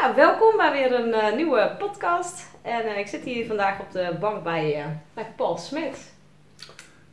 Ja, 0.00 0.14
welkom 0.14 0.56
bij 0.56 0.72
weer 0.72 0.94
een 0.94 1.14
eh, 1.14 1.34
nieuwe 1.34 1.74
podcast. 1.78 2.46
En 2.62 2.84
eh, 2.84 2.98
ik 2.98 3.06
zit 3.06 3.22
hier 3.22 3.46
vandaag 3.46 3.80
op 3.80 3.92
de 3.92 4.16
bank 4.20 4.42
bij, 4.42 4.74
eh, 4.74 4.84
bij 5.14 5.26
Paul 5.36 5.56
Smit. 5.56 6.12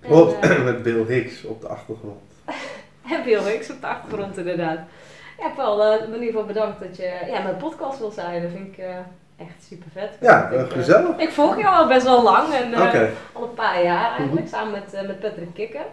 En, 0.02 0.10
Klopt, 0.10 0.48
met 0.64 0.84
Bill 0.84 1.06
Hicks 1.06 1.44
op 1.44 1.62
de 1.62 1.68
achtergrond. 1.68 2.22
en 3.12 3.24
Bill 3.24 3.44
Hicks 3.44 3.70
op 3.70 3.82
de 3.82 3.88
achtergrond 3.88 4.38
inderdaad. 4.38 4.80
Ja, 5.40 5.50
Paul, 5.50 5.94
in 5.94 6.14
ieder 6.14 6.26
geval 6.26 6.46
bedankt 6.46 6.80
dat 6.80 6.98
je 6.98 7.24
ja, 7.28 7.42
mijn 7.42 7.58
podcast 7.58 8.00
wil 8.00 8.12
zijn. 8.12 8.42
Dat 8.42 8.52
vind 8.52 8.78
ik 8.78 8.84
echt 9.38 9.64
super 9.68 9.92
vet. 9.92 10.18
Ja, 10.22 10.50
ik, 10.50 10.72
gezellig. 10.72 11.18
ik 11.18 11.32
volg 11.32 11.60
jou 11.60 11.76
al 11.76 11.88
best 11.88 12.06
wel 12.06 12.24
lang. 12.24 12.54
En, 12.54 12.74
Al 13.34 13.44
een 13.44 13.54
paar 13.54 13.84
jaar 13.84 14.18
eigenlijk, 14.18 14.48
samen 14.48 14.72
met, 14.72 15.08
met 15.08 15.20
Patrick 15.20 15.54
Kikker. 15.54 15.86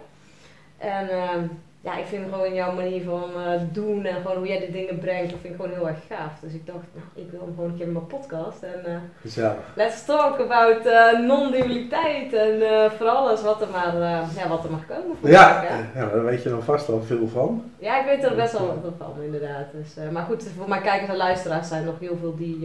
En 0.77 1.09
ehm, 1.09 1.43
ja, 1.85 1.97
ik 1.97 2.05
vind 2.05 2.29
gewoon 2.29 2.53
jouw 2.53 2.73
manier 2.73 3.03
van 3.03 3.29
eh, 3.35 3.61
doen 3.71 4.05
en 4.05 4.21
gewoon 4.21 4.37
hoe 4.37 4.47
jij 4.47 4.59
de 4.59 4.71
dingen 4.71 4.99
brengt, 4.99 5.31
dat 5.31 5.39
vind 5.39 5.53
ik 5.53 5.59
gewoon 5.61 5.75
heel 5.75 5.87
erg 5.87 5.97
gaaf. 6.07 6.39
Dus 6.41 6.53
ik 6.53 6.65
dacht, 6.65 6.85
nou, 6.93 7.25
ik 7.25 7.31
wil 7.31 7.39
hem 7.39 7.53
gewoon 7.55 7.69
een 7.69 7.77
keer 7.77 7.85
in 7.85 7.91
mijn 7.91 8.07
podcast. 8.07 8.63
En 8.63 8.85
eh, 8.85 8.95
gezellig. 9.21 9.73
let's 9.75 10.05
talk 10.05 10.39
about 10.39 10.85
eh, 10.85 11.19
non-dualiteit 11.19 12.33
en 12.33 12.61
voor 12.91 13.07
alles 13.07 13.41
wat 13.41 13.61
er 13.61 13.69
maar, 13.69 13.95
ja, 14.35 14.47
wat 14.47 14.63
er 14.63 14.71
mag 14.71 14.85
komen. 14.85 15.17
Ja, 15.21 15.63
ja, 15.95 16.09
daar 16.09 16.23
weet 16.23 16.43
je 16.43 16.49
dan 16.49 16.63
vast 16.63 16.89
al 16.89 17.01
veel 17.01 17.27
van. 17.27 17.71
ja, 17.79 17.99
ik 17.99 18.05
weet 18.05 18.23
er 18.23 18.35
best 18.35 18.57
wel 18.57 18.79
wat 18.83 18.93
van 18.97 19.23
inderdaad. 19.23 19.65
Dus, 19.71 19.95
maar 20.11 20.23
goed, 20.23 20.43
voor 20.57 20.69
mijn 20.69 20.81
kijkers 20.81 21.09
en 21.09 21.17
luisteraars 21.17 21.67
zijn 21.67 21.81
er 21.81 21.87
nog 21.87 21.99
heel 21.99 22.17
veel 22.17 22.35
die 22.35 22.59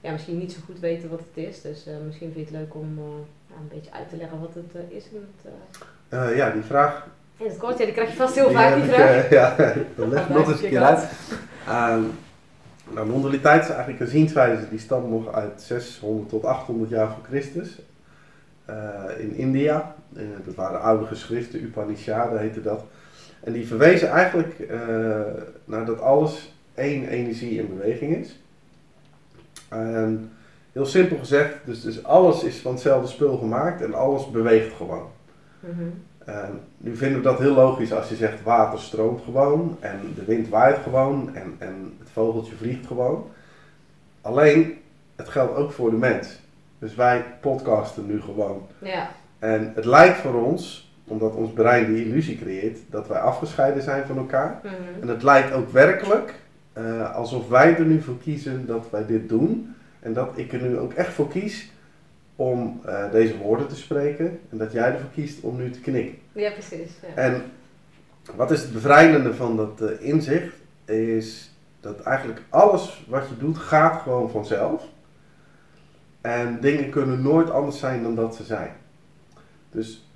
ja, 0.00 0.12
misschien 0.12 0.38
niet 0.38 0.52
zo 0.52 0.58
goed 0.64 0.80
weten 0.80 1.10
wat 1.10 1.18
het 1.18 1.44
is. 1.44 1.60
Dus 1.62 1.86
misschien 2.06 2.32
vind 2.32 2.48
je 2.48 2.54
het 2.54 2.62
leuk 2.62 2.74
om 2.74 2.98
een 3.48 3.68
beetje 3.68 3.92
uit 3.92 4.08
te 4.08 4.16
leggen 4.16 4.40
wat 4.40 4.54
het 4.54 4.84
is 4.88 5.04
in 5.12 5.26
het... 6.08 6.36
ja, 6.36 6.50
die 6.50 6.62
vraag. 6.62 7.06
Het 7.36 7.56
kort, 7.56 7.78
ja, 7.78 7.84
die 7.84 7.94
krijg 7.94 8.10
je 8.10 8.16
vast 8.16 8.34
heel 8.34 8.50
vaak 8.50 8.74
die 8.74 8.84
vraag. 8.84 9.24
eh, 9.24 9.30
ja, 9.30 9.56
dan 9.96 10.08
leg 10.08 10.22
ik 10.22 10.34
nog 10.34 10.50
eens 10.50 10.62
een 10.62 10.68
keer 10.68 10.82
uit. 10.82 11.08
Ehm, 11.66 12.02
nou, 12.90 13.08
non-dualiteit 13.08 13.62
is 13.62 13.68
eigenlijk 13.68 14.00
een 14.00 14.06
zienswijze 14.08 14.68
die 14.68 14.78
stamt 14.78 15.10
nog 15.10 15.32
uit 15.32 15.62
600 15.62 16.28
tot 16.28 16.44
800 16.44 16.90
jaar 16.90 17.08
voor 17.08 17.24
Christus. 17.28 17.78
Eh, 18.64 18.76
in 19.18 19.34
India. 19.34 19.94
Eh, 20.16 20.22
dat 20.44 20.54
waren 20.54 20.80
oude 20.80 21.06
geschriften, 21.06 21.62
Upanishaden 21.62 22.40
heette 22.40 22.62
dat. 22.62 22.84
En 23.40 23.52
die 23.52 23.66
verwezen 23.66 24.08
eigenlijk 24.08 24.68
naar 25.64 25.84
dat 25.84 26.00
alles 26.00 26.54
één 26.74 27.08
energie 27.08 27.58
in 27.58 27.68
beweging 27.78 28.16
is. 28.16 28.40
En 29.68 30.32
heel 30.72 30.86
simpel 30.86 31.18
gezegd, 31.18 31.54
dus, 31.64 31.82
dus 31.82 32.04
alles 32.04 32.42
is 32.44 32.56
van 32.56 32.72
hetzelfde 32.72 33.08
spul 33.08 33.36
gemaakt 33.36 33.82
en 33.82 33.94
alles 33.94 34.30
beweegt 34.30 34.76
gewoon. 34.76 35.06
Mhm. 35.60 35.88
En 36.26 36.60
nu 36.76 36.96
vinden 36.96 37.18
we 37.18 37.24
dat 37.24 37.38
heel 37.38 37.54
logisch 37.54 37.92
als 37.92 38.08
je 38.08 38.16
zegt 38.16 38.42
water 38.42 38.78
stroomt 38.78 39.22
gewoon 39.24 39.76
en 39.80 40.00
de 40.14 40.24
wind 40.24 40.48
waait 40.48 40.78
gewoon 40.82 41.30
en, 41.34 41.54
en 41.58 41.94
het 41.98 42.08
vogeltje 42.12 42.54
vliegt 42.54 42.86
gewoon. 42.86 43.30
Alleen, 44.20 44.78
het 45.16 45.28
geldt 45.28 45.56
ook 45.56 45.72
voor 45.72 45.90
de 45.90 45.96
mens. 45.96 46.38
Dus 46.78 46.94
wij 46.94 47.24
podcasten 47.40 48.06
nu 48.06 48.20
gewoon. 48.20 48.66
Ja, 48.78 49.08
En 49.38 49.72
het 49.74 49.84
lijkt 49.84 50.16
voor 50.16 50.44
ons, 50.44 50.92
omdat 51.04 51.34
ons 51.34 51.52
brein 51.52 51.94
die 51.94 52.04
illusie 52.04 52.38
creëert, 52.38 52.78
dat 52.90 53.08
wij 53.08 53.18
afgescheiden 53.18 53.82
zijn 53.82 54.06
van 54.06 54.16
elkaar. 54.16 54.60
mhm. 54.62 54.74
En 55.00 55.08
het 55.08 55.22
lijkt 55.22 55.52
ook 55.52 55.70
werkelijk 55.70 56.34
eh, 56.72 57.14
alsof 57.14 57.48
wij 57.48 57.76
er 57.76 57.84
nu 57.84 58.02
voor 58.02 58.18
kiezen 58.18 58.66
dat 58.66 58.86
wij 58.90 59.06
dit 59.06 59.28
doen. 59.28 59.74
En 60.00 60.12
dat 60.12 60.28
ik 60.34 60.52
er 60.52 60.62
nu 60.62 60.78
ook 60.78 60.92
echt 60.92 61.12
voor 61.12 61.28
kies 61.28 61.70
om 62.36 62.80
eh, 62.84 63.10
deze 63.10 63.38
woorden 63.38 63.68
te 63.68 63.76
spreken. 63.76 64.40
En 64.50 64.58
dat 64.58 64.72
jij 64.72 64.92
ervoor 64.92 65.10
kiest 65.14 65.40
om 65.40 65.56
nu 65.56 65.70
te 65.70 65.80
knikken. 65.80 66.18
ja 66.32 66.50
precies. 66.50 66.90
Ja. 67.02 67.22
En 67.22 67.42
wat 68.34 68.50
is 68.50 68.62
het 68.62 68.72
bevrijdende 68.72 69.34
van 69.34 69.56
dat 69.56 69.80
eh, 69.80 70.08
inzicht? 70.08 70.54
Is 70.84 71.50
dat 71.80 72.00
eigenlijk 72.00 72.42
alles 72.48 73.04
wat 73.08 73.28
je 73.28 73.36
doet 73.36 73.58
gaat 73.58 74.02
gewoon 74.02 74.30
vanzelf. 74.30 74.84
En 76.20 76.60
dingen 76.60 76.90
kunnen 76.90 77.22
nooit 77.22 77.50
anders 77.50 77.78
zijn 77.78 78.02
dan 78.02 78.14
dat 78.14 78.34
ze 78.34 78.44
zijn. 78.44 78.70
Dus 79.70 80.08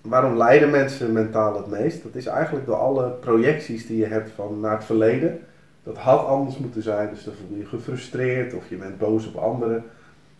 waarom 0.00 0.36
lijden 0.36 0.70
mensen 0.70 1.12
mentaal 1.12 1.56
het 1.56 1.66
meest? 1.66 2.02
Dat 2.02 2.14
is 2.14 2.26
eigenlijk 2.26 2.66
door 2.66 2.76
alle 2.76 3.10
projecties 3.10 3.86
die 3.86 3.96
je 3.96 4.06
hebt 4.06 4.30
van 4.30 4.60
naar 4.60 4.76
het 4.76 4.84
verleden. 4.84 5.40
Dat 5.82 5.96
had 5.96 6.26
anders 6.26 6.58
moeten 6.58 6.82
zijn, 6.82 7.10
dus 7.10 7.24
dan 7.24 7.34
voel 7.34 7.56
je 7.56 7.62
je 7.62 7.68
gefrustreerd 7.68 8.54
of 8.54 8.68
je 8.68 8.76
bent 8.76 8.98
boos 8.98 9.26
op 9.26 9.36
anderen. 9.36 9.84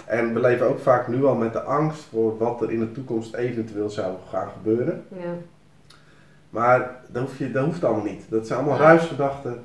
En 0.07 0.35
we 0.35 0.41
leven 0.41 0.67
ook 0.69 0.79
vaak 0.79 1.09
nu 1.09 1.25
al 1.25 1.35
met 1.35 1.53
de 1.53 1.63
angst 1.63 2.03
voor 2.11 2.39
wat 2.39 2.63
er 2.63 2.71
in 2.73 2.81
de 2.81 2.93
toekomst 2.93 3.35
eventueel 3.35 3.91
zou 3.91 4.15
gaan 4.31 4.49
gebeuren. 4.57 5.05
ja. 5.09 5.35
Maar 6.51 6.91
dat, 7.09 7.23
hoef 7.23 7.39
je, 7.39 7.51
dat 7.51 7.65
hoeft 7.65 7.85
allemaal 7.85 8.05
niet. 8.05 8.25
Dat 8.29 8.47
zijn 8.47 8.59
allemaal 8.59 8.79
Ja. 8.79 8.83
ruisgedachten. 8.85 9.65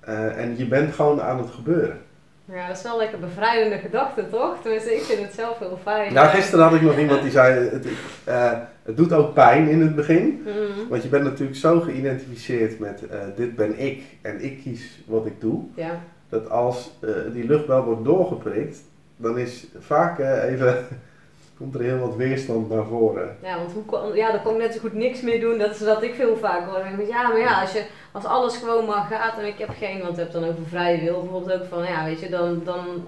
eh, 0.00 0.38
en 0.38 0.58
je 0.58 0.66
bent 0.68 0.94
gewoon 0.94 1.20
aan 1.22 1.38
het 1.38 1.50
gebeuren. 1.50 1.98
ja, 2.44 2.66
dat 2.68 2.76
is 2.76 2.82
wel 2.82 2.96
lekker 2.98 3.18
bevrijdende 3.18 3.78
gedachte, 3.78 4.28
toch? 4.30 4.56
Tenminste, 4.62 4.94
ik 4.94 5.00
vind 5.02 5.20
het 5.22 5.32
zelf 5.34 5.58
heel 5.58 5.78
fijn. 5.82 6.12
Nou, 6.14 6.28
gisteren 6.28 6.64
had 6.64 6.74
ik 6.74 6.82
nog 6.82 6.98
iemand 6.98 7.22
die 7.22 7.30
zei: 7.30 7.68
het, 7.68 7.86
eh, 8.24 8.52
het 8.82 8.96
doet 8.96 9.12
ook 9.12 9.34
pijn 9.34 9.68
in 9.68 9.80
het 9.80 9.94
begin. 9.94 10.42
Mhm. 10.44 10.88
Want 10.88 11.02
je 11.02 11.08
bent 11.08 11.24
natuurlijk 11.24 11.58
zo 11.58 11.80
geïdentificeerd 11.80 12.78
met: 12.78 13.06
eh, 13.06 13.18
dit 13.36 13.56
ben 13.56 13.78
ik 13.78 14.02
en 14.22 14.44
ik 14.44 14.60
kies 14.62 15.02
wat 15.06 15.26
ik 15.26 15.40
doe. 15.40 15.62
Ja, 15.74 16.00
Dat 16.28 16.50
als 16.50 16.98
die 17.32 17.46
luchtbel 17.46 17.84
wordt 17.84 18.04
doorgeprikt, 18.04 18.78
dan 19.16 19.38
is 19.38 19.66
vaak 19.78 20.18
even. 20.18 20.86
komt 21.58 21.74
er 21.74 21.80
heel 21.80 21.98
wat 21.98 22.16
weerstand 22.16 22.70
naar 22.70 22.84
voren. 22.84 23.36
ja, 23.42 23.56
want 23.58 23.72
hoe 23.72 23.84
kon, 23.84 24.14
ja, 24.14 24.30
dan 24.30 24.42
kon 24.42 24.52
ik 24.52 24.60
net 24.60 24.72
zo 24.74 24.80
goed 24.80 24.92
niks 24.92 25.20
meer 25.20 25.40
doen. 25.40 25.58
Dat 25.58 25.70
is 25.70 25.80
wat 25.80 26.02
ik 26.02 26.14
veel 26.14 26.36
vaak 26.36 26.68
hoor. 26.68 27.06
Ja, 27.06 27.28
maar 27.28 27.38
ja, 27.38 27.60
als, 27.60 27.72
je, 27.72 27.84
als 28.12 28.24
alles 28.24 28.56
gewoon 28.56 28.86
maar 28.86 29.06
gaat 29.10 29.38
en 29.38 29.44
ik 29.44 29.58
heb 29.58 29.70
geen, 29.78 30.02
want 30.02 30.16
je 30.16 30.20
hebt 30.20 30.32
dan 30.32 30.44
over 30.44 30.66
vrije 30.68 31.00
wil 31.00 31.20
bijvoorbeeld 31.20 31.60
ook 31.60 31.68
van, 31.68 31.84
ja, 31.84 32.04
weet 32.04 32.20
je, 32.20 32.28
dan, 32.28 32.60
dan, 32.64 33.06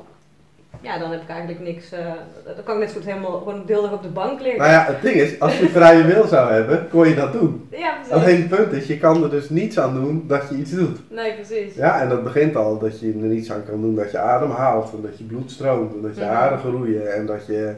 ja, 0.80 0.98
dan 0.98 1.10
heb 1.10 1.22
ik 1.22 1.28
eigenlijk 1.28 1.60
niks, 1.60 1.92
eh, 1.92 2.04
dan 2.44 2.64
kan 2.64 2.74
ik 2.74 2.80
net 2.80 2.90
zo 2.90 2.96
goed 2.96 3.06
helemaal 3.06 3.38
gewoon 3.38 3.62
deeldig 3.66 3.92
op 3.92 4.02
de 4.02 4.08
bank 4.08 4.40
liggen. 4.40 4.58
Nou 4.60 4.70
ja, 4.72 4.84
het 4.84 5.02
ding 5.02 5.14
is: 5.14 5.40
als 5.40 5.58
je 5.58 5.68
vrije 5.68 6.04
wil 6.04 6.26
zou 6.26 6.52
hebben, 6.52 6.88
kon 6.90 7.08
je 7.08 7.14
dat 7.14 7.32
doen. 7.32 7.68
Ja, 7.70 7.94
precies. 7.94 8.12
Alleen 8.12 8.36
het 8.36 8.48
punt 8.48 8.72
is, 8.72 8.86
je 8.86 8.98
kan 8.98 9.22
er 9.22 9.30
dus 9.30 9.50
niets 9.50 9.78
aan 9.78 9.94
doen 9.94 10.24
dat 10.26 10.42
je 10.50 10.56
iets 10.56 10.70
doet. 10.70 10.98
Nee, 11.10 11.34
precies. 11.34 11.74
Ja, 11.74 12.00
en 12.00 12.08
dat 12.08 12.22
begint 12.24 12.56
al 12.56 12.78
dat 12.78 13.00
je 13.00 13.06
er 13.08 13.14
niets 13.16 13.52
aan 13.52 13.64
kan 13.64 13.80
doen 13.80 13.94
dat 13.94 14.10
je 14.10 14.18
adem 14.18 14.50
haalt, 14.50 14.92
en 14.92 15.02
dat 15.02 15.18
je 15.18 15.24
bloed 15.24 15.50
stroomt, 15.50 15.94
en 15.94 16.00
dat 16.02 16.14
je 16.16 16.20
Mhm. 16.24 16.30
haren 16.32 16.58
groeien, 16.58 17.14
en 17.14 17.26
dat 17.26 17.46
je, 17.46 17.74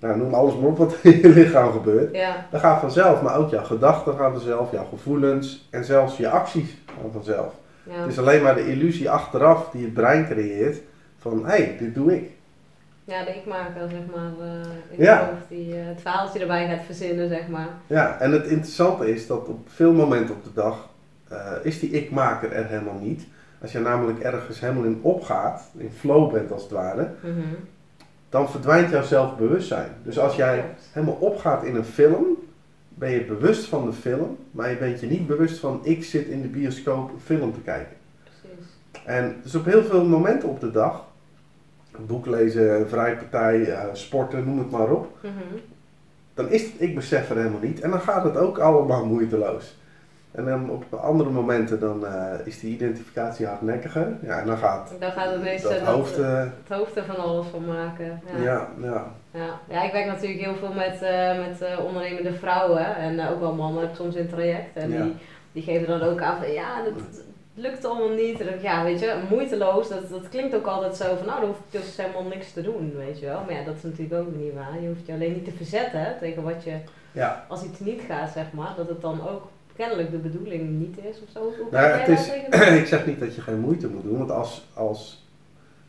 nou 0.00 0.16
noem 0.18 0.34
alles 0.34 0.56
maar 0.56 0.68
op 0.68 0.78
wat 0.78 0.94
in 1.02 1.18
je 1.20 1.28
lichaam 1.28 1.72
gebeurt. 1.72 2.14
Ja, 2.14 2.46
Dat 2.50 2.60
gaat 2.60 2.80
vanzelf, 2.80 3.22
maar 3.22 3.36
ook 3.36 3.50
jouw 3.50 3.64
gedachten 3.64 4.14
gaan 4.16 4.32
vanzelf, 4.32 4.72
jouw 4.72 4.86
gevoelens 4.90 5.68
en 5.70 5.84
zelfs 5.84 6.16
je 6.16 6.28
acties 6.28 6.76
gaan 6.86 7.12
vanzelf. 7.12 7.52
ja. 7.82 7.92
Het 8.02 8.10
is 8.12 8.18
alleen 8.18 8.42
maar 8.42 8.54
de 8.54 8.70
illusie 8.70 9.10
achteraf 9.10 9.68
die 9.72 9.84
het 9.84 9.94
brein 9.94 10.26
creëert 10.26 10.76
van, 11.18 11.38
hé, 11.46 11.46
hey, 11.56 11.76
dit 11.78 11.94
doe 11.94 12.14
ik. 12.16 12.30
Ja, 13.04 13.24
de 13.24 13.34
ikmaker, 13.36 13.88
zeg 13.90 14.00
maar, 14.14 14.30
in 14.90 15.04
Ja. 15.04 15.18
hoofd 15.18 15.48
die 15.48 15.74
eh, 15.80 15.86
het 15.86 16.00
verhaaltje 16.00 16.38
erbij 16.40 16.68
gaat 16.68 16.84
verzinnen, 16.84 17.28
zeg 17.28 17.48
maar. 17.48 17.68
Ja, 17.86 18.18
en 18.20 18.32
het 18.32 18.44
interessante 18.46 19.10
is 19.14 19.26
dat 19.26 19.48
op 19.48 19.58
veel 19.68 19.92
momenten 19.92 20.34
op 20.34 20.44
de 20.44 20.52
dag 20.54 20.88
eh, 21.28 21.52
is 21.62 21.78
die 21.80 21.90
ik-maker 21.90 22.52
er 22.52 22.66
helemaal 22.66 22.98
niet. 23.00 23.26
Als 23.62 23.72
je 23.72 23.78
namelijk 23.78 24.18
ergens 24.20 24.60
helemaal 24.60 24.84
in 24.84 24.98
opgaat, 25.02 25.70
in 25.76 25.90
flow 25.98 26.32
bent 26.32 26.52
als 26.52 26.62
het 26.62 26.70
ware, 26.70 27.08
Mhm. 27.22 27.40
dan 28.28 28.50
verdwijnt 28.50 28.90
jouw 28.90 29.02
zelfbewustzijn. 29.02 29.88
Dus 30.02 30.18
als 30.18 30.36
jij 30.36 30.64
helemaal 30.92 31.14
opgaat 31.20 31.64
in 31.64 31.76
een 31.76 31.84
film, 31.84 32.24
ben 32.88 33.10
je 33.10 33.24
bewust 33.24 33.64
van 33.64 33.84
de 33.86 33.92
film, 33.92 34.36
maar 34.50 34.70
je 34.70 34.76
bent 34.76 35.00
je 35.00 35.06
niet 35.06 35.26
bewust 35.26 35.58
van 35.58 35.80
ik 35.82 36.04
zit 36.04 36.26
in 36.26 36.42
de 36.42 36.48
bioscoop 36.48 37.10
een 37.10 37.20
film 37.20 37.52
te 37.52 37.60
kijken. 37.60 37.96
En 39.06 39.36
dus 39.42 39.54
op 39.54 39.64
heel 39.64 39.84
veel 39.84 40.04
momenten 40.04 40.48
op 40.48 40.60
de 40.60 40.70
dag, 40.70 41.04
boek 41.98 42.26
lezen, 42.26 42.88
vrijpartij, 42.88 43.64
eh, 43.72 43.84
sporten, 43.92 44.44
noem 44.44 44.58
het 44.58 44.70
maar 44.70 44.90
op, 44.90 45.06
Mhm. 45.22 45.32
dan 46.34 46.48
is 46.50 46.62
het 46.62 46.72
ik 46.76 46.94
besef 46.94 47.30
er 47.30 47.36
helemaal 47.36 47.60
niet 47.60 47.80
en 47.80 47.90
dan 47.90 48.00
gaat 48.00 48.24
het 48.24 48.36
ook 48.36 48.58
allemaal 48.58 49.04
moeiteloos. 49.14 49.76
En 50.30 50.44
dan 50.44 50.70
op 50.70 50.94
andere 50.94 51.30
momenten 51.30 51.80
dan 51.80 52.06
eh, 52.06 52.32
is 52.44 52.60
die 52.60 52.72
identificatie 52.74 53.46
hardnekkiger. 53.46 54.08
Ja, 54.22 54.38
en 54.40 54.46
dan 54.46 54.56
gaat 54.56 54.92
Dan 55.00 55.10
gaat 55.12 55.30
het 55.30 55.40
ineens 55.40 55.62
dat 55.62 55.78
hoofd... 55.78 56.18
eh, 56.18 56.38
het 56.38 56.78
hoofd 56.78 56.96
er 56.96 57.04
van 57.04 57.16
alles 57.16 57.46
van 57.46 57.64
maken. 57.66 58.20
Ja. 58.36 58.42
ja, 58.42 58.68
ja. 58.82 59.04
Ja. 59.30 59.60
ja, 59.68 59.82
ik 59.84 59.92
werk 59.92 60.06
natuurlijk 60.06 60.40
heel 60.40 60.54
veel 60.54 60.72
met, 60.72 61.00
met 61.48 61.78
ondernemende 61.86 62.32
vrouwen 62.32 62.96
en 62.96 63.28
ook 63.28 63.40
wel 63.40 63.54
mannen 63.54 63.88
soms 63.96 64.14
in 64.14 64.20
het 64.22 64.30
traject. 64.30 64.76
En 64.76 64.90
Ja. 64.90 65.02
die, 65.02 65.14
die 65.52 65.62
geven 65.62 65.86
dan 65.88 66.08
ook 66.08 66.20
aan 66.20 66.38
van 66.38 66.52
ja, 66.52 66.82
dat, 66.82 66.92
dat 67.56 67.64
lukt 67.64 67.84
allemaal 67.84 68.16
niet. 68.16 68.42
Ja, 68.62 68.84
weet 68.84 69.00
je, 69.00 69.22
moeiteloos, 69.30 69.88
dat, 69.88 70.08
dat 70.10 70.28
klinkt 70.28 70.54
ook 70.54 70.66
altijd 70.66 70.96
zo 70.96 71.16
van 71.16 71.26
nou, 71.26 71.40
dan 71.40 71.48
hoef 71.48 71.58
ik 71.58 71.80
dus 71.80 71.96
helemaal 71.96 72.22
niks 72.22 72.52
te 72.52 72.62
doen, 72.62 72.92
weet 72.96 73.18
je 73.18 73.26
wel. 73.26 73.42
Maar 73.46 73.54
ja, 73.54 73.64
dat 73.64 73.76
is 73.76 73.82
natuurlijk 73.82 74.14
ook 74.14 74.34
niet 74.36 74.54
waar. 74.54 74.80
Je 74.80 74.88
hoeft 74.88 75.06
je 75.06 75.12
alleen 75.12 75.32
niet 75.32 75.44
te 75.44 75.52
verzetten 75.52 76.00
hè, 76.00 76.18
tegen 76.18 76.42
wat 76.42 76.64
je, 76.64 76.76
ja. 77.12 77.44
als 77.48 77.64
iets 77.64 77.80
niet 77.80 78.00
gaat, 78.08 78.32
zeg 78.32 78.52
maar, 78.52 78.74
dat 78.76 78.88
het 78.88 79.00
dan 79.00 79.28
ook 79.28 79.48
kennelijk 79.76 80.10
de 80.10 80.16
bedoeling 80.16 80.70
niet 80.70 80.98
is 80.98 81.22
of 81.22 81.28
zo. 81.32 81.40
Hoe 81.40 81.66
Nou, 81.70 81.86
het 81.86 82.08
is, 82.08 82.28
ik 82.80 82.86
zeg 82.86 83.06
niet 83.06 83.20
dat 83.20 83.34
je 83.34 83.40
geen 83.40 83.60
moeite 83.60 83.88
moet 83.88 84.02
doen, 84.02 84.18
want 84.18 84.30
als, 84.30 84.66
als 84.74 85.24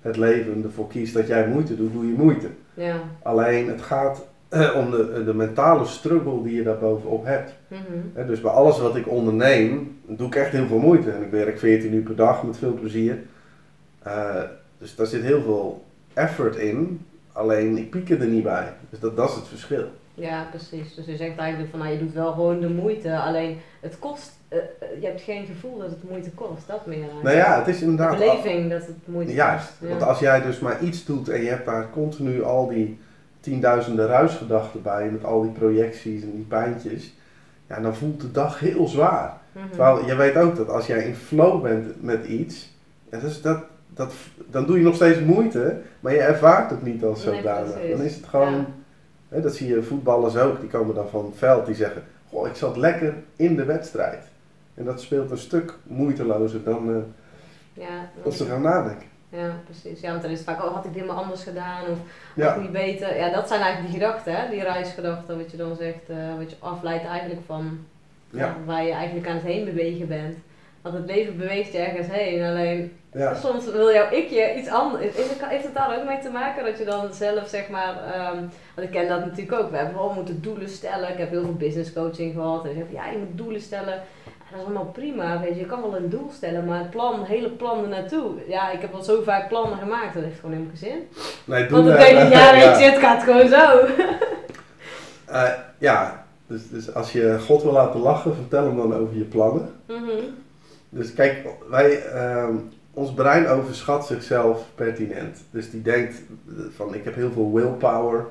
het 0.01 0.17
leven 0.17 0.63
ervoor 0.63 0.87
kiest 0.87 1.13
dat 1.13 1.27
jij 1.27 1.47
moeite 1.47 1.75
doet, 1.75 1.93
doe 1.93 2.07
je 2.07 2.13
moeite. 2.13 2.49
Ja. 2.73 2.95
Alleen 3.21 3.67
het 3.69 3.81
gaat 3.81 4.27
eh, 4.49 4.75
om 4.75 4.91
de, 4.91 5.23
de 5.25 5.33
mentale 5.33 5.85
struggle 5.85 6.43
die 6.43 6.55
je 6.55 6.63
daar 6.63 6.77
bovenop 6.77 7.25
hebt. 7.25 7.53
Mhm. 7.67 8.27
Dus 8.27 8.41
bij 8.41 8.51
alles 8.51 8.79
wat 8.79 8.95
ik 8.95 9.07
onderneem, 9.09 9.99
doe 10.05 10.27
ik 10.27 10.35
echt 10.35 10.51
heel 10.51 10.67
veel 10.67 10.79
moeite. 10.79 11.11
En 11.11 11.21
ik 11.23 11.31
werk 11.31 11.59
14 11.59 11.93
uur 11.93 12.01
per 12.01 12.15
dag 12.15 12.43
met 12.43 12.57
veel 12.57 12.73
plezier. 12.73 13.17
Eh, 14.03 14.41
dus 14.77 14.95
daar 14.95 15.05
zit 15.05 15.23
heel 15.23 15.41
veel 15.41 15.83
effort 16.13 16.55
in, 16.55 17.05
alleen 17.31 17.77
ik 17.77 17.89
piek 17.89 18.09
er 18.09 18.27
niet 18.27 18.43
bij. 18.43 18.73
Dus 18.89 18.99
dat, 18.99 19.15
dat 19.15 19.29
is 19.29 19.35
het 19.35 19.47
verschil. 19.47 19.85
Ja, 20.13 20.47
precies. 20.49 20.95
Dus 20.95 21.05
je 21.05 21.15
zegt 21.15 21.37
eigenlijk 21.37 21.69
van, 21.69 21.79
nou, 21.79 21.91
je 21.91 21.99
doet 21.99 22.13
wel 22.13 22.31
gewoon 22.31 22.59
de 22.59 22.69
moeite, 22.69 23.17
alleen 23.17 23.57
het 23.81 23.99
kost, 23.99 24.31
eh, 24.47 24.57
je 24.99 25.05
hebt 25.05 25.21
geen 25.21 25.45
gevoel 25.45 25.77
dat 25.77 25.89
het 25.89 26.09
moeite 26.09 26.31
kost, 26.31 26.67
dat 26.67 26.85
meer 26.85 26.97
eigenlijk. 26.97 27.25
Nou 27.25 27.37
ja, 27.37 27.57
het 27.57 27.67
is 27.67 27.79
De 27.79 27.85
inderdaad... 27.85 28.17
beleving 28.17 28.69
dat 28.71 28.85
het 28.85 28.95
moeite 29.05 29.33
Juist, 29.33 29.67
kost. 29.67 29.81
Ja. 29.81 29.87
want 29.87 30.03
als 30.03 30.19
jij 30.19 30.41
dus 30.41 30.59
maar 30.59 30.83
iets 30.83 31.05
doet 31.05 31.29
en 31.29 31.41
je 31.41 31.49
hebt 31.49 31.65
daar 31.65 31.89
continu 31.89 32.43
al 32.43 32.67
die 32.67 32.99
tienduizenden 33.39 34.07
ruisgedachten 34.07 34.81
bij, 34.81 35.09
met 35.11 35.25
al 35.25 35.41
die 35.41 35.51
projecties 35.51 36.21
en 36.23 36.31
die 36.31 36.45
pijntjes, 36.47 37.13
ja, 37.67 37.79
dan 37.79 37.95
voelt 37.95 38.21
de 38.21 38.31
dag 38.31 38.59
heel 38.59 38.87
zwaar. 38.87 39.37
Mhm. 39.51 39.67
Terwijl 39.69 40.05
je 40.05 40.15
weet 40.15 40.35
ook 40.37 40.55
dat 40.55 40.69
als 40.69 40.85
jij 40.87 41.03
in 41.03 41.15
flow 41.15 41.61
bent 41.61 42.03
met 42.03 42.25
iets, 42.25 42.73
ja, 43.11 43.19
dus 43.19 43.41
dat, 43.41 43.63
dat, 43.93 44.13
dan 44.49 44.65
doe 44.65 44.77
je 44.77 44.83
nog 44.83 44.95
steeds 44.95 45.19
moeite, 45.19 45.77
maar 45.99 46.13
je 46.13 46.19
ervaart 46.19 46.69
het 46.69 46.83
niet 46.83 47.03
als 47.03 47.21
zodanig. 47.23 47.73
dan 47.91 48.01
is 48.01 48.15
het 48.15 48.25
gewoon, 48.25 48.53
Ja. 48.53 48.65
hè, 49.29 49.41
dat 49.41 49.55
zie 49.55 49.67
je 49.67 49.83
voetballers 49.83 50.35
ook, 50.37 50.59
die 50.59 50.69
komen 50.69 50.95
dan 50.95 51.09
van 51.09 51.25
het 51.25 51.37
veld, 51.37 51.65
die 51.65 51.75
zeggen, 51.75 52.03
goh, 52.29 52.47
ik 52.47 52.55
zat 52.55 52.77
lekker 52.77 53.13
in 53.35 53.55
de 53.55 53.65
wedstrijd. 53.65 54.23
En 54.73 54.85
dat 54.85 55.01
speelt 55.01 55.31
een 55.31 55.37
stuk 55.37 55.73
moeitelozer 55.83 56.63
dan 56.63 56.89
eh, 56.89 57.83
Ja, 57.83 58.09
als 58.23 58.37
ze 58.37 58.45
gaan 58.45 58.61
nadenken. 58.61 59.07
Ja, 59.29 59.51
precies. 59.65 59.99
Ja, 60.01 60.09
want 60.09 60.21
dan 60.21 60.31
is 60.31 60.37
het 60.39 60.47
vaak, 60.47 60.63
oh, 60.63 60.73
had 60.73 60.85
ik 60.85 60.93
dit 60.93 61.05
maar 61.05 61.15
anders 61.15 61.43
gedaan 61.43 61.81
of 61.81 61.87
had 61.87 61.97
Ja. 62.35 62.53
ik 62.53 62.61
niet 62.61 62.71
beter. 62.71 63.17
Ja, 63.17 63.29
dat 63.29 63.47
zijn 63.47 63.61
eigenlijk 63.61 63.91
die 63.93 64.01
gedachten, 64.03 64.35
hè? 64.35 64.49
die 64.49 64.63
reisgedachten, 64.63 65.37
wat 65.37 65.51
je 65.51 65.57
dan 65.57 65.75
zegt, 65.75 66.09
eh, 66.09 66.17
wat 66.37 66.49
je 66.49 66.55
afleidt 66.59 67.05
eigenlijk 67.05 67.41
van 67.45 67.79
Ja. 68.29 68.55
waar 68.65 68.83
je 68.83 68.91
eigenlijk 68.91 69.27
aan 69.27 69.35
het 69.35 69.43
heen 69.43 69.65
bewegen 69.65 70.07
bent. 70.07 70.37
Want 70.81 70.95
het 70.95 71.05
leven 71.05 71.37
beweegt 71.37 71.71
je 71.71 71.77
ergens 71.77 72.07
heen, 72.11 72.43
alleen 72.45 72.97
Ja. 73.13 73.33
soms 73.35 73.71
wil 73.71 73.91
jouw 73.91 74.11
ikje 74.11 74.55
iets 74.57 74.69
anders. 74.69 75.03
Heeft 75.41 75.63
het 75.63 75.73
daar 75.73 75.97
ook 75.99 76.05
mee 76.07 76.19
te 76.19 76.29
maken 76.29 76.65
dat 76.65 76.77
je 76.77 76.85
dan 76.85 77.13
zelf 77.13 77.47
zeg 77.47 77.69
maar, 77.69 78.03
ehm, 78.13 78.35
want 78.75 78.87
ik 78.87 78.91
ken 78.91 79.07
dat 79.07 79.19
natuurlijk 79.25 79.61
ook, 79.61 79.69
we 79.71 79.77
hebben 79.77 79.95
wel 79.95 80.13
moeten 80.13 80.41
doelen 80.41 80.69
stellen. 80.69 81.09
Ik 81.09 81.17
heb 81.17 81.29
heel 81.29 81.43
veel 81.43 81.53
business 81.53 81.93
coaching 81.93 82.33
gehad 82.33 82.63
en 82.63 82.71
ik 82.71 82.77
heb 82.77 82.91
ja, 82.91 83.07
je 83.11 83.17
moet 83.17 83.37
doelen 83.37 83.61
stellen. 83.61 84.01
Dat 84.51 84.59
is 84.59 84.65
allemaal 84.65 84.91
prima, 84.93 85.39
weet 85.39 85.53
je, 85.53 85.59
je 85.59 85.65
kan 85.65 85.81
wel 85.81 85.95
een 85.95 86.09
doel 86.09 86.29
stellen, 86.33 86.65
maar 86.65 86.79
het 86.79 86.89
plan, 86.89 87.19
het 87.19 87.27
hele 87.27 87.49
plan 87.49 87.83
ernaartoe. 87.83 88.31
Ja, 88.47 88.71
ik 88.71 88.81
heb 88.81 88.93
al 88.93 89.03
zo 89.03 89.21
vaak 89.21 89.47
plannen 89.47 89.77
gemaakt, 89.77 90.13
dat 90.13 90.23
heeft 90.23 90.39
gewoon 90.39 90.55
helemaal 90.55 90.75
geen 90.75 90.89
zin. 90.89 91.07
Nee, 91.45 91.69
Want 91.69 91.85
dan 91.85 91.95
denk 91.95 92.17
ik, 92.17 92.33
ja, 92.33 92.51
weet 92.51 92.79
je, 92.79 92.85
het 92.85 92.99
gaat 92.99 93.23
gewoon 93.23 93.47
zo. 93.47 93.65
Eh, 95.27 95.49
ja, 95.77 96.25
dus, 96.47 96.69
dus 96.69 96.93
als 96.93 97.11
je 97.11 97.39
God 97.39 97.63
wil 97.63 97.71
laten 97.71 97.99
lachen, 97.99 98.35
vertel 98.35 98.65
hem 98.65 98.75
dan 98.75 98.93
over 98.95 99.17
je 99.17 99.23
plannen. 99.23 99.69
Mhm. 99.87 100.23
Dus 100.89 101.13
kijk, 101.13 101.47
wij, 101.69 102.01
ehm, 102.01 102.55
ons 102.93 103.13
brein 103.13 103.47
overschat 103.47 104.07
zichzelf 104.07 104.65
pertinent. 104.75 105.43
Dus 105.51 105.69
die 105.69 105.81
denkt 105.81 106.15
eh, 106.47 106.63
van 106.75 106.93
ik 106.93 107.03
heb 107.03 107.15
heel 107.15 107.31
veel 107.31 107.53
willpower. 107.53 108.25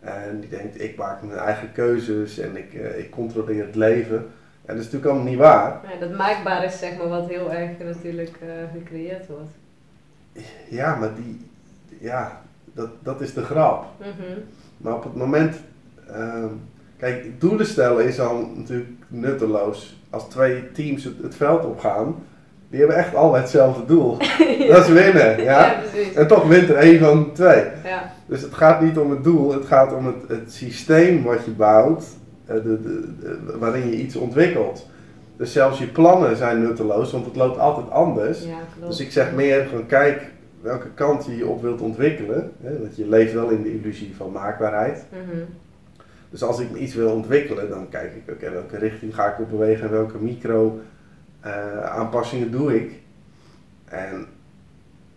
En 0.00 0.40
die 0.40 0.50
denkt 0.50 0.80
ik 0.80 0.96
maak 0.96 1.22
mijn 1.22 1.38
eigen 1.38 1.72
keuzes 1.72 2.38
en 2.38 2.56
ik, 2.56 2.74
eh, 2.74 2.98
ik 2.98 3.10
controleer 3.10 3.66
het 3.66 3.74
leven. 3.74 4.26
En 4.68 4.74
dat 4.74 4.84
is 4.84 4.92
natuurlijk 4.92 5.10
allemaal 5.10 5.32
niet 5.32 5.38
waar. 5.38 5.80
Ja, 5.92 6.06
dat 6.06 6.16
maakbaar 6.16 6.64
is 6.64 6.78
zeg 6.78 6.96
maar 6.96 7.08
wat 7.08 7.28
heel 7.28 7.52
erg 7.52 7.70
natuurlijk 7.84 8.38
eh, 8.40 8.48
gecreëerd 8.78 9.26
wordt. 9.26 9.52
Ja, 10.68 10.94
maar 10.94 11.14
die, 11.14 11.46
ja, 12.00 12.40
dat, 12.74 12.88
dat 13.02 13.20
is 13.20 13.32
de 13.34 13.42
grap. 13.42 13.84
Mhm. 13.98 14.38
Maar 14.76 14.94
op 14.94 15.04
het 15.04 15.14
moment, 15.14 15.56
ehm, 16.10 16.48
kijk, 16.96 17.40
doelen 17.40 17.66
stellen 17.66 18.04
is 18.06 18.20
al 18.20 18.50
natuurlijk 18.54 18.90
nutteloos. 19.08 20.00
Als 20.10 20.28
twee 20.28 20.72
teams 20.72 21.04
het, 21.04 21.22
het 21.22 21.34
veld 21.34 21.64
opgaan, 21.64 22.14
die 22.70 22.78
hebben 22.78 22.96
echt 22.96 23.14
allebei 23.14 23.42
hetzelfde 23.42 23.84
doel. 23.84 24.18
Dat 24.68 24.86
is 24.86 24.88
winnen, 24.88 25.42
ja. 25.42 25.74
precies. 25.90 26.14
En 26.14 26.26
toch 26.26 26.48
wint 26.48 26.68
er 26.68 26.76
één 26.76 26.98
van 26.98 27.32
twee. 27.32 27.64
Ja. 27.84 28.12
Dus 28.26 28.42
het 28.42 28.54
gaat 28.54 28.80
niet 28.80 28.98
om 28.98 29.10
het 29.10 29.24
doel, 29.24 29.52
het 29.52 29.66
gaat 29.66 29.92
om 29.92 30.06
het, 30.06 30.28
het 30.28 30.52
systeem 30.52 31.22
wat 31.22 31.44
je 31.44 31.50
bouwt, 31.50 32.04
de, 32.54 32.62
de, 32.82 33.08
de- 33.20 33.58
waarin 33.58 33.86
je 33.90 33.96
iets 33.96 34.16
ontwikkelt. 34.16 34.86
Dus 35.36 35.52
zelfs 35.52 35.78
je 35.78 35.86
plannen 35.86 36.36
zijn 36.36 36.62
nutteloos, 36.62 37.12
want 37.12 37.24
het 37.24 37.36
loopt 37.36 37.58
altijd 37.58 37.90
anders. 37.90 38.42
ja. 38.44 38.86
Dus 38.86 39.00
ik 39.00 39.12
zeg 39.12 39.34
meer 39.34 39.66
van 39.68 39.86
kijk 39.86 40.30
welke 40.60 40.88
kant 40.94 41.24
je 41.26 41.36
je 41.36 41.46
op 41.46 41.62
wilt 41.62 41.80
ontwikkelen. 41.80 42.52
Hè, 42.62 42.78
want 42.78 42.96
je 42.96 43.08
leeft 43.08 43.32
wel 43.32 43.48
in 43.48 43.62
de 43.62 43.72
illusie 43.74 44.14
van 44.16 44.32
maakbaarheid. 44.32 45.04
Mhm. 45.12 45.42
Dus 46.30 46.42
als 46.42 46.58
ik 46.60 46.74
iets 46.74 46.94
wil 46.94 47.10
ontwikkelen, 47.12 47.68
dan 47.68 47.88
kijk 47.88 48.14
ik 48.14 48.32
oké, 48.34 48.50
welke 48.50 48.78
richting 48.78 49.14
ga 49.14 49.32
ik 49.32 49.38
op 49.38 49.50
bewegen 49.50 49.84
en 49.84 49.90
welke 49.92 50.18
micro 50.18 50.80
eh, 51.40 51.82
aanpassingen 51.82 52.50
doe 52.50 52.74
ik. 52.76 52.92
En 53.84 54.26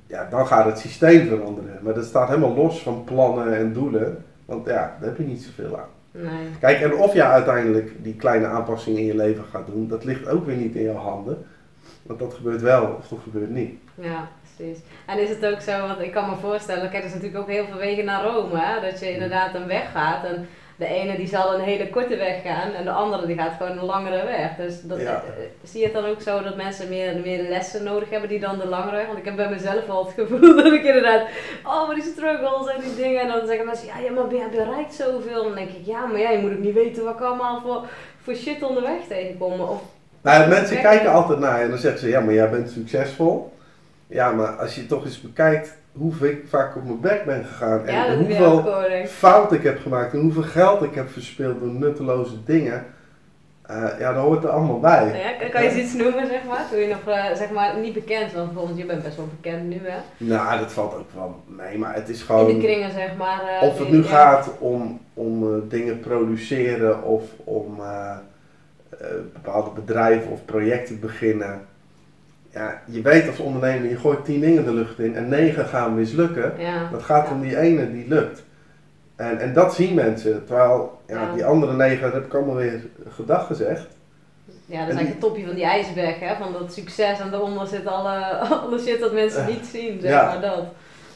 ja, 0.08 0.28
dan 0.30 0.48
gaat 0.48 0.66
het 0.66 0.78
systeem 0.80 1.28
veranderen. 1.28 1.80
Maar 1.82 1.94
dat 1.94 2.06
staat 2.06 2.28
helemaal 2.28 2.56
los 2.56 2.82
van 2.84 3.04
plannen 3.04 3.56
en 3.58 3.74
doelen. 3.74 4.24
Want 4.46 4.66
ja, 4.66 4.74
daar 5.00 5.10
heb 5.10 5.18
je 5.18 5.24
niet 5.24 5.42
zoveel 5.42 5.78
aan. 5.80 5.90
Nee. 6.12 6.50
Kijk, 6.60 6.82
en 6.82 6.94
of 6.94 7.14
je 7.14 7.24
uiteindelijk 7.24 8.04
die 8.04 8.16
kleine 8.16 8.46
aanpassingen 8.46 9.00
in 9.00 9.06
je 9.06 9.16
leven 9.16 9.44
gaat 9.44 9.66
doen, 9.66 9.88
dat 9.88 10.04
ligt 10.04 10.28
ook 10.28 10.46
weer 10.46 10.56
niet 10.56 10.76
in 10.76 10.84
jouw 10.84 10.96
handen. 10.96 11.46
Want 12.02 12.20
dat 12.20 12.34
gebeurt 12.34 12.62
wel 12.62 12.96
of 13.00 13.08
dat 13.08 13.20
gebeurt 13.24 13.50
niet. 13.50 13.80
Ja, 13.96 14.30
precies. 14.56 14.78
En 15.06 15.20
is 15.20 15.30
het 15.30 15.46
ook 15.46 15.62
zo, 15.62 15.88
want 15.88 16.02
ik 16.02 16.12
kan 16.12 16.30
me 16.30 16.36
voorstellen, 16.36 16.90
kijk, 16.90 17.04
er 17.04 17.10
is 17.10 17.14
natuurlijk 17.14 17.42
ook 17.42 17.50
heel 17.50 17.66
veel 17.66 17.78
wegen 17.78 18.06
naar 18.06 18.24
Rome, 18.24 18.60
hè? 18.60 18.82
dat 18.82 19.00
je 19.00 19.14
inderdaad 19.14 19.56
een 19.56 19.68
weg 19.68 19.92
gaat 19.92 20.26
en 20.26 20.48
de 20.82 20.88
ene 20.88 21.18
die 21.18 21.28
zal 21.28 21.54
een 21.54 21.60
hele 21.60 21.90
korte 21.90 22.16
weg 22.18 22.42
gaan 22.42 22.72
en 22.74 22.84
de 22.84 22.92
andere 22.92 23.26
die 23.28 23.38
gaat 23.38 23.54
gewoon 23.58 23.78
een 23.78 23.86
langere 23.86 24.26
weg. 24.26 24.56
Dus 24.58 24.82
dat, 24.82 25.02
Ja. 25.02 25.14
eh, 25.14 25.44
zie 25.64 25.80
je 25.80 25.86
het 25.86 25.96
dan 25.96 26.06
ook 26.06 26.22
zo 26.22 26.44
dat 26.44 26.56
mensen 26.56 26.90
meer, 26.90 27.20
meer 27.24 27.50
lessen 27.50 27.84
nodig 27.84 28.10
hebben 28.10 28.30
die 28.30 28.40
dan 28.40 28.58
de 28.58 28.68
langere 28.68 28.96
weg? 28.96 29.06
Want 29.06 29.18
ik 29.18 29.26
heb 29.26 29.36
bij 29.36 29.50
mezelf 29.50 29.90
al 29.90 30.06
het 30.06 30.14
gevoel 30.14 30.56
dat 30.64 30.74
ik 30.74 30.84
inderdaad, 30.84 31.22
oh 31.66 31.88
maar 31.88 31.96
die 31.96 32.04
struggles 32.04 32.68
en 32.74 32.82
die 32.82 32.96
dingen 32.96 33.22
en 33.22 33.28
dan 33.28 33.48
zeggen 33.48 33.66
mensen, 33.66 33.88
ja, 33.88 33.98
ja 33.98 34.12
maar 34.12 34.34
je 34.34 34.48
bereikt 34.52 34.94
zoveel. 34.94 35.40
En 35.42 35.48
dan 35.48 35.56
denk 35.56 35.70
ik, 35.70 35.86
ja 35.86 36.06
maar 36.06 36.20
ja, 36.20 36.30
je 36.30 36.38
moet 36.38 36.52
ook 36.52 36.58
niet 36.60 36.74
weten 36.74 37.04
wat 37.04 37.14
ik 37.14 37.22
allemaal 37.22 37.62
voor, 37.62 37.86
voor 38.22 38.36
shit 38.36 38.64
onderweg 38.64 39.02
tegenkom. 39.08 39.60
Of, 39.60 39.82
Nou, 40.22 40.50
mensen 40.50 40.82
kijken 40.82 41.12
altijd 41.12 41.40
naar 41.40 41.58
je 41.58 41.64
en 41.64 41.70
dan 41.70 41.80
zeggen 41.80 42.00
ze, 42.00 42.10
ja, 42.10 42.20
maar 42.20 42.34
jij 42.34 42.50
bent 42.50 42.70
succesvol. 42.70 43.54
Ja, 44.08 44.32
maar 44.32 44.48
als 44.48 44.76
je 44.76 44.86
toch 44.86 45.06
eens 45.06 45.22
bekijkt 45.22 45.78
hoe 45.92 46.30
ik 46.30 46.44
vaak 46.48 46.76
op 46.76 46.84
mijn 46.84 47.00
bek 47.00 47.26
ben 47.26 47.46
gegaan 47.46 47.86
en 47.86 47.94
ja, 47.94 48.16
hoeveel 48.16 48.46
ook 48.46 48.62
gehoord. 48.62 49.10
fout 49.10 49.52
ik 49.52 49.64
heb 49.64 49.80
gemaakt 49.80 50.14
en 50.14 50.20
hoeveel 50.20 50.44
geld 50.44 50.82
ik 50.84 50.96
heb 50.96 51.10
verspeeld 51.10 51.60
door 51.60 51.70
nutteloze 51.70 52.44
dingen, 52.46 52.86
eh, 53.62 53.88
ja, 54.00 54.14
dat 54.14 54.24
hoort 54.24 54.44
er 54.44 54.50
allemaal 54.50 54.80
bij. 54.80 55.06
Ja, 55.24 55.32
kan, 55.40 55.50
kan 55.50 55.64
je 55.64 55.70
eens 55.70 55.78
iets 55.84 55.94
noemen, 55.94 56.28
zeg 56.28 56.44
maar? 56.48 56.66
Toen 56.72 56.80
je 56.80 56.88
nog, 56.88 57.16
eh, 57.16 57.36
zeg 57.36 57.52
maar, 57.52 57.78
niet 57.78 57.94
bekend 57.94 58.34
was, 58.34 58.46
bijvoorbeeld, 58.46 58.78
je 58.78 58.86
bent 58.86 59.04
best 59.04 59.16
wel 59.16 59.30
bekend 59.42 59.64
nu, 59.70 59.80
hè? 59.84 59.98
Nou, 60.18 60.60
dat 60.60 60.72
valt 60.72 60.94
ook 60.96 61.14
wel 61.16 61.36
mee, 61.46 61.78
maar 61.78 61.94
het 61.96 62.10
is 62.10 62.20
In 62.20 62.26
gewoon... 62.26 62.46
de 62.48 62.58
kringen, 62.58 62.92
zeg 62.92 63.16
maar. 63.18 63.42
eh, 63.62 63.68
Of 63.68 63.80
het 63.80 63.90
nu 63.90 64.04
gaat 64.04 64.50
om, 64.60 65.00
om 65.14 65.64
dingen 65.70 66.00
produceren 66.00 67.04
of 67.04 67.24
om 67.44 67.82
bepaalde 69.34 69.70
bedrijven 69.76 70.32
of 70.32 70.46
projecten 70.46 71.00
beginnen. 71.00 71.62
Ja, 72.54 72.82
je 72.86 73.02
weet 73.02 73.28
als 73.28 73.40
ondernemer, 73.40 73.90
je 73.90 73.98
gooit 73.98 74.26
tien 74.26 74.40
dingen 74.42 74.66
de 74.66 74.74
lucht 74.74 75.00
in 75.00 75.16
en 75.16 75.30
negen 75.30 75.66
gaan 75.66 75.96
mislukken. 75.96 76.54
Ja. 76.58 76.90
Dat 76.92 77.04
gaat 77.04 77.30
om 77.32 77.42
die 77.42 77.58
ene 77.58 77.92
die 77.92 78.06
lukt. 78.08 78.44
En, 79.16 79.40
en 79.40 79.54
dat 79.54 79.74
zien 79.76 79.94
mensen. 79.94 80.46
Terwijl 80.46 81.02
ja, 81.08 81.34
die 81.34 81.46
andere 81.46 81.74
negen, 81.74 82.02
dat 82.02 82.14
heb 82.14 82.26
ik 82.26 82.34
allemaal 82.34 82.56
weer 82.56 82.82
gedag 83.10 83.48
gezegd. 83.48 83.88
Ja, 84.66 84.78
dat 84.80 84.88
is 84.88 84.92
en 84.94 84.98
eigenlijk 84.98 85.10
het 85.10 85.20
topje 85.20 85.46
van 85.46 85.56
die 85.56 85.64
ijsberg, 85.64 86.20
hè? 86.20 86.36
Van 86.36 86.54
dat 86.54 86.74
succes 86.74 87.20
en 87.20 87.32
daaronder 87.32 87.68
zit 87.68 87.86
alle, 87.88 88.26
alle 88.66 88.80
shit 88.80 89.00
dat 89.00 89.14
mensen 89.14 89.46
niet 89.46 89.66
zien, 89.72 90.00
zeg 90.02 90.12
Ja. 90.12 90.26
maar 90.26 90.42
dat. 90.42 90.64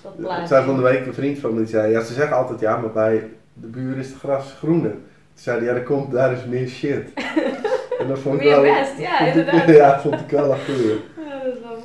Dat 0.01 0.18
plaatje. 0.18 0.48
zei 0.48 0.65
van 0.65 0.75
de 0.75 0.82
week 0.82 1.06
een 1.06 1.13
vriend 1.13 1.39
van 1.39 1.54
me, 1.54 1.58
die 1.60 1.68
zei, 1.68 1.92
ja 1.92 2.01
ze 2.01 2.13
zeggen 2.13 2.38
altijd 2.38 2.60
ja, 2.60 2.77
maar 2.77 2.92
bij 2.92 3.24
de 3.54 3.68
buur 3.68 3.98
is 3.98 4.08
het 4.08 4.18
gras 4.18 4.54
groener. 4.58 4.92
Toen 4.92 5.00
zei 5.34 5.58
hij, 5.58 5.68
ja, 5.68 5.74
er 5.74 5.84
komt, 5.84 6.12
daar 6.12 6.32
is 6.32 6.46
meer 6.46 6.68
shit. 6.68 7.13
en 8.00 8.08
dat 8.08 8.20
vond 8.20 8.36
ik 8.36 8.42
Meer 8.44 8.62
wel... 8.62 8.74
best, 8.80 8.98
ja, 9.08 9.20
inderdaad. 9.20 9.68
ja, 9.68 10.00
vond 10.00 10.20
ik 10.20 10.30
wel 10.30 10.51
een 10.51 10.60
goeie. 10.65 11.00
Ja, 11.27 11.44
dat 11.44 11.54
is 11.54 11.60
wel 11.62 11.80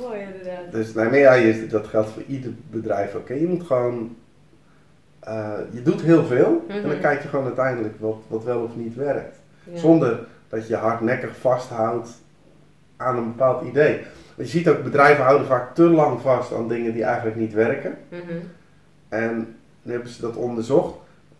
Dus 0.71 0.93
nee, 0.93 1.05
maar 1.05 1.17
ja, 1.17 1.33
je- 1.33 1.67
dat 1.67 1.87
geldt 1.87 2.09
voor 2.09 2.23
ieder 2.27 2.51
bedrijf. 2.69 3.15
Oké, 3.15 3.33
je 3.33 3.47
moet 3.47 3.63
gewoon, 3.63 4.15
eh, 5.19 5.53
je 5.71 5.81
doet 5.81 6.01
heel 6.01 6.25
veel 6.25 6.65
en 6.67 6.81
dan 6.81 6.91
Mhm. 6.91 6.99
kijk 7.01 7.21
je 7.21 7.27
gewoon 7.27 7.45
uiteindelijk 7.45 7.93
wat, 7.99 8.17
wat 8.27 8.43
wel 8.43 8.61
of 8.61 8.75
niet 8.75 8.95
werkt. 8.95 9.37
Ja. 9.63 9.77
Zonder 9.77 10.19
dat 10.49 10.67
je 10.67 10.75
hardnekkig 10.75 11.35
vasthoudt 11.39 12.09
aan 12.97 13.17
een 13.17 13.25
bepaald 13.27 13.65
idee. 13.67 13.99
Want 14.35 14.51
je 14.51 14.57
ziet 14.57 14.69
ook, 14.69 14.83
bedrijven 14.83 15.23
houden 15.23 15.47
vaak 15.47 15.75
te 15.75 15.83
lang 15.83 16.21
vast 16.21 16.53
aan 16.53 16.67
dingen 16.67 16.93
die 16.93 17.03
eigenlijk 17.03 17.35
niet 17.35 17.53
werken. 17.53 17.97
Mhm. 18.09 18.21
En 19.09 19.55
nu 19.81 19.91
hebben 19.91 20.09
ze 20.11 20.21
dat 20.21 20.35
onderzocht. 20.35 20.95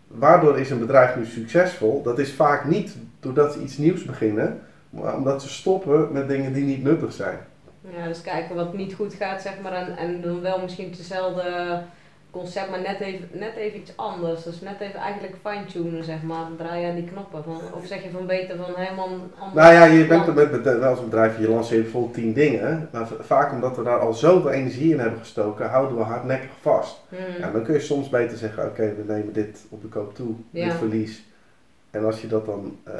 Waardoor 0.08 0.58
is 0.58 0.70
een 0.70 0.78
bedrijf 0.78 1.16
nu 1.16 1.24
succesvol? 1.24 2.02
Dat 2.02 2.18
is 2.18 2.32
vaak 2.32 2.64
niet 2.64 2.96
doordat 3.20 3.52
ze 3.52 3.60
iets 3.62 3.76
nieuws 3.78 4.04
beginnen, 4.04 4.60
maar 4.90 5.16
omdat 5.16 5.42
ze 5.42 5.48
stoppen 5.48 6.08
met 6.12 6.28
dingen 6.28 6.52
die 6.52 6.64
niet 6.64 6.82
nuttig 6.82 7.12
zijn. 7.12 7.38
Ja, 7.90 8.06
dus 8.06 8.20
kijken 8.20 8.54
wat 8.54 8.74
niet 8.74 8.94
goed 8.94 9.14
gaat, 9.14 9.42
zeg 9.42 9.60
maar, 9.62 9.72
en, 9.72 9.96
en 9.96 10.20
dan 10.20 10.40
wel 10.40 10.60
misschien 10.62 10.90
dezelfde 10.96 11.82
concept, 12.30 12.70
maar 12.70 12.80
net 12.80 13.00
even, 13.00 13.28
net 13.32 13.56
even 13.56 13.78
iets 13.78 13.96
anders. 13.96 14.42
Dus 14.42 14.60
net 14.60 14.80
even 14.80 15.00
eigenlijk 15.00 15.34
fine-tunen, 15.46 16.04
zeg 16.04 16.22
maar. 16.22 16.46
Draai 16.56 16.80
je 16.80 16.88
aan 16.88 16.94
die 16.94 17.04
knoppen. 17.04 17.44
Van, 17.44 17.60
of 17.74 17.86
zeg 17.86 18.02
je 18.02 18.10
van 18.10 18.26
beter 18.26 18.56
van 18.56 18.74
helemaal 18.76 19.08
anders. 19.38 19.54
Nou 19.54 19.72
ja, 19.74 19.84
je 19.84 20.06
bent 20.06 20.34
met 20.34 20.64
wel 20.64 20.82
als 20.84 20.98
een 20.98 21.04
bedrijf, 21.04 21.38
je 21.38 21.48
lanceert 21.48 21.82
bijvoorbeeld 21.82 22.14
tien 22.14 22.32
dingen. 22.32 22.88
Maar 22.92 23.08
vaak 23.20 23.52
omdat 23.52 23.76
we 23.76 23.82
daar 23.82 23.98
al 23.98 24.12
zoveel 24.12 24.50
energie 24.50 24.92
in 24.92 24.98
hebben 25.00 25.18
gestoken, 25.18 25.70
houden 25.70 25.96
we 25.96 26.02
hardnekkig 26.02 26.50
vast. 26.60 27.00
Hmm. 27.08 27.18
Ja, 27.38 27.50
dan 27.50 27.62
kun 27.62 27.74
je 27.74 27.80
soms 27.80 28.08
beter 28.08 28.38
zeggen, 28.38 28.64
oké, 28.64 28.94
we 28.94 29.12
nemen 29.12 29.32
dit 29.32 29.64
op 29.68 29.82
de 29.82 29.88
koop 29.88 30.14
toe, 30.14 30.34
Ja. 30.50 30.64
dit 30.64 30.74
verlies. 30.74 31.22
En 31.90 32.04
als 32.04 32.20
je 32.20 32.26
dat 32.26 32.46
dan 32.46 32.76
eh, 32.84 32.92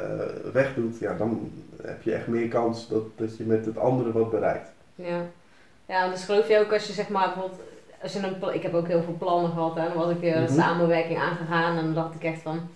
wegdoet, 0.53 0.99
ja, 0.99 1.15
dan 1.17 1.51
heb 1.83 2.01
je 2.01 2.13
echt 2.13 2.27
meer 2.27 2.47
kans 2.47 2.87
dat, 2.87 3.03
dat 3.15 3.37
je 3.37 3.43
met 3.43 3.65
het 3.65 3.77
andere 3.77 4.11
wat 4.11 4.31
bereikt. 4.31 4.71
Ja. 4.95 5.21
Ja, 5.85 6.09
dus 6.09 6.23
geloof 6.25 6.47
je 6.47 6.59
ook 6.59 6.73
als 6.73 6.87
je 6.87 6.93
zeg 6.93 7.09
maar 7.09 7.23
bijvoorbeeld, 7.33 7.59
als 8.01 8.13
je 8.13 8.19
een 8.19 8.53
ik 8.53 8.63
heb 8.63 8.73
ook 8.73 8.87
heel 8.87 9.03
veel 9.03 9.15
plannen 9.19 9.51
gehad 9.51 9.77
en 9.77 9.83
dan 9.93 9.97
was 10.03 10.09
ik 10.09 10.19
weer 10.19 10.35
een 10.35 10.43
Mhm. 10.43 10.53
samenwerking 10.53 11.19
aangegaan 11.19 11.77
en 11.77 11.83
dan 11.83 11.93
dacht 11.93 12.15
ik 12.15 12.23
echt 12.23 12.41
van, 12.41 12.69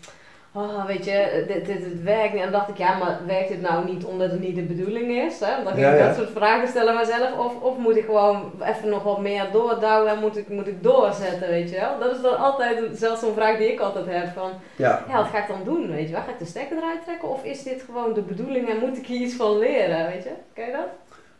oh 0.54 0.86
weet 0.86 1.06
je, 1.06 1.44
dit, 1.48 1.66
dit, 1.66 1.84
dit 1.84 2.04
werkt 2.04 2.34
niet. 2.34 2.42
En 2.44 2.52
dan 2.52 2.60
dacht 2.60 2.70
ik, 2.70 2.78
ja, 2.78 2.98
maar 2.98 3.20
werkt 3.26 3.48
dit 3.50 3.62
nou 3.62 3.86
niet 3.86 4.06
omdat 4.06 4.32
het 4.32 4.40
niet 4.40 4.56
de 4.56 4.62
bedoeling 4.62 5.12
is? 5.12 5.40
Hè? 5.40 5.64
Dan 5.64 5.74
ging 5.74 5.86
Ja, 5.86 5.92
ik 5.94 6.00
ja. 6.00 6.06
dat 6.08 6.16
soort 6.16 6.30
vragen 6.30 6.68
stellen 6.68 6.96
mezelf. 6.96 7.38
Of, 7.38 7.62
of 7.62 7.78
moet 7.78 7.96
ik 7.96 8.06
gewoon 8.06 8.52
even 8.64 8.90
nog 8.90 9.04
wat 9.04 9.20
meer 9.20 9.52
doordouwen 9.52 10.12
en 10.12 10.20
moet 10.20 10.38
ik, 10.38 10.50
moet 10.50 10.68
ik 10.68 10.84
doorzetten, 10.84 11.48
weet 11.50 11.70
je 11.70 11.76
wel? 11.76 12.00
Dat 12.00 12.16
is 12.16 12.22
dan 12.22 12.38
altijd, 12.38 12.80
zelfs 12.98 13.22
zo'n 13.22 13.34
vraag 13.34 13.58
die 13.58 13.72
ik 13.72 13.80
altijd 13.80 14.06
heb 14.10 14.28
van, 14.34 14.52
Ja, 14.76 15.04
ja, 15.08 15.16
wat 15.18 15.28
ga 15.28 15.38
ik 15.42 15.48
dan 15.48 15.64
doen, 15.64 15.92
weet 15.92 16.08
je 16.08 16.14
wel? 16.14 16.22
Ga 16.24 16.32
ik 16.32 16.40
de 16.40 16.46
stekker 16.46 16.78
eruit 16.78 17.04
trekken 17.04 17.30
of 17.30 17.44
is 17.44 17.64
dit 17.64 17.82
gewoon 17.86 18.14
de 18.14 18.22
bedoeling 18.22 18.70
en 18.70 18.80
moet 18.80 18.98
ik 18.98 19.06
hier 19.06 19.22
iets 19.22 19.36
van 19.36 19.58
leren, 19.58 20.06
weet 20.08 20.24
je? 20.24 20.32
Ken 20.54 20.66
je 20.66 20.72
dat? 20.72 20.88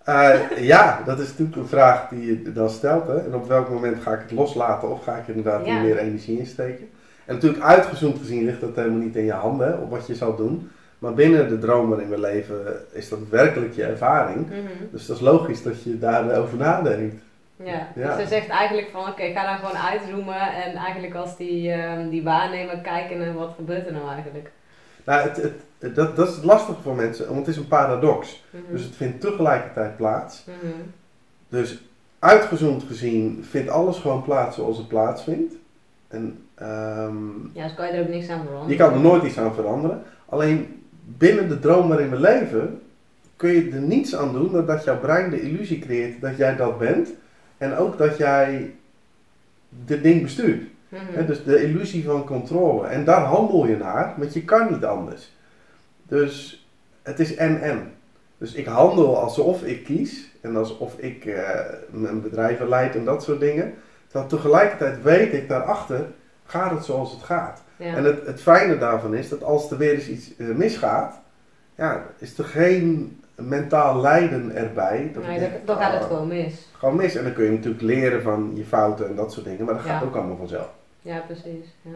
Eh, 0.08 0.40
ja, 0.58 1.02
dat 1.06 1.20
is 1.20 1.28
natuurlijk 1.28 1.58
een 1.58 1.68
vraag 1.68 2.08
die 2.10 2.26
je 2.26 2.52
dan 2.52 2.70
stelt. 2.70 3.08
Hè? 3.08 3.18
En 3.26 3.36
op 3.36 3.48
welk 3.48 3.70
moment 3.70 4.02
ga 4.02 4.12
ik 4.14 4.20
het 4.20 4.32
loslaten 4.32 4.92
of 4.92 5.04
ga 5.04 5.16
ik 5.16 5.28
er 5.28 5.36
inderdaad 5.36 5.66
Ja. 5.66 5.80
meer 5.82 5.98
energie 5.98 6.40
in 6.40 6.46
steken? 6.46 6.90
En 7.26 7.34
natuurlijk 7.34 7.64
uitgezoomd 7.64 8.18
gezien 8.18 8.46
ligt 8.46 8.62
dat 8.62 8.76
helemaal 8.76 9.00
niet 9.00 9.16
in 9.16 9.26
je 9.26 9.32
handen, 9.32 9.68
hè, 9.68 9.74
op 9.74 9.90
wat 9.90 10.08
je 10.08 10.16
zal 10.16 10.36
doen. 10.36 10.72
Maar 11.00 11.14
binnen 11.14 11.50
de 11.50 11.60
dromen 11.60 12.00
in 12.02 12.10
mijn 12.10 12.22
leven 12.22 12.58
is 12.92 13.10
dat 13.10 13.20
werkelijk 13.30 13.74
je 13.74 13.84
ervaring. 13.84 14.46
Mhm. 14.48 14.58
Dus 14.92 15.06
dat 15.06 15.16
is 15.16 15.22
logisch 15.22 15.64
dat 15.64 15.84
je 15.84 16.00
daarover 16.00 16.58
nadenkt. 16.58 17.16
Ja, 17.64 17.88
Ja. 17.96 18.16
dus 18.16 18.24
ze 18.24 18.28
zegt 18.36 18.48
eigenlijk 18.50 18.90
van 18.92 19.08
oké, 19.10 19.24
ga 19.32 19.44
dan 19.46 19.58
gewoon 19.58 19.82
uitzoomen 19.84 20.54
en 20.66 20.76
eigenlijk 20.76 21.16
als 21.16 21.38
die, 21.38 21.72
ehm, 21.72 22.10
die 22.10 22.24
waarnemer 22.24 22.78
kijken 22.78 23.18
naar 23.20 23.34
wat 23.34 23.54
gebeurt 23.56 23.86
er 23.88 23.94
nou 23.94 24.10
eigenlijk. 24.10 24.52
Nou, 25.08 25.22
het, 25.28 25.38
het, 25.38 25.54
het- 25.80 25.96
dat, 25.96 26.16
dat 26.16 26.28
is 26.30 26.36
het 26.36 26.44
lastige 26.44 26.82
voor 26.82 26.96
mensen, 26.96 27.26
want 27.26 27.38
het 27.40 27.48
is 27.48 27.58
een 27.58 27.68
paradox. 27.68 28.44
Mhm. 28.50 28.62
Dus 28.72 28.84
het 28.84 28.96
vindt 28.96 29.22
tegelijkertijd 29.22 29.96
plaats. 29.98 30.44
Mhm. 30.46 30.74
Dus 31.50 31.82
uitgezoomd 32.20 32.84
gezien 32.84 33.46
vindt 33.50 33.70
alles 33.70 33.98
gewoon 33.98 34.24
plaats 34.24 34.56
zoals 34.56 34.78
het 34.78 34.88
plaatsvindt. 34.88 35.54
En 36.08 36.38
ehm, 36.56 37.16
Ja, 37.54 37.64
dus 37.64 37.74
kan 37.76 37.88
je 37.88 37.92
er 37.94 38.02
ook 38.02 38.08
niks 38.10 38.30
aan 38.30 38.40
veranderen. 38.44 38.70
je 38.70 38.76
kan 38.76 38.94
er 38.94 39.00
nooit 39.00 39.24
iets 39.24 39.38
aan 39.38 39.54
veranderen. 39.54 40.02
Alleen 40.26 40.82
binnen 41.06 41.50
de 41.50 41.60
droom 41.60 41.88
waarin 41.88 42.10
we 42.10 42.20
leven 42.20 42.82
kun 43.36 43.50
je 43.52 43.70
er 43.72 43.82
niets 43.82 44.16
aan 44.16 44.34
doen 44.34 44.52
dan 44.52 44.66
dat 44.66 44.84
jouw 44.84 45.00
brein 45.00 45.30
de 45.30 45.42
illusie 45.42 45.80
creëert 45.80 46.22
dat 46.22 46.38
jij 46.38 46.56
dat 46.56 46.78
bent. 46.78 47.10
En 47.58 47.76
ook 47.78 47.98
dat 47.98 48.18
jij 48.18 48.74
dit 49.86 50.04
ding 50.04 50.22
bestuurt. 50.22 50.64
Mhm. 50.90 51.26
Dus 51.26 51.44
de 51.44 51.64
illusie 51.64 52.04
van 52.04 52.26
controle. 52.26 52.88
En 52.88 53.06
daar 53.06 53.22
handel 53.22 53.68
je 53.68 53.78
naar, 53.78 54.14
want 54.18 54.34
je 54.34 54.44
kan 54.44 54.72
niet 54.72 54.86
anders. 54.86 55.36
Dus 56.04 56.66
het 57.02 57.20
is 57.20 57.36
en-en. 57.36 57.92
Dus 58.38 58.54
ik 58.54 58.66
handel 58.66 59.18
alsof 59.18 59.64
ik 59.64 59.84
kies 59.84 60.32
en 60.42 60.56
alsof 60.56 60.98
ik 60.98 61.26
eh, 61.26 61.60
mijn 61.90 62.22
bedrijven 62.22 62.70
leid 62.70 62.96
en 62.96 63.06
dat 63.06 63.24
soort 63.24 63.40
dingen. 63.40 63.74
Terwijl 64.08 64.30
tegelijkertijd 64.30 65.04
weet 65.04 65.34
ik 65.34 65.50
daarachter 65.50 66.06
gaat 66.46 66.72
het 66.72 66.86
zoals 66.86 67.12
het 67.12 67.24
gaat. 67.24 67.62
ja. 67.76 67.96
En 67.96 68.04
het, 68.04 68.26
het 68.26 68.42
fijne 68.42 68.78
daarvan 68.78 69.16
is 69.16 69.30
dat 69.30 69.44
als 69.44 69.72
er 69.72 69.78
weer 69.78 69.94
eens 69.94 70.08
iets 70.08 70.36
eh, 70.38 70.48
misgaat, 70.48 71.20
ja, 71.76 72.06
is 72.18 72.38
er 72.38 72.46
geen 72.46 73.20
mentaal 73.38 74.02
lijden 74.02 74.56
erbij. 74.56 75.12
Dat 75.14 75.26
nee, 75.26 75.50
dan, 75.66 75.78
gaat 75.78 75.94
het 75.94 76.02
ah, 76.02 76.08
gewoon 76.08 76.28
mis. 76.28 76.68
gewoon 76.78 76.96
mis. 76.96 77.16
En 77.16 77.24
dan 77.24 77.34
kun 77.34 77.44
je 77.44 77.52
natuurlijk 77.52 77.82
leren 77.82 78.22
van 78.22 78.52
je 78.56 78.64
fouten 78.66 79.08
en 79.08 79.16
dat 79.16 79.34
soort 79.34 79.46
dingen, 79.46 79.66
maar 79.66 79.74
dat 79.74 79.84
gaat 79.84 80.02
Ja. 80.02 80.08
ook 80.08 80.16
allemaal 80.16 80.38
vanzelf. 80.38 80.70
Ja, 81.02 81.20
precies. 81.20 81.66
Ja, 81.82 81.92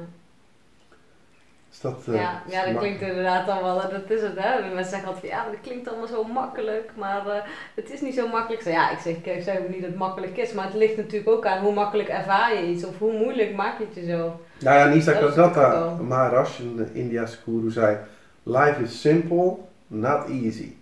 Dus 1.70 1.82
dat, 1.82 2.04
eh, 2.08 2.14
ja, 2.16 2.42
is 2.48 2.54
ja 2.54 2.66
dat 2.66 2.78
klinkt 2.78 3.02
inderdaad 3.02 3.46
wel, 3.46 3.82
dat 3.90 4.10
is 4.10 4.22
het 4.22 4.34
hè. 4.40 4.74
Mensen 4.74 4.92
zeggen 4.92 5.08
altijd 5.10 5.32
ja, 5.32 5.46
dat 5.46 5.62
klinkt 5.62 5.88
allemaal 5.88 6.08
zo 6.08 6.24
makkelijk, 6.24 6.92
maar 6.96 7.28
eh, 7.28 7.42
het 7.76 7.92
is 7.92 8.02
niet 8.02 8.16
zo 8.16 8.28
makkelijk. 8.28 8.64
Ja, 8.64 8.92
ik 8.92 9.00
zeg, 9.00 9.16
ik 9.16 9.44
zeg 9.44 9.60
ook 9.60 9.70
niet 9.70 9.82
dat 9.82 9.90
het 9.90 10.00
makkelijk 10.00 10.38
is, 10.38 10.54
maar 10.54 10.66
het 10.66 10.74
ligt 10.74 10.98
natuurlijk 10.98 11.30
ook 11.32 11.46
aan 11.46 11.64
hoe 11.64 11.74
makkelijk 11.74 12.10
ervaar 12.10 12.56
je 12.56 12.68
iets 12.68 12.86
of 12.86 12.98
hoe 12.98 13.14
moeilijk 13.18 13.56
maak 13.56 13.78
je 13.78 13.86
het 13.86 13.96
je 13.96 14.12
zo. 14.12 14.40
Nou 14.60 14.78
ja, 14.78 14.86
Nisa 14.86 15.12
Dat 15.20 15.30
is 15.30 15.36
natuurlijk 15.36 15.56
wel. 15.74 15.96
Maharaj, 15.96 16.48
een 16.60 16.90
Indiase 16.94 17.38
guru, 17.44 17.72
zei: 17.72 17.98
Life 18.44 18.82
is 18.82 19.02
simple, 19.02 19.56
not 19.88 20.28
easy. 20.30 20.74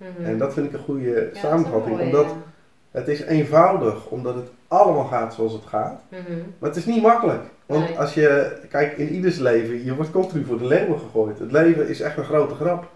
Mhm. 0.00 0.24
En 0.24 0.38
dat 0.38 0.52
vind 0.52 0.66
ik 0.66 0.72
een 0.72 0.78
goede 0.84 1.30
Ja, 1.32 1.40
samenvatting, 1.40 1.96
mooi, 1.96 2.06
omdat 2.08 2.26
het 2.90 3.08
is 3.08 3.20
eenvoudig, 3.22 4.06
omdat 4.06 4.34
het 4.34 4.48
allemaal 4.68 5.04
gaat 5.04 5.34
zoals 5.34 5.52
het 5.52 5.66
gaat. 5.66 6.00
Mhm. 6.08 6.20
Maar 6.58 6.68
het 6.68 6.78
is 6.78 6.86
niet 6.86 7.02
makkelijk. 7.02 7.42
Want 7.66 7.88
Nee. 7.88 7.98
als 7.98 8.14
je, 8.14 8.56
kijk, 8.68 8.96
in 8.96 9.08
ieders 9.08 9.38
leven, 9.38 9.84
je 9.84 9.94
wordt 9.94 10.10
continu 10.10 10.44
voor 10.44 10.58
de 10.58 10.66
leeuwen 10.66 10.98
gegooid. 10.98 11.38
Het 11.38 11.52
leven 11.52 11.88
is 11.88 12.00
echt 12.00 12.16
een 12.16 12.24
grote 12.24 12.54
grap. 12.54 12.88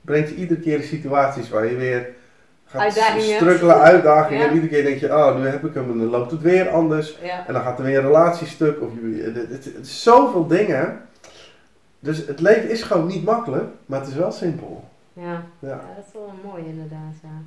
Brengt 0.00 0.28
je 0.28 0.34
iedere 0.34 0.60
keer 0.60 0.76
in 0.76 0.82
situaties 0.82 1.48
waar 1.48 1.66
je 1.66 1.76
weer 1.76 2.08
gaat 2.64 2.80
Uitdagingen 2.82 3.26
hebt. 3.26 3.40
struggelen, 3.40 3.80
uitdagingen. 3.80 4.40
Ja. 4.42 4.48
En 4.48 4.54
iedere 4.54 4.72
keer 4.72 4.84
denk 4.84 4.98
je, 5.00 5.08
oh, 5.16 5.36
nu 5.38 5.46
heb 5.46 5.64
ik 5.64 5.74
hem 5.74 5.90
en 5.90 5.98
dan 5.98 6.06
loopt 6.08 6.30
het 6.30 6.40
weer 6.40 6.68
anders. 6.68 7.18
Ja. 7.22 7.46
En 7.46 7.52
dan 7.52 7.62
gaat 7.62 7.78
er 7.78 7.84
weer 7.84 7.98
een 7.98 8.04
relatie 8.06 8.46
stuk. 8.46 8.80
Of 8.82 8.90
je, 9.02 9.22
het, 9.22 9.48
het, 9.50 9.64
het 9.76 9.88
zoveel 9.88 10.46
dingen. 10.46 11.00
Dus 11.98 12.26
het 12.26 12.40
leven 12.40 12.70
is 12.70 12.82
gewoon 12.82 13.06
niet 13.06 13.24
makkelijk, 13.24 13.64
maar 13.86 14.00
het 14.00 14.08
is 14.08 14.14
wel 14.14 14.32
simpel. 14.32 14.84
Ja. 15.12 15.44
Ja. 15.58 15.68
Ja, 15.68 15.94
dat 15.96 16.06
is 16.06 16.12
wel 16.12 16.32
mooi 16.44 16.64
inderdaad, 16.66 17.14
ja. 17.22 17.42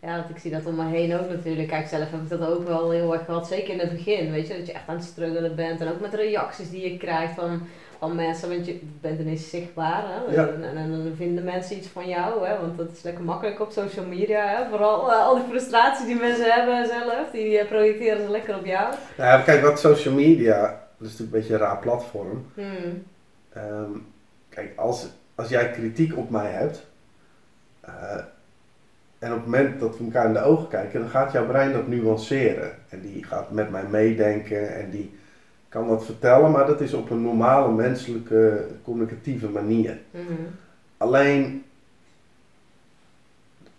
Ja, 0.00 0.16
want 0.16 0.30
ik 0.30 0.38
zie 0.38 0.50
dat 0.50 0.66
om 0.66 0.74
me 0.74 0.84
heen 0.84 1.14
ook 1.14 1.28
natuurlijk. 1.28 1.68
Kijk, 1.68 1.86
zelf 1.86 2.10
heb 2.10 2.20
ik 2.20 2.28
dat 2.28 2.48
ook 2.48 2.66
wel 2.66 2.90
heel 2.90 3.12
erg 3.12 3.24
gehad. 3.24 3.46
Zeker 3.46 3.72
in 3.72 3.78
het 3.78 3.90
begin, 3.90 4.30
weet 4.30 4.46
je. 4.46 4.56
Dat 4.56 4.66
je 4.66 4.72
echt 4.72 4.88
aan 4.88 4.96
het 4.96 5.04
struggelen 5.04 5.56
bent. 5.56 5.80
En 5.80 5.88
ook 5.88 6.00
met 6.00 6.10
de 6.10 6.16
reacties 6.16 6.70
die 6.70 6.92
je 6.92 6.98
krijgt 6.98 7.34
van, 7.34 7.60
van 7.98 8.14
mensen. 8.14 8.48
Want 8.48 8.66
je 8.66 8.80
bent 9.00 9.20
ineens 9.20 9.50
zichtbaar, 9.50 10.04
hè. 10.06 10.34
Ja. 10.34 10.46
En, 10.48 10.76
en, 10.76 10.90
dan 10.90 11.12
vinden 11.16 11.44
mensen 11.44 11.76
iets 11.76 11.88
van 11.88 12.08
jou, 12.08 12.46
hè. 12.46 12.60
Want 12.60 12.76
dat 12.78 12.90
is 12.92 13.02
lekker 13.02 13.24
makkelijk 13.24 13.60
op 13.60 13.70
social 13.70 14.06
media, 14.06 14.46
hè. 14.46 14.68
Vooral 14.68 15.12
eh, 15.12 15.26
al 15.26 15.34
die 15.34 15.44
frustratie 15.48 16.06
die 16.06 16.16
mensen 16.16 16.52
hebben 16.52 16.86
zelf. 16.86 17.30
Die 17.32 17.58
eh, 17.58 17.68
projecteren 17.68 18.24
ze 18.24 18.30
lekker 18.30 18.56
op 18.56 18.64
jou. 18.64 18.94
Nou 19.16 19.30
ja, 19.30 19.40
kijk, 19.40 19.62
wat 19.62 19.80
social 19.80 20.14
media, 20.14 20.60
dat 20.98 21.08
is 21.08 21.18
natuurlijk 21.18 21.32
een 21.32 21.40
beetje 21.40 21.54
een 21.54 21.60
raar 21.60 21.78
platform. 21.78 22.46
Hmm. 22.54 23.02
Ehm, 23.52 23.90
kijk, 24.48 24.72
als, 24.76 25.06
als 25.34 25.48
jij 25.48 25.70
kritiek 25.70 26.16
op 26.16 26.30
mij 26.30 26.50
hebt, 26.50 26.86
eh, 27.86 28.24
en 29.18 29.32
op 29.32 29.36
het 29.36 29.44
moment 29.44 29.80
dat 29.80 29.98
we 29.98 30.04
elkaar 30.04 30.26
in 30.26 30.32
de 30.32 30.42
ogen 30.42 30.68
kijken, 30.68 31.00
dan 31.00 31.08
gaat 31.08 31.32
jouw 31.32 31.46
brein 31.46 31.72
dat 31.72 31.86
nuanceren. 31.86 32.70
En 32.88 33.00
die 33.00 33.24
gaat 33.24 33.50
met 33.50 33.70
mij 33.70 33.84
meedenken 33.90 34.74
en 34.74 34.90
die 34.90 35.14
kan 35.68 35.88
dat 35.88 36.04
vertellen, 36.04 36.50
maar 36.50 36.66
dat 36.66 36.80
is 36.80 36.92
op 36.92 37.10
een 37.10 37.22
normale 37.22 37.72
menselijke 37.72 38.66
communicatieve 38.84 39.48
manier. 39.48 39.98
Mhm. 40.10 40.24
Alleen, 40.96 41.64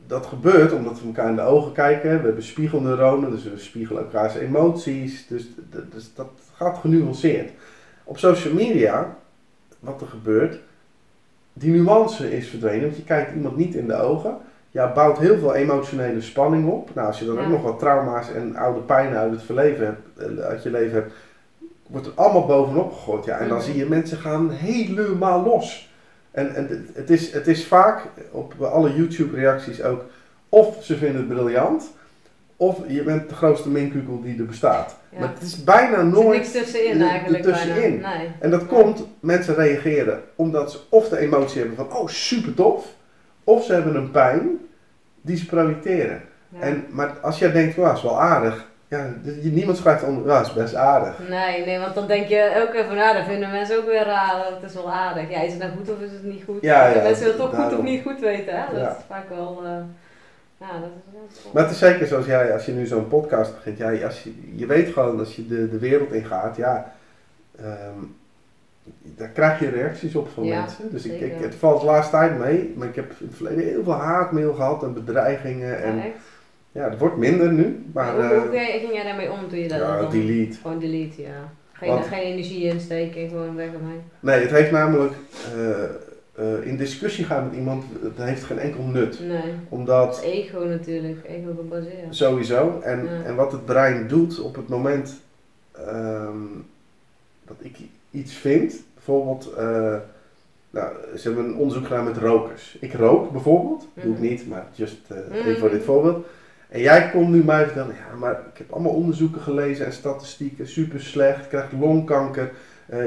dat 0.08 0.26
gebeurt 0.26 0.72
omdat 0.72 1.00
we 1.00 1.06
elkaar 1.06 1.30
in 1.30 1.36
de 1.36 1.42
ogen 1.42 1.72
kijken. 1.72 2.18
We 2.20 2.26
hebben 2.26 2.44
spiegelneuronen, 2.44 3.32
dus 3.32 3.44
we 3.44 3.58
spiegelen 3.58 4.04
elkaars 4.04 4.36
emoties. 4.36 5.28
Dus, 5.28 5.48
dus 5.90 6.14
dat 6.16 6.30
gaat 6.54 6.78
genuanceerd. 6.78 7.52
Op 8.04 8.18
social 8.18 8.54
media, 8.54 9.18
wat 9.80 10.02
er 10.02 10.08
gebeurt, 10.08 10.60
die 11.58 11.72
nuance 11.72 12.32
is 12.38 12.48
verdwenen. 12.50 12.82
Want 12.82 12.96
je 12.98 13.04
kijkt 13.04 13.36
iemand 13.36 13.56
niet 13.58 13.76
in 13.76 13.88
de 13.88 13.96
ogen. 13.96 14.38
Je 14.72 14.90
bouwt 14.94 15.18
heel 15.18 15.38
veel 15.38 15.56
emotionele 15.56 16.22
spanning 16.22 16.70
op. 16.70 16.96
Nou, 16.96 17.08
als 17.08 17.20
je 17.20 17.26
dan 17.26 17.36
Ja. 17.36 17.42
ook 17.44 17.48
nog 17.50 17.62
wat 17.62 17.80
trauma's 17.80 18.32
en 18.32 18.56
oude 18.56 18.80
pijnen 18.80 19.18
uit 19.18 19.32
het 19.32 19.44
verleden 19.44 19.86
hebt, 19.86 20.38
eh, 20.40 20.46
uit 20.46 20.64
je 20.64 20.70
leven 20.72 20.94
hebt, 20.94 21.14
wordt 21.90 22.06
het 22.06 22.16
allemaal 22.16 22.46
bovenop 22.46 22.94
gegooid. 22.94 23.26
Ja, 23.26 23.38
en 23.38 23.48
dan 23.48 23.58
Mhm. 23.58 23.66
zie 23.66 23.76
je 23.76 23.86
mensen 23.86 24.18
gaan 24.18 24.50
helemaal 24.52 25.44
los. 25.44 25.92
En, 26.32 26.56
en 26.56 26.68
het- 26.68 26.90
het, 26.94 27.10
is, 27.10 27.32
het 27.34 27.48
is 27.48 27.66
vaak 27.68 28.02
op 28.32 28.62
alle 28.62 28.96
YouTube-reacties 28.96 29.84
ook, 29.84 30.04
of 30.50 30.78
ze 30.84 30.98
vinden 30.98 31.18
het 31.18 31.28
briljant, 31.28 31.92
of 32.58 32.80
je 32.88 33.04
bent 33.04 33.30
de 33.30 33.36
grootste 33.36 33.70
minkukkel 33.70 34.22
die 34.22 34.40
er 34.40 34.46
bestaat. 34.46 34.96
Ja. 35.10 35.20
Maar 35.20 35.30
het 35.34 35.42
is 35.42 35.64
bijna 35.64 35.98
Er 35.98 36.04
zit 36.04 36.14
nooit. 36.14 36.38
niks 36.38 36.52
tussenin 36.52 37.02
eigenlijk. 37.02 37.46
Nee. 38.06 38.32
En 38.40 38.50
dat 38.50 38.66
komt, 38.66 39.06
mensen 39.20 39.56
reageren 39.56 40.22
omdat 40.36 40.72
ze 40.72 40.78
of 40.90 41.10
de 41.10 41.18
emotie 41.20 41.60
hebben 41.60 41.76
van, 41.78 41.92
oh 41.98 42.08
super 42.08 42.54
tof, 42.54 42.86
of 43.44 43.64
ze 43.66 43.74
hebben 43.74 43.96
een 43.96 44.12
pijn 44.12 44.50
die 45.22 45.38
ze 45.38 45.46
projecteren. 45.46 46.22
Ja. 46.50 46.60
En, 46.60 46.86
maar 46.90 47.10
als 47.22 47.40
jij 47.40 47.52
denkt, 47.52 47.76
ja, 47.76 47.94
is 47.94 48.02
wel 48.02 48.22
aardig, 48.22 48.66
ja, 48.88 49.14
d- 49.26 49.44
niemand 49.54 49.78
schrijft 49.78 50.04
onder, 50.04 50.28
ja, 50.32 50.42
is 50.42 50.54
best 50.54 50.76
aardig. 50.76 51.20
Nee, 51.30 51.66
nee, 51.66 51.80
want 51.80 51.96
dan 51.96 52.08
denk 52.08 52.28
je 52.28 52.66
ook 52.68 52.74
even, 52.74 52.96
nou, 52.96 53.16
dat 53.18 53.26
vinden 53.26 53.52
mensen 53.52 53.78
ook 53.78 53.86
weer 53.86 54.04
raar, 54.06 54.46
het 54.60 54.70
is 54.70 54.74
wel 54.76 54.92
aardig. 54.92 55.30
Ja, 55.30 55.42
is 55.42 55.52
het 55.52 55.60
nou 55.60 55.72
goed 55.78 55.90
of 55.92 56.00
is 56.02 56.12
het 56.12 56.24
niet 56.24 56.44
goed? 56.46 56.62
Ja, 56.62 56.88
ja, 56.88 57.02
mensen 57.02 57.24
willen 57.24 57.40
toch 57.40 57.56
goed 57.64 57.78
of 57.78 57.84
niet 57.84 58.02
goed 58.02 58.20
weten, 58.20 58.54
hè? 58.56 58.64
Dat 58.80 58.88
is 58.98 59.04
vaak 59.08 59.30
wel, 59.30 59.62
eh, 59.66 59.72
Ja, 60.60 60.72
dat 60.80 60.90
is 61.30 61.40
cool. 61.42 61.54
Maar 61.54 61.64
het 61.64 61.72
is 61.72 61.80
zeker 61.80 62.08
zoals 62.08 62.26
jij, 62.26 62.54
als 62.54 62.66
je 62.66 62.72
nu 62.72 62.86
zo'n 62.86 63.08
podcast 63.08 63.56
begint, 63.56 63.78
ja, 63.78 64.06
als 64.06 64.24
je, 64.24 64.34
je 64.56 64.66
weet 64.66 64.90
gewoon 64.94 65.20
als 65.20 65.36
je 65.36 65.48
de, 65.48 65.70
de 65.70 65.78
wereld 65.80 66.12
ingaat, 66.12 66.56
ja, 66.56 66.94
ehm, 67.60 68.00
daar 69.04 69.28
krijg 69.28 69.60
je 69.60 69.70
reacties 69.70 70.16
op 70.16 70.30
van 70.34 70.44
Ja, 70.44 70.60
mensen. 70.60 70.92
Dus 70.92 71.06
ik, 71.06 71.22
ik, 71.22 71.34
het 71.40 71.56
valt 71.56 71.80
de 71.80 71.86
laatste 71.86 72.12
tijd 72.12 72.38
mee, 72.38 72.74
maar 72.76 72.88
ik 72.88 72.96
heb 72.96 73.12
in 73.20 73.26
het 73.28 73.36
verleden 73.36 73.64
heel 73.64 73.84
veel 73.84 73.94
haatmail 73.94 74.54
gehad 74.54 74.84
en 74.84 74.94
bedreigingen. 74.94 75.84
En 75.84 75.96
Ja, 75.96 76.04
echt. 76.04 76.16
ja, 76.72 76.90
het 76.90 77.00
wordt 77.00 77.18
minder 77.18 77.52
nu, 77.54 77.86
maar 77.94 78.14
hoe, 78.14 78.22
eh, 78.24 78.30
hoe 78.42 78.50
ging 78.80 78.94
jij 78.94 79.04
daarmee 79.04 79.32
om 79.32 79.50
toen 79.50 79.60
je 79.60 79.68
dat 79.68 79.80
ja, 79.80 80.02
dan... 80.02 80.12
delete. 80.12 80.58
Gewoon 80.62 80.80
delete, 80.80 81.22
ja. 81.22 81.50
Geen, 81.74 81.90
Want- 81.90 82.06
geen 82.06 82.20
energie 82.24 82.64
insteken, 82.64 83.30
gewoon 83.30 83.56
weg 83.56 83.74
ermee. 83.74 84.00
Nee, 84.20 84.40
het 84.42 84.52
heeft 84.52 84.72
namelijk 84.72 85.14
eh, 85.56 85.84
eh, 86.38 86.62
in 86.68 86.78
discussie 86.78 87.26
gaan 87.26 87.44
met 87.44 87.56
iemand, 87.56 87.84
het 88.02 88.18
heeft 88.18 88.44
geen 88.44 88.60
enkel 88.60 88.84
nut. 88.84 89.20
Nee, 89.20 89.42
dat 89.42 89.52
Omdat 89.70 90.18
is 90.18 90.30
ego 90.32 90.60
natuurlijk, 90.60 91.18
ego 91.28 91.54
gebaseerd. 91.58 92.16
Sowieso. 92.16 92.80
En, 92.84 93.04
Ja. 93.06 93.24
en 93.26 93.36
wat 93.36 93.52
het 93.52 93.66
brein 93.66 94.08
doet 94.08 94.40
op 94.40 94.56
het 94.56 94.68
moment 94.68 95.16
ehm, 95.72 96.36
dat 97.48 97.56
ik 97.60 97.78
iets 98.12 98.34
vind, 98.34 98.76
bijvoorbeeld, 98.94 99.54
eh, 99.58 99.96
nou, 100.70 100.88
ze 101.18 101.28
hebben 101.28 101.46
een 101.46 101.56
onderzoek 101.56 101.86
gedaan 101.88 102.04
met 102.06 102.18
rokers. 102.18 102.78
Ik 102.82 102.94
rook 102.94 103.32
bijvoorbeeld, 103.32 103.88
doe 103.94 104.12
ik 104.14 104.20
Mhm. 104.20 104.28
niet, 104.28 104.48
maar 104.48 104.66
just 104.74 104.98
eh, 105.08 105.18
Mhm. 105.30 105.34
even 105.48 105.60
voor 105.60 105.70
dit 105.70 105.84
voorbeeld. 105.84 106.26
En 106.70 106.80
jij 106.82 107.10
komt 107.10 107.30
nu 107.30 107.44
mij 107.44 107.64
vertellen, 107.64 107.96
ja, 107.96 108.16
maar 108.18 108.32
ik 108.52 108.58
heb 108.58 108.72
allemaal 108.72 108.92
onderzoeken 108.94 109.42
gelezen 109.42 109.86
en 109.86 109.94
statistieken, 109.94 110.68
super 110.68 111.02
slecht, 111.02 111.48
krijgt 111.48 111.72
longkanker, 111.80 112.52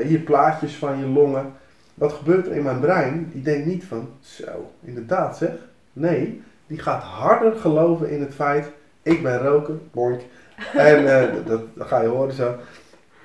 hier 0.02 0.18
plaatjes 0.20 0.74
van 0.76 0.98
je 0.98 1.06
longen. 1.06 1.52
Wat 2.00 2.12
gebeurt 2.12 2.46
er 2.46 2.52
in 2.52 2.62
mijn 2.62 2.80
brein? 2.80 3.28
Die 3.32 3.42
denkt 3.42 3.66
niet 3.66 3.84
van, 3.84 4.08
zo, 4.20 4.70
inderdaad 4.84 5.36
zeg. 5.36 5.50
Nee, 5.92 6.42
die 6.66 6.78
gaat 6.78 7.02
harder 7.02 7.52
geloven 7.56 8.10
in 8.10 8.20
het 8.20 8.34
feit, 8.34 8.66
ik 9.02 9.22
ben 9.22 9.38
roker, 9.38 9.74
boink. 9.92 10.20
En 10.74 11.20
eh, 11.20 11.34
dat, 11.46 11.62
dat 11.74 11.86
ga 11.86 12.00
je 12.02 12.08
horen 12.08 12.32
zo. 12.34 12.54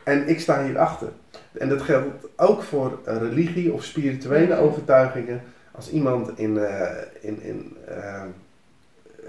En 0.03 0.27
ik 0.27 0.39
sta 0.39 0.63
hierachter. 0.63 1.07
En 1.51 1.69
dat 1.69 1.81
geldt 1.81 2.07
ook 2.35 2.63
voor 2.63 2.99
eh, 3.05 3.17
religie 3.17 3.73
of 3.73 3.83
spirituele 3.83 4.53
Mhm. 4.55 4.63
overtuigingen. 4.63 5.41
Als 5.71 5.91
iemand 5.91 6.37
in, 6.39 6.57
eh, 6.57 6.89
in, 7.21 7.41
in 7.41 7.77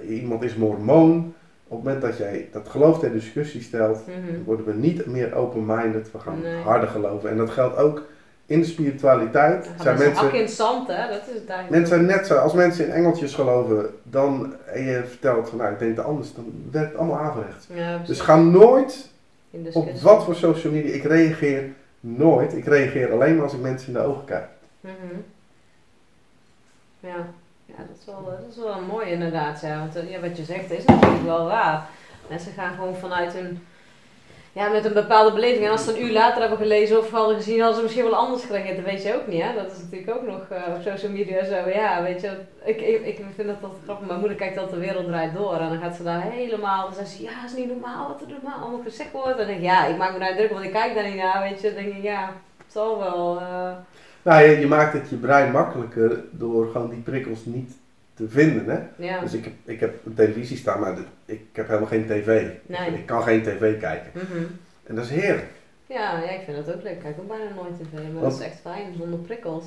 iemand 0.08 0.42
is 0.42 0.54
mormoon, 0.54 1.34
op 1.68 1.76
het 1.76 1.84
moment 1.84 2.02
dat 2.02 2.16
jij 2.18 2.48
dat 2.52 2.68
geloof 2.68 2.98
ter 2.98 3.12
discussie 3.12 3.62
stelt, 3.62 4.06
Mhm. 4.06 4.42
worden 4.44 4.66
we 4.66 4.72
niet 4.74 5.06
meer 5.06 5.34
open-minded, 5.34 6.12
we 6.12 6.18
gaan 6.18 6.40
Nee. 6.40 6.62
harder 6.62 6.88
geloven. 6.88 7.30
En 7.30 7.36
dat 7.36 7.50
geldt 7.50 7.76
ook 7.76 8.02
in 8.46 8.60
de 8.60 8.66
spiritualiteit. 8.66 9.70
Zijn 9.80 9.98
mensen 9.98 10.24
hak 10.24 10.32
in 10.32 10.48
zand, 10.48 10.88
hè? 10.88 11.08
Dat 11.08 11.22
is 11.26 11.40
het 11.46 11.70
mensen 11.70 11.88
zijn 11.88 12.06
net 12.06 12.26
zo, 12.26 12.34
als 12.34 12.52
mensen 12.52 12.86
in 12.86 12.92
engeltjes 12.92 13.34
geloven, 13.34 13.94
dan, 14.02 14.54
en 14.66 14.84
je 14.84 15.04
vertelt 15.06 15.48
van 15.48 15.58
nou 15.58 15.72
ik 15.72 15.78
denk 15.78 15.96
het 15.96 16.06
anders, 16.06 16.34
dan 16.34 16.68
werkt 16.70 16.90
het 16.90 16.98
allemaal 16.98 17.18
averechts. 17.18 17.66
Ja, 17.74 17.98
Dus 18.06 18.20
ga 18.20 18.36
nooit 18.36 19.10
op 19.72 19.90
wat 20.00 20.24
voor 20.24 20.34
social 20.34 20.72
media, 20.72 20.94
ik 20.94 21.04
reageer 21.04 21.72
nooit, 22.00 22.52
ik 22.52 22.64
reageer 22.64 23.12
alleen 23.12 23.34
maar 23.34 23.44
als 23.44 23.52
ik 23.52 23.60
mensen 23.60 23.88
in 23.88 23.94
de 23.94 24.00
ogen 24.00 24.24
kijk. 24.24 24.46
Mhm. 24.80 24.92
Ja. 27.00 27.26
ja, 27.64 27.74
dat 27.76 27.96
is 28.00 28.06
wel, 28.06 28.24
dat 28.24 28.50
is 28.50 28.56
wel 28.56 28.80
mooi 28.80 29.10
inderdaad. 29.10 29.60
Ja. 29.60 29.78
Want 29.78 29.96
eh, 29.96 30.10
ja, 30.10 30.20
wat 30.20 30.36
je 30.36 30.44
zegt 30.44 30.70
is 30.70 30.84
natuurlijk 30.84 31.22
wel 31.22 31.46
waar. 31.46 31.88
Mensen 32.28 32.52
gaan 32.52 32.74
gewoon 32.74 32.96
vanuit 32.96 33.34
een, 33.34 33.66
ja, 34.56 34.68
met 34.68 34.84
een 34.84 34.92
bepaalde 34.92 35.32
beleving. 35.32 35.64
En 35.64 35.70
als 35.70 35.84
ze 35.84 35.90
een 35.96 36.02
uur 36.04 36.12
later 36.12 36.40
hebben 36.40 36.58
gelezen 36.58 36.98
of 36.98 37.10
hadden 37.10 37.36
gezien, 37.36 37.58
hadden 37.58 37.76
ze 37.76 37.82
misschien 37.82 38.04
wel 38.04 38.14
anders 38.14 38.44
gereageerd. 38.44 38.76
Dat 38.76 38.84
weet 38.84 39.02
je 39.02 39.14
ook 39.14 39.26
niet, 39.26 39.42
hè. 39.42 39.54
Dat 39.54 39.72
is 39.72 39.78
natuurlijk 39.82 40.16
ook 40.16 40.26
nog 40.26 40.40
eh, 40.50 40.74
op 40.74 40.82
social 40.82 41.12
media 41.12 41.44
zo. 41.44 41.68
Ja, 41.68 42.02
weet 42.02 42.20
je, 42.20 42.30
ik, 42.64 42.80
ik, 42.80 43.06
ik 43.06 43.16
vind 43.34 43.48
dat 43.48 43.56
altijd 43.62 43.82
grappig. 43.84 44.06
Mijn 44.06 44.18
moeder 44.18 44.36
kijkt 44.36 44.56
altijd 44.58 44.74
de 44.80 44.86
wereld 44.86 45.06
draait 45.06 45.34
door. 45.34 45.54
En 45.56 45.68
dan 45.68 45.78
gaat 45.78 45.96
ze 45.96 46.02
daar 46.02 46.22
helemaal, 46.22 46.84
dan 46.84 46.94
zegt 46.94 47.08
ze, 47.08 47.22
ja, 47.22 47.44
is 47.46 47.56
niet 47.56 47.68
normaal 47.68 48.08
wat 48.08 48.20
er 48.20 48.28
normaal 48.40 48.60
allemaal 48.60 48.82
gezegd 48.84 49.12
wordt. 49.12 49.30
En 49.30 49.36
dan 49.36 49.46
denk 49.46 49.58
ik, 49.58 49.64
ja, 49.64 49.86
ik 49.86 49.96
maak 49.96 50.12
me 50.12 50.18
daar 50.18 50.36
druk, 50.36 50.50
want 50.52 50.64
ik 50.64 50.72
kijk 50.72 50.94
daar 50.94 51.04
niet 51.08 51.16
naar, 51.16 51.42
weet 51.42 51.60
je. 51.60 51.74
Dan 51.74 51.82
denk 51.84 51.96
ik, 51.96 52.02
ja, 52.02 52.32
het 52.56 52.72
zal 52.72 52.98
wel... 52.98 53.38
eh, 53.40 53.72
Nou, 54.22 54.42
je, 54.42 54.58
je 54.58 54.66
maakt 54.66 54.92
het 54.92 55.08
je 55.10 55.16
brein 55.16 55.50
makkelijker 55.52 56.24
door 56.30 56.70
gewoon 56.70 56.88
die 56.90 57.00
prikkels 57.00 57.44
niet 57.44 57.76
te 58.16 58.28
vinden. 58.28 58.68
Hè? 58.68 59.04
ja. 59.04 59.20
Dus 59.20 59.32
ik 59.32 59.44
heb, 59.44 59.52
ik 59.64 59.80
heb 59.80 60.06
een 60.06 60.14
televisie 60.14 60.56
staan, 60.56 60.80
maar 60.80 60.96
ik 61.24 61.40
heb 61.52 61.66
helemaal 61.66 61.88
geen 61.88 62.06
tv. 62.06 62.46
Nee. 62.66 62.90
Ik 62.94 63.06
kan 63.06 63.22
geen 63.22 63.42
tv 63.42 63.80
kijken. 63.80 64.10
Mhm. 64.14 64.44
En 64.84 64.94
dat 64.94 65.04
is 65.04 65.10
heerlijk. 65.10 65.50
Ja, 65.86 66.20
ja, 66.22 66.30
ik 66.30 66.40
vind 66.44 66.66
dat 66.66 66.74
ook 66.74 66.82
leuk. 66.82 66.92
Ik 66.92 67.00
kijk 67.00 67.16
ook 67.18 67.28
bijna 67.28 67.54
nooit 67.54 67.74
tv, 67.76 68.12
maar 68.12 68.22
dat 68.22 68.32
is 68.32 68.40
echt 68.40 68.60
fijn, 68.60 68.94
zonder 68.98 69.18
prikkels. 69.18 69.64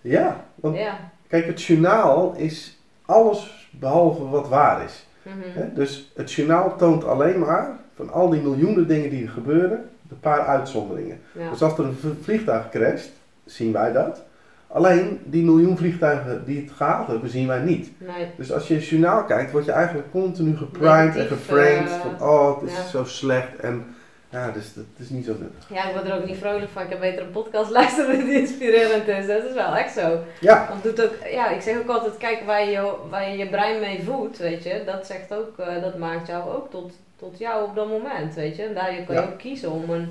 Ja, 0.00 0.44
want 0.54 0.76
Ja. 0.76 1.10
kijk, 1.28 1.46
het 1.46 1.62
journaal 1.62 2.34
is 2.36 2.78
alles 3.04 3.68
behalve 3.70 4.28
wat 4.28 4.48
waar 4.48 4.84
is. 4.84 5.06
Mhm. 5.22 5.36
Hè? 5.58 5.72
Dus 5.72 6.12
het 6.16 6.32
journaal 6.32 6.76
toont 6.76 7.04
alleen 7.04 7.38
maar 7.38 7.78
van 7.94 8.10
al 8.10 8.28
die 8.28 8.40
miljoenen 8.40 8.88
dingen 8.88 9.10
die 9.10 9.24
er 9.24 9.30
gebeuren, 9.30 9.88
een 10.10 10.20
paar 10.20 10.40
uitzonderingen. 10.46 11.20
Ja. 11.32 11.50
Dus 11.50 11.62
als 11.62 11.78
er 11.78 11.84
een 11.84 12.18
vliegtuig 12.22 12.68
crasht, 12.70 13.10
zien 13.44 13.72
wij 13.72 13.92
dat. 13.92 14.22
Alleen 14.68 15.20
die 15.24 15.44
miljoen 15.44 15.76
vliegtuigen 15.76 16.44
die 16.44 16.60
het 16.60 16.70
gehaald 16.76 17.06
hebben, 17.06 17.30
zien 17.30 17.46
wij 17.46 17.60
niet. 17.60 17.90
Nee. 17.98 18.26
Dus 18.36 18.52
als 18.52 18.68
je 18.68 18.74
het 18.74 18.86
journaal 18.86 19.24
kijkt, 19.24 19.52
word 19.52 19.64
je 19.64 19.72
eigenlijk 19.72 20.10
continu 20.10 20.56
geprimed 20.56 21.16
en 21.16 21.26
geframed 21.26 21.88
eh, 21.90 22.00
van 22.00 22.28
oh, 22.28 22.60
het 22.60 22.70
is 22.70 22.76
ja. 22.76 22.84
zo 22.84 23.04
slecht 23.04 23.56
en 23.56 23.94
ja, 24.30 24.50
dus 24.50 24.74
dat 24.74 24.84
is 24.96 25.08
niet 25.10 25.24
zo 25.24 25.32
nuttig. 25.38 25.68
Ja, 25.68 25.88
ik 25.88 25.94
word 25.94 26.08
er 26.08 26.14
ook 26.14 26.26
niet 26.26 26.36
vrolijk 26.38 26.70
van. 26.70 26.82
Ik 26.82 26.88
heb 26.88 27.00
beter 27.00 27.22
een 27.22 27.30
podcast 27.30 27.70
luisteren 27.70 28.24
die 28.24 28.40
inspirerend 28.40 29.08
is. 29.08 29.26
Dat 29.26 29.44
is 29.44 29.54
wel 29.54 29.76
echt 29.76 29.92
zo. 29.92 30.18
Ja, 30.40 30.66
Want 30.68 30.82
doet 30.82 31.02
ook, 31.04 31.14
ja, 31.30 31.48
ik 31.50 31.60
zeg 31.60 31.78
ook 31.78 31.88
altijd, 31.88 32.16
kijk 32.16 32.42
waar 32.46 32.64
je 32.68 32.92
waar 33.10 33.30
je, 33.30 33.36
je 33.36 33.48
brein 33.48 33.80
mee 33.80 34.02
voedt, 34.04 34.38
weet 34.38 34.62
je. 34.62 34.82
Dat 34.86 35.06
zegt 35.06 35.34
ook, 35.34 35.58
eh, 35.58 35.82
dat 35.82 35.98
maakt 35.98 36.26
jou 36.26 36.50
ook 36.56 36.70
tot, 36.70 36.92
tot 37.16 37.38
jou 37.38 37.68
op 37.68 37.74
dat 37.74 37.88
moment, 37.88 38.34
weet 38.34 38.56
je. 38.56 38.62
En 38.62 38.74
daar 38.74 38.84
kan 39.06 39.14
je 39.14 39.20
Ja. 39.20 39.26
ook 39.26 39.38
kiezen 39.38 39.70
om 39.70 39.90
een, 39.90 40.08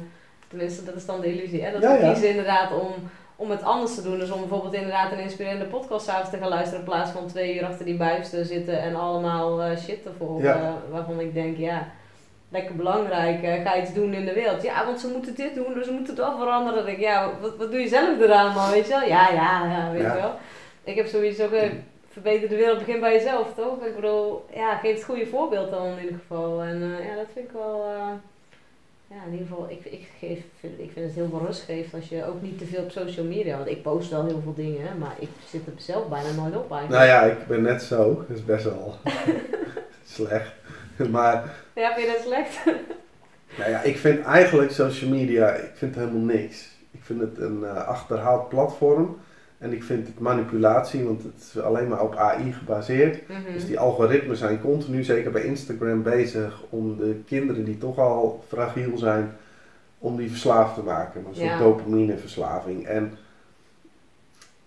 tenminste 0.47 0.83
dat 0.83 0.95
is 0.95 1.05
dan 1.05 1.21
de 1.21 1.33
illusie, 1.33 1.63
hè. 1.63 1.71
Dat 1.71 1.81
Ja, 1.81 1.91
we 1.97 2.11
kiezen 2.11 2.29
inderdaad 2.29 2.71
om, 2.71 2.93
om 3.39 3.49
het 3.51 3.63
anders 3.63 3.95
te 3.95 4.01
doen. 4.01 4.19
Dus 4.19 4.31
om 4.31 4.39
bijvoorbeeld 4.39 4.73
inderdaad 4.73 5.11
een 5.11 5.19
inspirerende 5.19 5.65
podcast 5.65 6.05
s'avonds 6.05 6.29
te 6.29 6.37
gaan 6.37 6.49
luisteren 6.49 6.79
in 6.79 6.85
plaats 6.85 7.11
van 7.11 7.27
twee 7.27 7.55
uur 7.55 7.65
achter 7.65 7.85
die 7.85 7.97
buis 7.97 8.29
te 8.29 8.45
zitten 8.45 8.79
en 8.81 8.95
allemaal 8.95 9.61
eh, 9.61 9.77
shit 9.77 10.03
te 10.03 10.09
volgen. 10.17 10.43
Ja. 10.43 10.55
eh, 10.55 10.73
waarvan 10.91 11.19
ik 11.19 11.33
denk, 11.33 11.57
ja, 11.57 11.87
lekker 12.49 12.75
belangrijk, 12.75 13.43
eh, 13.43 13.61
ga 13.61 13.77
iets 13.81 13.93
doen 13.93 14.13
in 14.13 14.25
de 14.25 14.33
wereld. 14.33 14.63
Ja, 14.63 14.85
want 14.85 14.99
ze 14.99 15.07
moeten 15.07 15.35
dit 15.35 15.55
doen, 15.55 15.73
dus 15.73 15.85
ze 15.85 15.91
moeten 15.91 16.15
dat 16.15 16.33
veranderen. 16.37 16.75
Dan 16.75 16.85
denk 16.85 16.97
ik, 16.97 17.03
ja, 17.03 17.29
wat, 17.41 17.57
wat 17.57 17.71
doe 17.71 17.79
je 17.79 17.87
zelf 17.87 18.19
eraan 18.19 18.53
man, 18.53 18.69
weet 18.71 18.87
je 18.87 18.93
wel? 18.93 19.07
Ja, 19.07 19.29
ja, 19.29 19.65
ja, 19.65 19.91
weet 19.91 20.01
Ja. 20.01 20.13
je 20.15 20.19
wel. 20.21 20.33
Ik 20.83 20.95
heb 20.95 21.07
zoiets 21.07 21.41
ook, 21.41 21.51
verbeter 22.09 22.49
de 22.49 22.55
wereld, 22.55 22.77
begin 22.77 22.99
bij 22.99 23.13
jezelf, 23.13 23.53
toch? 23.55 23.85
Ik 23.85 23.95
bedoel, 23.95 24.45
ja, 24.53 24.75
geef 24.75 24.93
het 24.95 25.03
goede 25.03 25.25
voorbeeld 25.25 25.71
dan 25.71 25.85
in 25.85 25.99
ieder 26.03 26.19
geval. 26.19 26.61
En 26.61 26.79
ja, 26.79 27.15
dat 27.15 27.25
vind 27.33 27.45
ik 27.47 27.51
wel, 27.51 27.85
ja, 29.07 29.15
in 29.25 29.31
ieder 29.31 29.47
geval, 29.47 29.69
ik, 29.69 29.85
ik, 29.85 30.07
geef, 30.19 30.39
vind, 30.59 30.79
ik 30.79 30.91
vind 30.93 31.05
het 31.05 31.15
heel 31.15 31.29
veel 31.29 31.45
rust 31.45 31.61
geeft 31.61 31.93
als 31.93 32.09
je 32.09 32.25
ook 32.25 32.41
niet 32.41 32.57
te 32.57 32.65
veel 32.65 32.83
op 32.83 32.91
social 32.91 33.25
media, 33.25 33.57
want 33.57 33.69
ik 33.69 33.81
post 33.81 34.09
wel 34.09 34.25
heel 34.25 34.41
veel 34.43 34.53
dingen, 34.53 34.97
maar 34.97 35.15
ik 35.19 35.29
zit 35.49 35.65
er 35.65 35.73
zelf 35.77 36.07
bijna 36.07 36.31
nooit 36.31 36.55
op 36.55 36.71
eigenlijk. 36.71 36.89
nou 36.89 37.05
ja, 37.05 37.21
ik 37.21 37.47
ben 37.47 37.61
net 37.61 37.81
zo, 37.81 38.25
dat 38.27 38.37
is 38.37 38.45
best 38.45 38.63
wel 38.63 38.95
slecht. 40.15 40.51
Maar 41.09 41.55
Ja, 41.75 41.93
vind 41.93 42.07
je 42.07 42.13
dat 42.13 42.23
slecht? 42.25 42.65
nou 43.57 43.69
ja, 43.71 43.81
ik 43.81 43.97
vind 43.97 44.25
eigenlijk 44.25 44.71
social 44.71 45.09
media, 45.09 45.53
ik 45.53 45.71
vind 45.73 45.95
helemaal 45.95 46.35
niks. 46.35 46.75
Ik 46.91 47.03
vind 47.03 47.19
het 47.19 47.37
een 47.37 47.63
eh, 47.63 47.87
achterhaald 47.87 48.49
platform 48.49 49.17
en 49.57 49.73
ik 49.73 49.83
vind 49.83 50.07
het 50.07 50.19
manipulatie, 50.19 51.03
want 51.03 51.23
het 51.23 51.33
is 51.37 51.61
alleen 51.61 51.87
maar 51.87 52.01
op 52.01 52.15
AI 52.15 52.53
gebaseerd. 52.53 53.27
Mhm. 53.27 53.53
Dus 53.53 53.65
die 53.65 53.79
algoritmen 53.79 54.37
zijn 54.37 54.61
continu, 54.61 55.03
zeker 55.03 55.31
bij 55.31 55.43
Instagram, 55.43 56.03
bezig 56.03 56.63
om 56.69 56.97
de 56.97 57.21
kinderen 57.25 57.63
die 57.63 57.77
toch 57.77 57.97
al 57.97 58.43
fragiel 58.47 58.97
zijn, 58.97 59.31
om 59.99 60.17
die 60.17 60.29
verslaafd 60.29 60.75
te 60.75 60.81
maken. 60.81 61.25
Een 61.25 61.35
soort 61.35 61.47
Ja. 61.47 61.57
dopamineverslaving. 61.59 62.85
En 62.85 63.17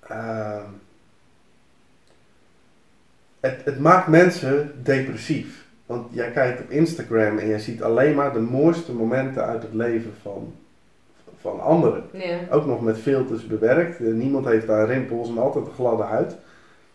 ehm, 0.01 0.65
het, 3.41 3.65
het 3.65 3.79
maakt 3.81 4.09
mensen 4.09 4.73
depressief. 4.83 5.69
Want 5.87 6.07
jij 6.11 6.31
kijkt 6.31 6.61
op 6.61 6.71
Instagram 6.71 7.39
en 7.39 7.49
jij 7.49 7.59
ziet 7.59 7.83
alleen 7.83 8.15
maar 8.15 8.33
de 8.33 8.41
mooiste 8.41 8.93
momenten 8.93 9.45
uit 9.45 9.63
het 9.63 9.75
leven 9.75 10.13
van, 10.23 10.55
van 11.41 11.61
anderen. 11.61 12.03
Ja. 12.13 12.39
Ook 12.51 12.67
nog 12.67 12.81
met 12.81 12.99
filters 12.99 13.47
bewerkt. 13.47 14.01
Eh, 14.01 14.07
Niemand 14.07 14.47
heeft 14.47 14.67
daar 14.67 14.87
rimpels 14.87 15.29
en 15.29 15.39
altijd 15.39 15.67
een 15.67 15.73
gladde 15.73 16.03
huid. 16.03 16.37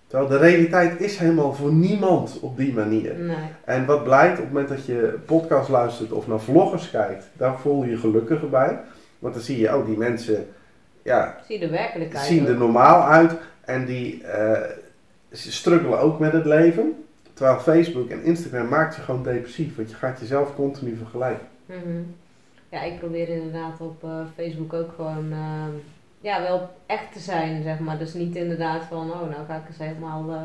Terwijl 0.07 0.29
de 0.29 0.37
realiteit 0.37 0.99
is 1.01 1.17
helemaal 1.17 1.53
voor 1.53 1.71
niemand 1.73 2.39
op 2.41 2.57
die 2.57 2.73
manier. 2.73 3.15
Nee. 3.15 3.35
En 3.63 3.85
wat 3.85 4.03
blijkt 4.03 4.37
op 4.37 4.43
het 4.43 4.51
moment 4.53 4.69
dat 4.69 4.85
je 4.85 5.15
podcast 5.25 5.69
luistert 5.69 6.11
of 6.11 6.27
naar 6.27 6.39
vloggers 6.39 6.91
kijkt, 6.91 7.29
daar 7.33 7.59
voel 7.59 7.83
je 7.83 7.89
je 7.89 7.97
gelukkiger 7.97 8.49
bij. 8.49 8.79
Want 9.19 9.33
dan 9.33 9.43
zie 9.43 9.59
je 9.59 9.71
ook 9.71 9.85
die 9.85 9.97
mensen, 9.97 10.47
ja, 11.01 11.37
Zie 11.47 11.59
de 11.59 11.69
werkelijkheid. 11.69 12.25
zien 12.25 12.47
er 12.47 12.55
normaal 12.57 13.03
uit 13.03 13.31
en 13.61 13.85
die 13.85 14.23
ze 15.31 15.51
struggelen 15.51 15.99
ook 15.99 16.19
met 16.19 16.31
het 16.31 16.45
leven. 16.45 17.05
Terwijl 17.33 17.59
Facebook 17.59 18.09
en 18.09 18.23
Instagram 18.23 18.67
maakt 18.67 18.95
je 18.95 19.01
gewoon 19.01 19.23
depressief, 19.23 19.75
want 19.75 19.89
je 19.89 19.95
gaat 19.95 20.19
jezelf 20.19 20.55
continu 20.55 20.95
vergelijken. 20.97 21.47
Mhm. 21.65 21.77
Ja, 22.69 22.81
ik 22.81 22.99
probeer 22.99 23.29
inderdaad 23.29 23.81
op 23.81 24.03
eh, 24.03 24.09
Facebook 24.35 24.73
ook 24.73 24.93
gewoon 24.95 25.31
ehm, 25.31 25.71
ja, 26.21 26.41
wel 26.41 26.69
echt 26.85 27.13
te 27.13 27.19
zijn, 27.19 27.63
zeg 27.63 27.79
maar. 27.79 27.97
Dus 27.97 28.13
niet 28.13 28.35
inderdaad 28.35 28.83
van, 28.83 29.11
oh, 29.11 29.19
nou 29.29 29.45
ga 29.47 29.55
ik 29.55 29.67
eens 29.67 29.77
helemaal 29.77 30.25
eh, 30.29 30.39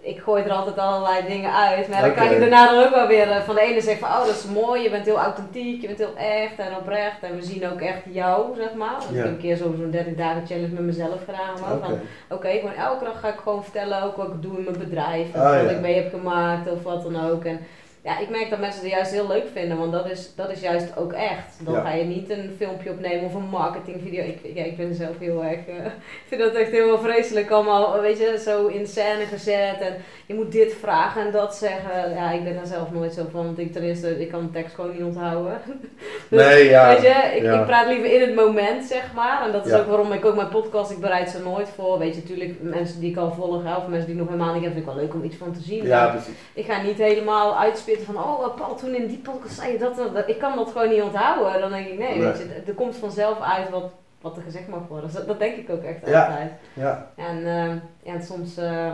ik 0.00 0.20
gooi 0.20 0.42
er 0.42 0.50
altijd 0.52 0.78
allerlei 0.78 1.26
dingen 1.26 1.54
uit. 1.54 1.88
Maar 1.88 2.00
dan 2.00 2.12
krijg 2.12 2.32
je 2.32 2.38
daarna 2.38 2.70
dan 2.72 2.84
ook 2.84 2.94
wel 2.94 3.06
weer 3.06 3.30
eh, 3.30 3.40
van 3.42 3.54
de 3.54 3.60
ene 3.60 3.80
zegt 3.80 3.98
van 3.98 4.08
oh 4.08 4.18
dat 4.26 4.28
is 4.34 4.44
mooi, 4.44 4.82
je 4.82 4.90
bent 4.90 5.04
heel 5.06 5.18
authentiek, 5.18 5.80
je 5.80 5.86
bent 5.86 5.98
heel 5.98 6.16
echt 6.16 6.58
en 6.58 6.76
oprecht. 6.76 7.22
En 7.22 7.36
we 7.36 7.42
zien 7.42 7.68
ook 7.72 7.80
echt 7.80 8.02
jou, 8.10 8.56
zeg 8.56 8.74
maar. 8.74 8.90
Want 8.98 9.02
Ja. 9.10 9.16
Ik 9.18 9.24
heb 9.24 9.26
een 9.26 9.38
keer 9.38 9.56
zo- 9.56 9.74
zo'n 9.78 9.90
30 9.90 10.14
dagen 10.14 10.46
challenge 10.46 10.68
met 10.74 10.82
mezelf 10.82 11.24
gedaan. 11.24 11.60
maar. 11.60 11.88
Van 11.88 11.98
oké, 12.36 12.48
gewoon 12.50 12.74
elke 12.74 13.04
dag 13.04 13.20
ga 13.20 13.28
ik 13.28 13.38
gewoon 13.42 13.62
vertellen 13.62 14.02
ook 14.02 14.16
wat 14.16 14.26
ik 14.28 14.42
doe 14.42 14.58
in 14.58 14.64
mijn 14.64 14.78
bedrijf. 14.78 15.28
Of 15.28 15.34
Ah, 15.40 15.44
wat 15.60 15.70
ja. 15.70 15.76
ik 15.76 15.80
mee 15.80 15.94
heb 15.94 16.10
gemaakt 16.14 16.70
of 16.70 16.82
wat 16.82 17.02
dan 17.02 17.20
ook. 17.30 17.44
En 17.44 17.60
ja, 18.04 18.18
ik 18.18 18.30
merk 18.30 18.50
dat 18.50 18.58
mensen 18.58 18.82
het 18.82 18.90
juist 18.90 19.10
heel 19.12 19.26
leuk 19.28 19.44
vinden, 19.52 19.78
want 19.78 19.92
dat 19.92 20.10
is, 20.10 20.34
dat 20.34 20.50
is 20.50 20.60
juist 20.60 20.96
ook 20.96 21.12
echt. 21.12 21.56
Dan 21.64 21.74
Ja. 21.74 21.80
ga 21.80 21.92
je 21.92 22.04
niet 22.04 22.30
een 22.30 22.54
filmpje 22.58 22.90
opnemen 22.90 23.24
of 23.24 23.34
een 23.34 23.48
marketingvideo. 23.48 24.22
Ik, 24.22 24.38
ja, 24.54 24.64
ik 24.64 24.74
vind 24.76 24.88
het 24.88 24.98
zelf 24.98 25.18
heel 25.18 25.44
erg, 25.44 25.58
eh, 25.66 25.84
ik 25.84 25.92
vind 26.28 26.40
dat 26.40 26.54
echt 26.54 26.70
heel 26.70 26.98
vreselijk 26.98 27.50
allemaal, 27.50 28.00
weet 28.00 28.18
je, 28.18 28.38
zo 28.44 28.66
in 28.66 28.86
scène 28.86 29.24
gezet. 29.26 29.80
En 29.80 29.94
je 30.26 30.34
moet 30.34 30.52
dit 30.52 30.74
vragen 30.80 31.26
en 31.26 31.32
dat 31.32 31.54
zeggen. 31.56 32.10
Ja, 32.14 32.30
ik 32.30 32.44
ben 32.44 32.54
daar 32.54 32.66
zelf 32.66 32.90
nooit 32.92 33.12
zo 33.14 33.22
van, 33.30 33.44
want 33.44 33.58
ik 33.58 33.72
ten 33.72 33.82
eerste, 33.82 34.20
ik 34.20 34.28
kan 34.30 34.42
de 34.42 34.50
tekst 34.50 34.74
gewoon 34.74 34.92
niet 34.92 35.02
onthouden. 35.02 35.60
Dus, 36.30 36.40
Nee, 36.46 36.64
ja. 36.68 36.88
Weet 36.88 37.02
je, 37.02 37.36
ik, 37.36 37.42
ja. 37.42 37.60
ik 37.60 37.66
praat 37.66 37.86
liever 37.86 38.12
in 38.12 38.20
het 38.20 38.34
moment, 38.34 38.84
zeg 38.84 39.12
maar. 39.14 39.46
En 39.46 39.52
dat 39.52 39.66
is 39.66 39.72
Ja. 39.72 39.78
ook 39.78 39.86
waarom 39.86 40.12
ik 40.12 40.24
ook 40.24 40.34
mijn 40.34 40.48
podcast, 40.48 40.90
ik 40.90 40.98
bereid 40.98 41.30
ze 41.30 41.38
nooit 41.42 41.68
voor. 41.68 41.98
Weet 41.98 42.14
je, 42.14 42.20
natuurlijk, 42.20 42.54
mensen 42.62 43.00
die 43.00 43.10
ik 43.10 43.16
al 43.16 43.32
volg, 43.32 43.76
of 43.76 43.86
mensen 43.88 44.06
die 44.06 44.16
nog 44.16 44.26
helemaal 44.28 44.54
niet 44.54 44.62
heb, 44.62 44.72
vind 44.72 44.86
ik 44.86 44.92
wel 44.92 45.00
leuk 45.02 45.14
om 45.14 45.24
iets 45.24 45.36
van 45.36 45.52
te 45.52 45.60
zien. 45.60 45.84
Ja, 45.86 46.06
precies. 46.06 46.34
ik 46.54 46.64
ga 46.64 46.82
niet 46.82 46.98
helemaal 46.98 47.54
van, 48.02 48.16
oh 48.16 48.56
Paul, 48.56 48.74
toen 48.74 48.94
in 48.94 49.06
die 49.06 49.18
podcast 49.18 49.54
zei 49.54 49.72
je 49.72 49.78
dat, 49.78 49.96
dat. 49.96 50.28
Ik 50.28 50.38
kan 50.38 50.56
dat 50.56 50.70
gewoon 50.70 50.88
niet 50.88 51.02
onthouden. 51.02 51.60
Dan 51.60 51.70
denk 51.70 51.86
ik, 51.86 51.98
nee, 51.98 52.08
Nee. 52.18 52.20
weet 52.26 52.38
je, 52.38 52.62
er 52.66 52.74
komt 52.74 52.96
vanzelf 52.96 53.40
uit 53.40 53.70
wat, 53.70 53.92
wat 54.20 54.36
er 54.36 54.42
gezegd 54.42 54.68
mag 54.68 54.80
worden. 54.88 55.06
Dus 55.06 55.16
dat, 55.16 55.26
dat 55.26 55.38
denk 55.38 55.56
ik 55.56 55.70
ook 55.70 55.82
echt 55.82 56.06
Ja. 56.06 56.24
altijd. 56.26 56.52
Ja, 56.72 57.10
En, 57.16 57.36
eh, 57.46 57.68
ja, 58.02 58.12
en 58.12 58.22
soms, 58.22 58.56
eh, 58.56 58.92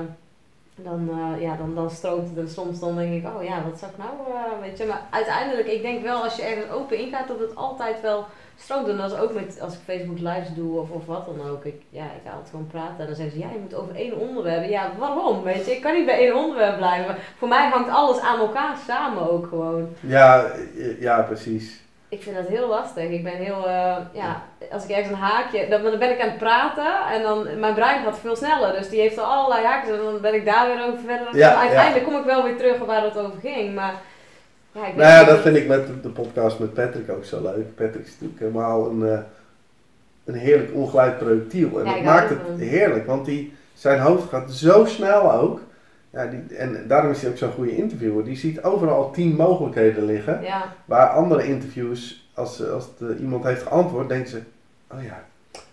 dan, 0.77 1.09
eh, 1.11 1.43
ja, 1.43 1.57
dan, 1.57 1.75
dan 1.75 1.91
stroomt 1.91 2.29
het 2.29 2.39
en 2.39 2.49
soms 2.49 2.81
dan 2.81 2.97
denk 2.97 3.25
ik, 3.25 3.37
oh 3.37 3.43
ja, 3.45 3.63
wat 3.71 3.79
zou 3.79 3.91
ik 3.93 3.99
nou, 3.99 4.11
eh, 4.37 4.61
weet 4.61 4.79
je. 4.79 4.85
Maar 4.87 5.03
uiteindelijk, 5.11 5.69
ik 5.69 5.83
denk 5.83 6.03
wel 6.03 6.23
als 6.23 6.37
je 6.37 6.43
ergens 6.43 6.71
open 6.71 6.99
ingaat, 6.99 7.29
dat 7.29 7.39
het 7.39 7.57
altijd 7.57 8.01
wel 8.01 8.25
stroomt. 8.63 8.89
En 8.89 8.97
dat 8.97 9.13
is 9.13 9.19
ook 9.19 9.33
met, 9.33 9.61
als 9.61 9.75
ik 9.75 9.81
Facebook 9.85 10.19
lives 10.19 10.55
doe 10.55 10.81
of, 10.81 10.91
of 10.91 11.07
wat 11.07 11.27
dan 11.27 11.49
ook. 11.49 11.65
Ik, 11.65 11.83
ja, 11.91 12.05
ik 12.05 12.21
ga 12.25 12.31
altijd 12.31 12.51
gewoon 12.51 12.67
praten 12.67 12.99
en 12.99 13.07
dan 13.07 13.15
zeggen 13.15 13.35
ze, 13.35 13.39
ja, 13.39 13.53
je 13.53 13.59
moet 13.61 13.75
over 13.75 13.95
één 13.95 14.17
onderwerp. 14.17 14.69
Ja, 14.69 14.91
waarom, 14.99 15.43
weet 15.43 15.67
je. 15.67 15.75
Ik 15.75 15.83
kan 15.83 15.95
niet 15.95 16.07
bij 16.07 16.19
één 16.19 16.37
onderwerp 16.37 16.77
blijven. 16.77 17.17
Voor 17.39 17.49
mij 17.49 17.69
hangt 17.69 17.91
alles 17.91 18.21
aan 18.21 18.39
elkaar 18.39 18.77
samen 18.87 19.31
ook 19.31 19.47
gewoon. 19.47 19.89
ja, 20.01 20.47
ja, 20.99 21.23
precies. 21.23 21.81
Ik 22.09 22.23
vind 22.23 22.37
dat 22.37 22.47
heel 22.47 22.69
lastig. 22.69 23.11
Ik 23.11 23.23
ben 23.23 23.37
heel, 23.37 23.69
eh, 23.69 23.97
ja, 24.13 24.43
als 24.71 24.85
ik 24.85 24.91
ergens 24.91 25.09
een 25.09 25.23
haakje, 25.23 25.69
dan, 25.69 25.83
dan 25.83 25.99
ben 25.99 26.11
ik 26.11 26.21
aan 26.21 26.29
het 26.29 26.39
praten 26.39 27.07
en 27.13 27.23
dan, 27.23 27.61
mijn 27.61 27.75
brein 27.75 28.05
gaat 28.05 28.19
veel 28.19 28.37
sneller. 28.37 28.73
Dus 28.73 28.89
die 28.89 29.01
heeft 29.01 29.17
er 29.17 29.23
allerlei 29.23 29.67
haakjes 29.67 29.97
en 29.97 30.03
dan 30.05 30.21
ben 30.21 30.35
ik 30.35 30.45
daar 30.45 30.67
weer 30.67 30.87
over 30.87 30.99
verder. 31.07 31.27
het 31.27 31.37
Ja. 31.37 31.61
Uiteindelijk 31.61 32.05
kom 32.05 32.19
ik 32.19 32.25
wel 32.25 32.43
weer 32.43 32.57
terug 32.57 32.81
op 32.81 32.87
waar 32.87 33.03
het 33.03 33.19
over 33.19 33.41
ging, 33.41 33.75
maar 33.75 33.95
ja, 34.73 34.87
ik 34.87 34.97
Nou 34.97 35.09
ja, 35.09 35.25
dat 35.25 35.39
vind 35.41 35.57
ik 35.57 35.69
met 35.69 35.87
de- 35.87 36.01
de 36.01 36.09
podcast 36.09 36.59
met 36.59 36.75
Patrick 36.75 37.11
ook 37.11 37.25
zo 37.25 37.43
leuk. 37.43 37.75
Patrick 37.75 38.05
is 38.07 38.11
natuurlijk 38.13 38.41
helemaal 38.41 38.91
een, 38.91 39.09
eh, 39.09 39.19
een 40.25 40.35
heerlijk 40.35 40.71
ongeleid 40.75 41.19
projectiel. 41.19 41.79
En 41.81 41.85
Ja, 41.85 41.95
dat 41.95 42.03
maakt 42.05 42.31
het 42.31 42.41
heerlijk, 42.57 43.07
want 43.07 43.25
die, 43.25 43.53
zijn 43.75 44.01
hoofd 44.01 44.29
gaat 44.29 44.51
zo 44.53 44.85
snel 44.85 45.33
ook. 45.33 45.61
Ja, 46.11 46.27
die, 46.27 46.57
en 46.57 46.85
daarom 46.89 47.11
is 47.11 47.23
hij 47.23 47.31
ook 47.31 47.37
zo'n 47.37 47.53
goede 47.53 47.77
interviewer. 47.77 48.25
Die 48.25 48.37
ziet 48.37 48.63
overal 48.63 49.11
tien 49.11 49.35
mogelijkheden 49.37 50.05
liggen. 50.05 50.41
Ja, 50.43 50.63
Waar 50.85 51.09
andere 51.09 51.45
interviews, 51.47 52.31
als, 52.35 52.71
als 52.71 52.89
de, 52.99 53.17
iemand 53.21 53.45
heeft 53.45 53.63
geantwoord, 53.63 54.09
denken 54.09 54.29
ze, 54.31 54.41
oh 54.93 55.03
ja, 55.03 55.25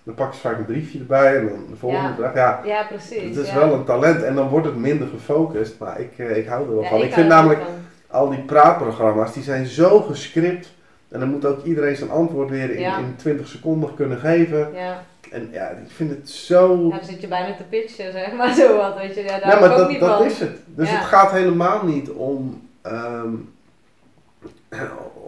dan 0.03 0.15
pakken 0.15 0.35
ze 0.35 0.41
vaak 0.41 0.57
een 0.57 0.65
briefje 0.65 0.99
erbij 0.99 1.37
en 1.37 1.47
dan 1.47 1.65
de 1.69 1.75
volgende 1.75 2.07
Ja. 2.07 2.15
vraag. 2.15 2.35
Ja, 2.35 2.61
ja 2.65 2.83
precies. 2.87 3.23
het 3.35 3.45
is 3.45 3.49
ja. 3.49 3.55
wel 3.55 3.73
een 3.73 3.83
talent 3.83 4.23
en 4.23 4.35
dan 4.35 4.47
wordt 4.47 4.65
het 4.65 4.75
minder 4.75 5.07
gefocust, 5.07 5.79
maar 5.79 5.99
ik, 5.99 6.11
eh, 6.17 6.37
ik 6.37 6.47
hou 6.47 6.67
er 6.69 6.75
wel 6.75 6.83
van. 6.83 7.01
Ik, 7.01 7.13
vind 7.13 7.27
namelijk 7.27 7.59
van. 7.59 7.69
Al 8.07 8.29
die 8.29 8.39
praatprogramma's, 8.39 9.33
die 9.33 9.43
zijn 9.43 9.65
zo 9.65 9.99
gescript 10.01 10.73
en 11.09 11.19
dan 11.19 11.29
moet 11.29 11.45
ook 11.45 11.63
iedereen 11.63 11.95
zijn 11.95 12.09
antwoord 12.09 12.49
weer 12.49 12.69
in, 12.71 12.79
Ja. 12.79 12.97
in 12.97 13.15
20 13.15 13.47
seconden 13.47 13.93
kunnen 13.95 14.17
geven. 14.17 14.73
Ja. 14.73 15.03
En 15.31 15.49
ja, 15.51 15.67
ik 15.69 15.91
vind 15.91 16.09
het 16.09 16.29
zo... 16.29 16.87
ja, 16.91 16.97
dan 16.97 17.05
zit 17.07 17.21
je 17.21 17.27
bijna 17.27 17.55
te 17.55 17.63
pitchen, 17.63 18.11
zeg 18.11 18.33
maar 18.33 18.53
zo 18.61 18.77
wat, 18.77 18.97
weet 18.97 19.15
je. 19.15 19.23
Ja, 19.23 19.39
daar 19.39 19.49
Ja, 19.49 19.59
maar 19.59 19.71
ook 19.71 19.77
dat, 19.77 19.89
niet 19.89 19.99
dat 19.99 20.17
van. 20.17 20.25
is 20.25 20.39
het. 20.39 20.57
Dus 20.65 20.89
het 20.91 21.03
gaat 21.05 21.31
helemaal 21.31 21.85
niet 21.85 22.09
om 22.09 22.61
ehm, 22.81 23.29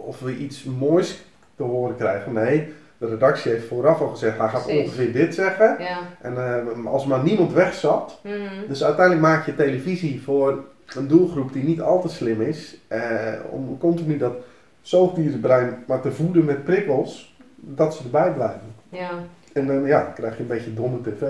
of 0.06 0.20
we 0.20 0.36
iets 0.36 0.64
moois 0.64 1.20
te 1.56 1.62
horen 1.62 1.96
krijgen. 1.96 2.32
Nee, 2.32 2.72
de 2.98 3.06
redactie 3.06 3.52
heeft 3.52 3.66
vooraf 3.66 4.00
al 4.00 4.08
gezegd, 4.08 4.38
hij 4.38 4.48
gaat 4.48 4.62
Precies. 4.64 4.82
ongeveer 4.84 5.12
dit 5.12 5.34
zeggen. 5.34 5.76
Ja. 5.78 5.98
En 6.20 6.36
eh, 6.36 6.86
als 6.86 7.06
maar 7.06 7.22
niemand 7.22 7.52
wegzat. 7.52 8.18
Mhm. 8.22 8.68
Dus 8.68 8.84
uiteindelijk 8.84 9.26
maak 9.26 9.46
je 9.46 9.54
televisie 9.54 10.22
voor 10.22 10.64
een 10.96 11.08
doelgroep 11.08 11.52
die 11.52 11.64
niet 11.64 11.80
al 11.80 12.00
te 12.00 12.08
slim 12.08 12.40
is. 12.40 12.78
eh, 12.88 13.32
om 13.50 13.78
continu 13.78 14.16
dat 14.16 14.34
zoogdierenbrein 14.80 15.84
maar 15.86 16.00
te 16.00 16.12
voeden 16.12 16.44
met 16.44 16.64
prikkels, 16.64 17.36
dat 17.56 17.94
ze 17.94 18.02
erbij 18.02 18.32
blijven. 18.32 18.74
ja. 18.88 19.10
En 19.52 19.66
dan 19.66 19.86
ja, 19.86 20.00
krijg 20.00 20.36
je 20.36 20.42
een 20.42 20.48
beetje 20.48 20.74
domme 20.74 21.00
tv. 21.00 21.22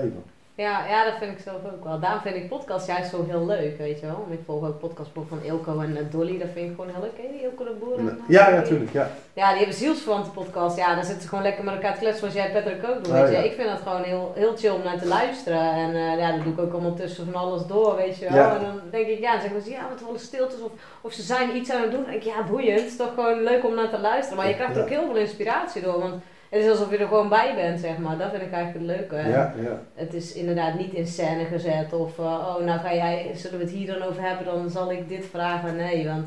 Ja, 0.55 0.85
ja, 0.87 1.03
dat 1.05 1.13
vind 1.19 1.31
ik 1.31 1.39
zelf 1.43 1.57
ook 1.73 1.83
wel. 1.83 1.99
Daarom 1.99 2.21
vind 2.21 2.35
ik 2.35 2.49
podcast 2.49 2.87
juist 2.87 3.09
zo 3.09 3.25
heel 3.27 3.45
leuk, 3.45 3.77
weet 3.77 3.99
je 3.99 4.05
wel. 4.05 4.25
Ik 4.29 4.39
volg 4.45 4.67
ook 4.67 4.79
podcast 4.79 5.09
van 5.27 5.39
Ilko 5.43 5.79
en 5.79 5.97
eh, 5.97 6.03
Dolly, 6.11 6.37
dat 6.37 6.47
vind 6.53 6.69
ik 6.69 6.75
gewoon 6.75 6.91
heel 6.91 7.01
leuk. 7.01 7.15
Ken 7.15 7.23
je 7.23 7.31
die 7.31 7.41
Ilko 7.41 7.63
de 7.63 7.75
Boer? 7.79 7.97
en, 7.97 8.07
eh, 8.09 8.13
Ja, 8.27 8.49
ja, 8.49 8.55
Dolly? 8.55 8.67
tuurlijk. 8.67 8.91
Ja. 8.91 9.09
Ja, 9.33 9.49
die 9.49 9.57
hebben 9.57 9.75
zielsverwante 9.75 10.29
podcast. 10.29 10.77
Ja, 10.77 10.95
dan 10.95 11.03
zitten 11.03 11.21
ze 11.21 11.27
gewoon 11.27 11.43
lekker 11.43 11.63
met 11.63 11.73
elkaar 11.73 11.93
te 11.93 11.99
kletsen 11.99 12.19
zoals 12.19 12.33
jij 12.33 12.51
Patrick 12.51 12.89
ook 12.89 13.03
doet, 13.03 13.07
Oh, 13.13 13.21
weet 13.21 13.29
je. 13.29 13.35
ja. 13.37 13.43
Ik 13.43 13.53
vind 13.53 13.67
dat 13.69 13.79
gewoon 13.81 14.03
heel, 14.03 14.31
heel 14.35 14.55
chill 14.57 14.69
om 14.71 14.81
naar 14.83 14.99
te 14.99 15.07
luisteren. 15.07 15.71
En 15.73 15.95
eh, 15.95 16.17
ja, 16.19 16.31
dat 16.31 16.43
doe 16.43 16.53
ik 16.53 16.59
ook 16.59 16.73
allemaal 16.73 16.93
tussen 16.95 17.25
van 17.31 17.41
alles 17.41 17.65
door, 17.65 17.95
weet 17.95 18.17
je 18.17 18.25
wel. 18.29 18.37
Ja. 18.37 18.55
En 18.55 18.61
dan 18.61 18.79
denk 18.91 19.07
ik, 19.07 19.19
ja, 19.19 19.31
dan 19.31 19.41
zeggen 19.41 19.61
ze, 19.61 19.69
ja, 19.69 19.87
wat 19.89 20.01
wel 20.07 20.17
stiltes 20.19 20.61
of, 20.61 20.71
of 21.01 21.13
ze 21.13 21.21
zijn 21.21 21.55
iets 21.55 21.71
aan 21.71 21.81
het 21.81 21.91
doen. 21.91 22.01
Dan 22.01 22.11
denk 22.11 22.23
ik, 22.23 22.29
ja, 22.33 22.43
boeiend. 22.43 22.79
Het 22.79 22.89
is 22.89 22.95
toch 22.97 23.13
gewoon 23.13 23.43
leuk 23.43 23.65
om 23.65 23.75
naar 23.75 23.89
te 23.89 23.99
luisteren. 23.99 24.37
Maar 24.37 24.47
je 24.47 24.55
krijgt 24.55 24.79
ook 24.79 24.89
heel 24.89 25.05
veel 25.05 25.15
inspiratie 25.15 25.81
door, 25.81 25.99
want 25.99 26.13
het 26.51 26.63
is 26.63 26.69
alsof 26.69 26.91
je 26.91 26.97
er 26.97 27.07
gewoon 27.07 27.29
bij 27.29 27.53
bent, 27.55 27.79
zeg 27.79 27.97
maar. 27.97 28.17
Dat 28.17 28.29
vind 28.29 28.41
ik 28.41 28.51
eigenlijk 28.51 28.87
het 28.87 28.97
leuke. 28.97 29.29
Ja, 29.29 29.53
ja. 29.63 29.81
Het 29.95 30.13
is 30.13 30.33
inderdaad 30.33 30.73
niet 30.73 30.93
in 30.93 31.07
scène 31.07 31.45
gezet 31.45 31.93
of, 31.93 32.17
uh, 32.17 32.25
oh, 32.25 32.65
nou 32.65 32.79
ga 32.79 32.93
jij, 32.93 33.31
zullen 33.35 33.57
we 33.57 33.63
het 33.63 33.73
hier 33.73 33.87
dan 33.87 34.01
over 34.09 34.21
hebben, 34.21 34.45
dan 34.45 34.69
zal 34.69 34.91
ik 34.91 35.09
dit 35.09 35.25
vragen. 35.31 35.75
Nee, 35.75 36.07
want 36.07 36.25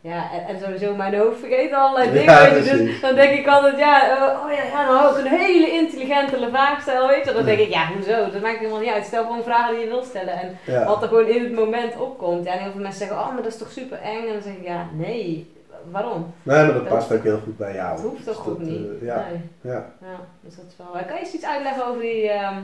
ja, 0.00 0.30
en, 0.32 0.54
en 0.54 0.60
sowieso 0.60 0.94
mijn 0.94 1.14
hoofd 1.14 1.38
vergeet 1.38 1.72
allerlei 1.72 2.06
Ja, 2.06 2.44
dingen. 2.44 2.54
weet 2.54 2.68
je. 2.68 2.84
dus 2.84 3.00
dan 3.00 3.14
denk 3.14 3.38
ik 3.38 3.46
altijd, 3.46 3.78
ja, 3.78 4.16
uh, 4.16 4.44
oh 4.44 4.52
ja, 4.52 4.62
ja, 4.62 4.86
dan 4.86 4.96
hou 4.96 5.18
ik 5.18 5.24
een 5.24 5.38
hele 5.38 5.70
intelligente 5.70 6.48
vraag 6.50 6.80
stellen, 6.80 7.08
weet 7.08 7.24
je. 7.24 7.32
Dan 7.32 7.44
denk 7.44 7.58
ik, 7.58 7.68
ja, 7.68 7.88
hoezo? 7.96 8.30
Dat 8.30 8.42
maakt 8.42 8.58
helemaal 8.58 8.80
niet 8.80 8.90
uit. 8.92 9.04
Stel 9.04 9.22
gewoon 9.22 9.42
vragen 9.42 9.74
die 9.74 9.84
je 9.84 9.90
wilt 9.90 10.04
stellen 10.06 10.34
en 10.40 10.84
wat 10.84 11.02
er 11.02 11.08
gewoon 11.08 11.26
in 11.26 11.42
het 11.44 11.54
moment 11.54 11.96
opkomt. 12.00 12.44
Ja, 12.44 12.52
en 12.52 12.58
heel 12.58 12.70
veel 12.70 12.80
mensen 12.80 13.06
zeggen, 13.06 13.18
oh, 13.18 13.26
maar 13.34 13.42
dat 13.42 13.52
is 13.52 13.58
toch 13.58 13.70
super 13.70 13.98
eng? 14.02 14.26
En 14.26 14.32
dan 14.32 14.42
zeg 14.42 14.52
ik, 14.52 14.64
ja, 14.64 14.88
nee, 14.92 15.50
waarom? 15.90 16.26
Nee, 16.42 16.56
maar 16.64 16.74
dat 16.74 16.74
Dat 16.74 16.88
past 16.88 17.12
ook 17.12 17.22
heel 17.22 17.40
goed 17.44 17.56
bij 17.56 17.74
jou. 17.74 17.96
Dat 17.96 18.04
hoeft 18.10 18.24
toch 18.24 18.36
Dus 18.44 18.46
ook 18.52 18.58
dat, 18.58 18.68
niet? 18.68 18.86
eh, 19.00 19.06
ja, 19.06 19.26
Nee. 19.30 19.40
ja. 19.72 19.92
Ja, 20.00 20.20
dus 20.40 20.56
dat 20.56 20.64
is 20.68 20.76
wel. 20.76 21.04
Kan 21.04 21.14
je 21.16 21.20
eens 21.20 21.34
iets 21.34 21.44
uitleggen 21.46 21.86
over 21.86 22.00
die. 22.00 22.28
ehm, 22.28 22.58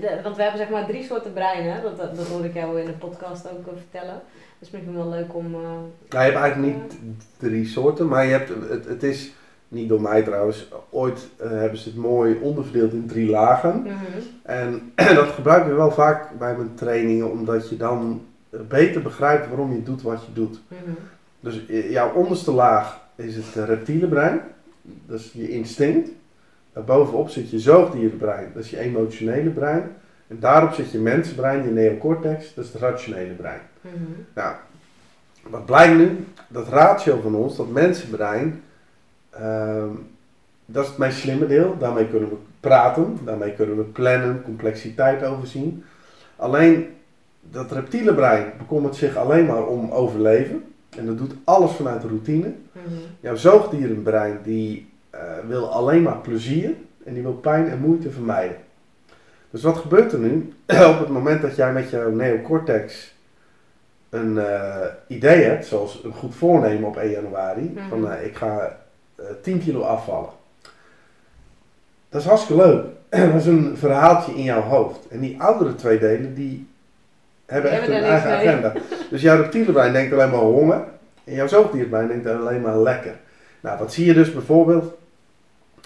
de, 0.00 0.20
want 0.22 0.36
we 0.36 0.42
hebben 0.42 0.60
zeg 0.60 0.70
maar 0.70 0.86
drie 0.86 1.04
soorten 1.04 1.32
breinen. 1.32 1.82
Dat, 1.82 1.96
dat, 1.96 2.16
dat 2.16 2.26
hoorde 2.26 2.48
ik 2.48 2.54
jou 2.54 2.80
in 2.80 2.86
de 2.86 2.92
podcast 2.92 3.50
ook 3.50 3.66
eh, 3.66 3.72
vertellen. 3.76 4.20
Dus 4.58 4.70
misschien 4.70 4.94
wel 4.96 5.08
leuk 5.08 5.34
om. 5.34 5.44
eh, 5.54 5.60
Nou, 5.60 5.84
je 6.08 6.16
hebt 6.18 6.36
eigenlijk 6.36 6.74
niet 6.74 6.98
drie 7.36 7.66
soorten, 7.66 8.08
maar 8.08 8.24
je 8.24 8.30
hebt, 8.32 8.48
het, 8.68 8.84
het 8.84 9.02
is, 9.02 9.32
niet 9.68 9.88
door 9.88 10.00
mij 10.00 10.22
trouwens, 10.22 10.68
ooit 10.90 11.28
hebben 11.42 11.78
ze 11.78 11.88
het 11.88 11.98
mooi 11.98 12.38
onderverdeeld 12.42 12.92
in 12.92 13.06
drie 13.06 13.30
lagen. 13.30 13.80
mhm. 13.82 13.92
En 14.42 14.92
dat 15.14 15.28
gebruik 15.28 15.66
ik 15.66 15.72
wel 15.72 15.90
vaak 15.92 16.38
bij 16.38 16.56
mijn 16.56 16.74
trainingen, 16.74 17.30
omdat 17.30 17.68
je 17.68 17.76
dan 17.76 18.24
beter 18.68 19.02
begrijpt 19.02 19.48
waarom 19.48 19.72
je 19.72 19.82
doet 19.82 20.02
wat 20.02 20.24
je 20.26 20.32
doet. 20.32 20.60
mhm. 20.68 20.90
Dus 21.46 21.66
eh, 21.66 21.90
jouw 21.90 22.12
onderste 22.12 22.50
laag 22.52 23.00
is 23.14 23.36
het 23.36 23.56
eh, 23.56 23.64
reptiele 23.64 24.06
brein, 24.06 24.40
dat 24.82 25.20
is 25.20 25.30
je 25.32 25.48
instinct. 25.48 26.10
Daarbovenop 26.72 27.28
zit 27.28 27.50
je 27.50 27.58
zoogdierenbrein, 27.58 28.50
dat 28.54 28.64
is 28.64 28.70
je 28.70 28.78
emotionele 28.78 29.50
brein. 29.50 29.82
En 30.26 30.38
daarop 30.40 30.72
zit 30.72 30.90
je 30.90 30.98
mensenbrein, 30.98 31.64
je 31.64 31.70
neocortex, 31.70 32.54
dat 32.54 32.64
is 32.64 32.72
het 32.72 32.82
rationele 32.82 33.32
brein. 33.32 33.60
mhm. 33.80 33.94
Nou, 34.34 34.54
wat 35.42 35.66
blijkt 35.66 35.96
nu? 35.96 36.24
Dat 36.48 36.68
ratio 36.68 37.20
van 37.20 37.34
ons, 37.34 37.56
dat 37.56 37.68
mensenbrein, 37.68 38.62
ehm, 39.30 39.90
dat 40.64 40.82
is 40.82 40.88
het 40.88 40.98
meest 40.98 41.18
slimme 41.18 41.46
deel. 41.46 41.78
Daarmee 41.78 42.08
kunnen 42.08 42.28
we 42.28 42.36
praten, 42.60 43.18
daarmee 43.24 43.52
kunnen 43.52 43.76
we 43.76 43.82
plannen, 43.82 44.42
complexiteit 44.42 45.24
overzien. 45.24 45.84
Alleen 46.36 46.86
dat 47.40 47.72
reptiele 47.72 48.14
brein 48.14 48.52
bekommert 48.58 48.96
zich 48.96 49.16
alleen 49.16 49.46
maar 49.46 49.66
om 49.66 49.90
overleven. 49.90 50.64
En 50.98 51.06
dat 51.06 51.18
doet 51.18 51.34
alles 51.44 51.70
vanuit 51.72 52.02
de 52.02 52.08
routine. 52.08 52.52
Mhm. 52.72 52.84
Jouw 53.20 53.36
zoogdierenbrein 53.36 54.38
die 54.42 54.88
eh, 55.10 55.20
wil 55.48 55.72
alleen 55.72 56.02
maar 56.02 56.18
plezier 56.18 56.70
en 57.04 57.14
die 57.14 57.22
wil 57.22 57.34
pijn 57.34 57.68
en 57.68 57.78
moeite 57.80 58.10
vermijden. 58.10 58.56
Dus 59.50 59.62
wat 59.62 59.76
gebeurt 59.76 60.12
er 60.12 60.18
nu? 60.18 60.52
Op 60.92 60.98
het 60.98 61.08
moment 61.08 61.42
dat 61.42 61.56
jij 61.56 61.72
met 61.72 61.90
jouw 61.90 62.10
neocortex 62.10 63.14
een 64.10 64.38
eh, 64.38 64.86
idee 65.06 65.42
hebt, 65.42 65.66
zoals 65.66 66.00
een 66.04 66.12
goed 66.12 66.34
voornemen 66.34 66.88
op 66.88 66.96
1 66.96 67.10
januari, 67.10 67.72
Mhm. 67.74 67.88
van 67.88 68.10
eh, 68.10 68.26
ik 68.26 68.36
ga 68.36 68.78
eh 69.16 69.24
10 69.42 69.58
kilo 69.58 69.80
afvallen. 69.80 70.30
Dat 72.08 72.20
is 72.20 72.26
hartstikke 72.26 72.62
leuk. 72.62 72.84
dat 73.32 73.40
is 73.40 73.46
een 73.46 73.76
verhaaltje 73.76 74.34
in 74.34 74.42
jouw 74.42 74.62
hoofd. 74.62 75.08
En 75.08 75.20
die 75.20 75.40
oudere 75.40 75.74
twee 75.74 75.98
delen, 75.98 76.34
die 76.34 76.66
hebben 77.46 77.70
echt 77.70 77.86
daar 77.86 78.02
eigen 78.02 78.28
mee. 78.28 78.38
agenda. 78.38 78.72
Dus 79.10 79.22
jouw 79.22 79.36
reptiele 79.36 79.72
brein 79.72 79.92
denkt 79.92 80.12
alleen 80.12 80.30
maar 80.30 80.38
honger. 80.38 80.84
En 81.24 81.34
jouw 81.34 81.46
zoogdierbrein 81.46 82.08
denkt 82.08 82.26
alleen 82.26 82.60
maar 82.60 82.78
lekker. 82.78 83.14
Nou, 83.60 83.78
wat 83.78 83.92
zie 83.92 84.06
je 84.06 84.14
dus 84.14 84.32
bijvoorbeeld? 84.32 84.94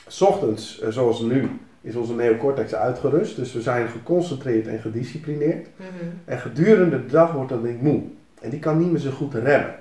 's 0.09 0.20
ochtends, 0.20 0.81
eh, 0.81 0.88
zoals 0.88 1.20
nu, 1.20 1.49
is 1.81 1.94
onze 1.94 2.14
neocortex 2.14 2.75
uitgerust. 2.75 3.37
Dus 3.37 3.53
we 3.53 3.61
zijn 3.61 3.88
geconcentreerd 3.88 4.66
en 4.66 4.81
gedisciplineerd. 4.81 5.66
Mhm. 5.77 5.88
En 6.25 6.38
gedurende 6.38 7.05
de 7.05 7.12
dag 7.12 7.33
wordt 7.33 7.51
dat 7.51 7.62
ding 7.62 7.81
moe. 7.81 8.03
En 8.40 8.51
die 8.51 8.59
kan 8.59 8.79
niet 8.79 8.90
meer 8.90 9.01
zo 9.01 9.11
goed 9.11 9.35
remmen. 9.35 9.75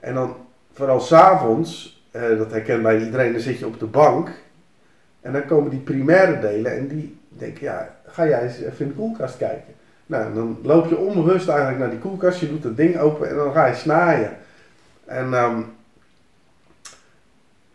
En 0.00 0.14
dan, 0.14 0.36
vooral 0.72 1.00
s'avonds, 1.00 2.02
eh 2.10 2.38
dat 2.38 2.50
herkent 2.50 2.82
bij 2.82 3.04
iedereen, 3.04 3.32
dan 3.32 3.40
zit 3.40 3.58
je 3.58 3.66
op 3.66 3.78
de 3.78 3.86
bank. 3.86 4.30
En 5.20 5.32
dan 5.32 5.46
komen 5.46 5.70
die 5.70 5.80
primaire 5.80 6.40
delen 6.40 6.76
en 6.76 6.88
die 6.88 7.18
denken, 7.28 7.62
ja, 7.62 7.96
ga 8.06 8.26
jij 8.28 8.42
eens 8.42 8.58
even 8.58 8.78
in 8.78 8.88
de 8.88 8.94
koelkast 8.94 9.36
kijken. 9.36 9.74
Nou, 10.12 10.34
dan 10.34 10.58
loop 10.62 10.88
je 10.88 10.96
onbewust 10.96 11.48
eigenlijk 11.48 11.78
naar 11.78 11.90
die 11.90 11.98
koelkast, 11.98 12.40
je 12.40 12.48
doet 12.48 12.64
het 12.64 12.76
ding 12.76 12.98
open 12.98 13.28
en 13.28 13.36
dan 13.36 13.52
ga 13.52 13.66
je 13.66 13.74
snaaien. 13.74 14.36
En 15.04 15.34
ehm, 15.34 15.60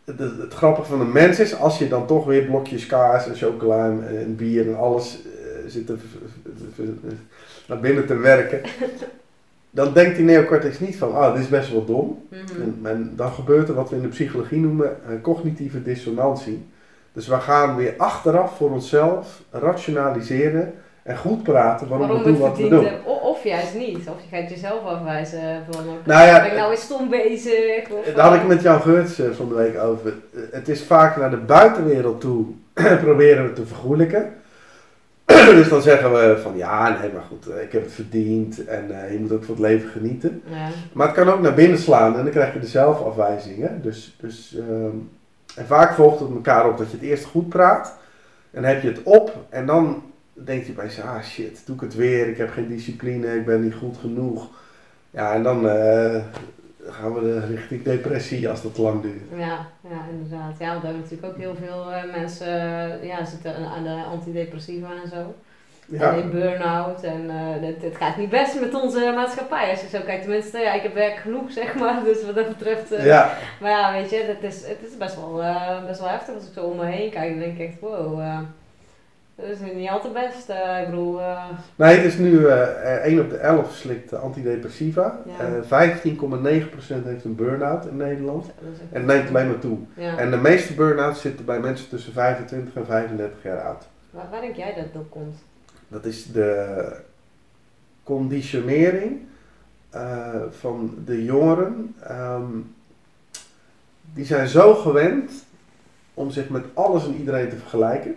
het, 0.06 0.19
het, 0.19 0.38
het 0.38 0.54
grappige 0.54 0.88
van 0.88 1.00
de 1.00 1.06
mens 1.06 1.39
is, 1.39 1.56
als 1.56 1.80
je 1.80 1.88
dan 1.88 2.08
toch 2.08 2.26
weer 2.26 2.43
blokjes 2.43 2.86
kaas 2.86 3.28
en 3.28 3.36
chocola 3.36 3.86
en, 3.86 4.08
en 4.17 4.36
bier 4.36 4.67
en 4.67 4.78
alles 4.78 5.19
eh, 5.26 5.69
zit 5.69 5.86
te 5.86 5.95
naar 7.67 7.80
binnen 7.80 8.06
te 8.06 8.17
werken, 8.17 8.62
dan 9.80 9.93
denkt 9.93 10.15
die 10.15 10.26
neocortex 10.26 10.80
niet 10.80 10.97
van, 10.97 11.15
ah, 11.15 11.34
dit 11.34 11.43
is 11.43 11.50
best 11.50 11.71
wel 11.71 11.86
dom. 11.86 12.28
Mhm. 12.30 12.62
En, 12.62 12.80
en 12.84 13.13
dan 13.15 13.32
gebeurt 13.32 13.67
er 13.69 13.76
wat 13.76 13.89
we 13.89 13.95
in 13.95 14.02
de 14.02 14.08
psychologie 14.08 14.60
noemen 14.60 14.97
een 15.08 15.21
cognitieve 15.21 15.84
dissonantie. 15.84 16.65
Dus 17.13 17.28
we 17.28 17.39
gaan 17.39 17.76
weer 17.76 17.93
achteraf 17.97 18.58
voor 18.58 18.71
onszelf 18.71 19.41
rationaliseren 19.52 20.73
en 21.08 21.17
goed 21.17 21.43
praten 21.43 21.88
waarom, 21.88 22.08
Waarom 22.08 22.26
we 22.26 22.32
doen 22.32 22.39
wat 22.39 22.58
we 22.58 22.67
doen. 22.67 22.88
Of 23.06 23.43
juist 23.43 23.76
niet. 23.76 23.98
Of 23.98 24.15
je 24.30 24.36
gaat 24.36 24.50
jezelf 24.50 24.84
afwijzen 24.84 25.63
van, 25.70 25.89
oké, 25.89 26.00
Nou 26.04 26.26
ja, 26.26 26.41
ben 26.41 26.52
ik 26.52 26.58
nou 26.58 26.70
weer 26.70 26.78
stom 26.78 27.10
bezig? 27.10 27.89
Of, 27.89 28.13
Daar 28.13 28.26
had 28.26 28.34
ik 28.34 28.39
het 28.39 28.48
met 28.48 28.62
Jan 28.62 28.82
Geurts 28.82 29.20
eh, 29.20 29.32
van 29.32 29.48
de 29.50 29.56
week 29.56 29.80
over. 29.80 30.13
Eh, 30.34 30.41
Het 30.52 30.70
is 30.70 30.84
vaak 30.84 31.17
naar 31.17 31.30
de 31.30 31.38
buitenwereld 31.38 32.22
toe 32.22 32.46
proberen 33.06 33.43
we 33.43 33.54
te 33.54 33.65
vergoelijken. 33.65 34.34
dus 35.60 35.70
dan 35.70 35.82
zeggen 35.82 36.12
we 36.13 36.39
van 36.41 36.58
ja, 36.58 37.00
nee, 37.00 37.12
maar 37.13 37.24
goed, 37.30 37.48
eh, 37.48 37.62
ik 37.62 37.72
heb 37.72 37.84
het 37.84 37.93
verdiend 37.93 38.65
en 38.65 39.04
eh, 39.04 39.12
je 39.12 39.20
moet 39.20 39.32
ook 39.32 39.43
van 39.43 39.54
het 39.54 39.63
leven 39.63 39.89
genieten. 39.89 40.41
Ja. 40.46 40.67
Maar 40.93 41.08
het 41.08 41.15
kan 41.15 41.30
ook 41.30 41.41
naar 41.41 41.54
binnen 41.54 41.80
slaan 41.80 42.17
en 42.17 42.24
dan 42.24 42.32
krijg 42.32 42.54
je 42.54 42.60
de 42.60 42.65
zelfafwijzingen. 42.65 43.82
Dus, 43.82 44.15
dus, 44.20 44.56
ehm, 44.58 44.96
en 45.56 45.65
vaak 45.65 45.93
volgt 45.93 46.20
het 46.20 46.30
elkaar 46.30 46.70
op 46.70 46.78
dat 46.78 46.91
je 46.91 46.98
het 46.98 47.06
eerst 47.06 47.26
goed 47.26 47.50
praat. 47.50 47.98
En 48.52 48.63
heb 48.63 48.82
je 48.82 48.88
het 48.88 49.04
op 49.04 49.36
en 49.50 49.65
dan 49.65 50.04
denk 50.45 50.65
je 50.65 50.71
bij 50.71 50.89
ah 51.06 51.23
shit, 51.23 51.62
doe 51.65 51.76
ik 51.76 51.82
het 51.82 51.95
weer. 51.95 52.28
Ik 52.30 52.38
heb 52.38 52.52
geen 52.52 52.67
discipline, 52.67 53.36
ik 53.36 53.45
ben 53.45 53.63
niet 53.63 53.73
goed 53.73 53.97
genoeg. 53.97 54.47
Ja, 55.12 55.34
en 55.34 55.43
dan 55.43 55.69
eh, 55.69 56.23
gaan 56.88 57.13
we 57.13 57.21
de- 57.21 57.45
richting 57.45 57.84
depressie 57.84 58.50
als 58.50 58.62
dat 58.62 58.78
lang 58.78 59.02
duurt. 59.02 59.21
Ja, 59.38 59.65
ja, 59.89 60.00
inderdaad. 60.12 60.56
Ja, 60.60 60.67
want 60.69 60.82
daar 60.82 60.91
hebben 60.91 61.02
natuurlijk 61.02 61.28
ook 61.34 61.38
heel 61.38 61.56
veel 61.65 61.91
eh, 61.91 62.12
mensen 62.12 62.47
ja, 63.06 63.26
zitten 63.26 63.56
aan 63.56 63.84
de 63.84 64.04
antidepressiva 64.12 64.88
en 65.04 65.10
zo. 65.10 65.34
Ja, 65.89 66.12
En 66.13 66.19
in 66.21 66.30
burn-out. 66.30 67.04
En 67.04 67.30
eh, 67.30 67.67
het, 67.67 67.82
het 67.82 67.95
gaat 67.95 68.17
niet 68.17 68.30
best 68.30 68.60
met 68.60 68.73
onze 68.82 69.12
maatschappij. 69.15 69.69
Als 69.71 69.82
je 69.82 69.88
zo 69.88 70.00
kijkt, 70.06 70.21
tenminste, 70.23 70.60
ja, 70.60 70.73
ik 70.73 70.82
heb 70.82 70.93
werk 70.93 71.17
genoeg, 71.17 71.52
zeg 71.62 71.76
maar. 71.76 72.04
Dus 72.04 72.26
wat 72.26 72.36
dat 72.36 72.47
betreft. 72.47 72.89
ja, 73.04 73.38
Maar 73.62 73.71
ja, 73.71 73.91
weet 73.91 74.10
je, 74.10 74.23
het 74.39 74.54
is, 74.54 74.67
het 74.67 74.78
is 74.89 74.97
best, 74.97 75.15
wel, 75.15 75.41
best 75.88 76.00
wel 76.00 76.10
heftig 76.10 76.34
als 76.36 76.43
ik 76.47 76.54
zo 76.54 76.63
om 76.63 76.78
me 76.78 76.86
heen 76.86 77.10
kijk. 77.12 77.30
Dan 77.30 77.39
denk 77.39 77.58
ik 77.58 77.67
echt, 77.67 77.80
wow, 77.80 78.21
dat 79.38 79.45
is 79.45 79.60
niet 79.73 79.89
altijd 79.89 80.13
best. 80.13 80.50
Eh, 80.50 80.82
ik 80.82 80.86
bedoel, 80.89 81.19
eh, 81.21 81.43
nee, 81.76 81.95
het 81.95 82.06
is 82.06 82.17
nu 82.17 82.45
eh 82.47 83.06
1 83.06 83.19
op 83.19 83.30
de 83.30 83.38
11 83.38 83.76
slikt 83.76 84.13
antidepressiva. 84.13 85.19
Ja. 85.26 85.45
Eh 85.45 85.62
15,9% 85.63 87.04
heeft 87.06 87.23
een 87.26 87.36
burn-out 87.36 87.86
in 87.86 87.97
Nederland. 87.97 88.45
echt- 88.45 88.91
En 88.91 89.06
neemt 89.06 89.30
alleen 89.30 89.47
maar 89.47 89.60
toe. 89.60 89.78
Ja. 89.93 90.17
En 90.17 90.32
de 90.32 90.38
meeste 90.38 90.73
burn-outs 90.73 91.21
zitten 91.21 91.45
bij 91.45 91.60
mensen 91.60 91.89
tussen 91.89 92.13
25 92.13 92.76
en 92.76 92.86
35 92.86 93.43
jaar 93.43 93.62
oud. 93.62 93.88
Waar, 94.10 94.28
waar 94.32 94.41
denk 94.41 94.56
jij 94.56 94.73
dat 94.73 94.93
dat 94.93 95.06
komt? 95.10 95.36
Dat 95.88 96.06
is 96.06 96.32
de 96.32 96.91
conditionering 98.04 99.19
van 100.50 100.97
de 101.06 101.23
jongeren. 101.23 101.95
Ehm, 102.04 102.43
die 104.13 104.26
zijn 104.26 104.47
zo 104.47 104.73
gewend 104.76 105.32
om 106.13 106.32
zich 106.32 106.50
met 106.50 106.63
alles 106.73 107.06
en 107.06 107.13
iedereen 107.15 107.50
te 107.50 107.56
vergelijken. 107.56 108.15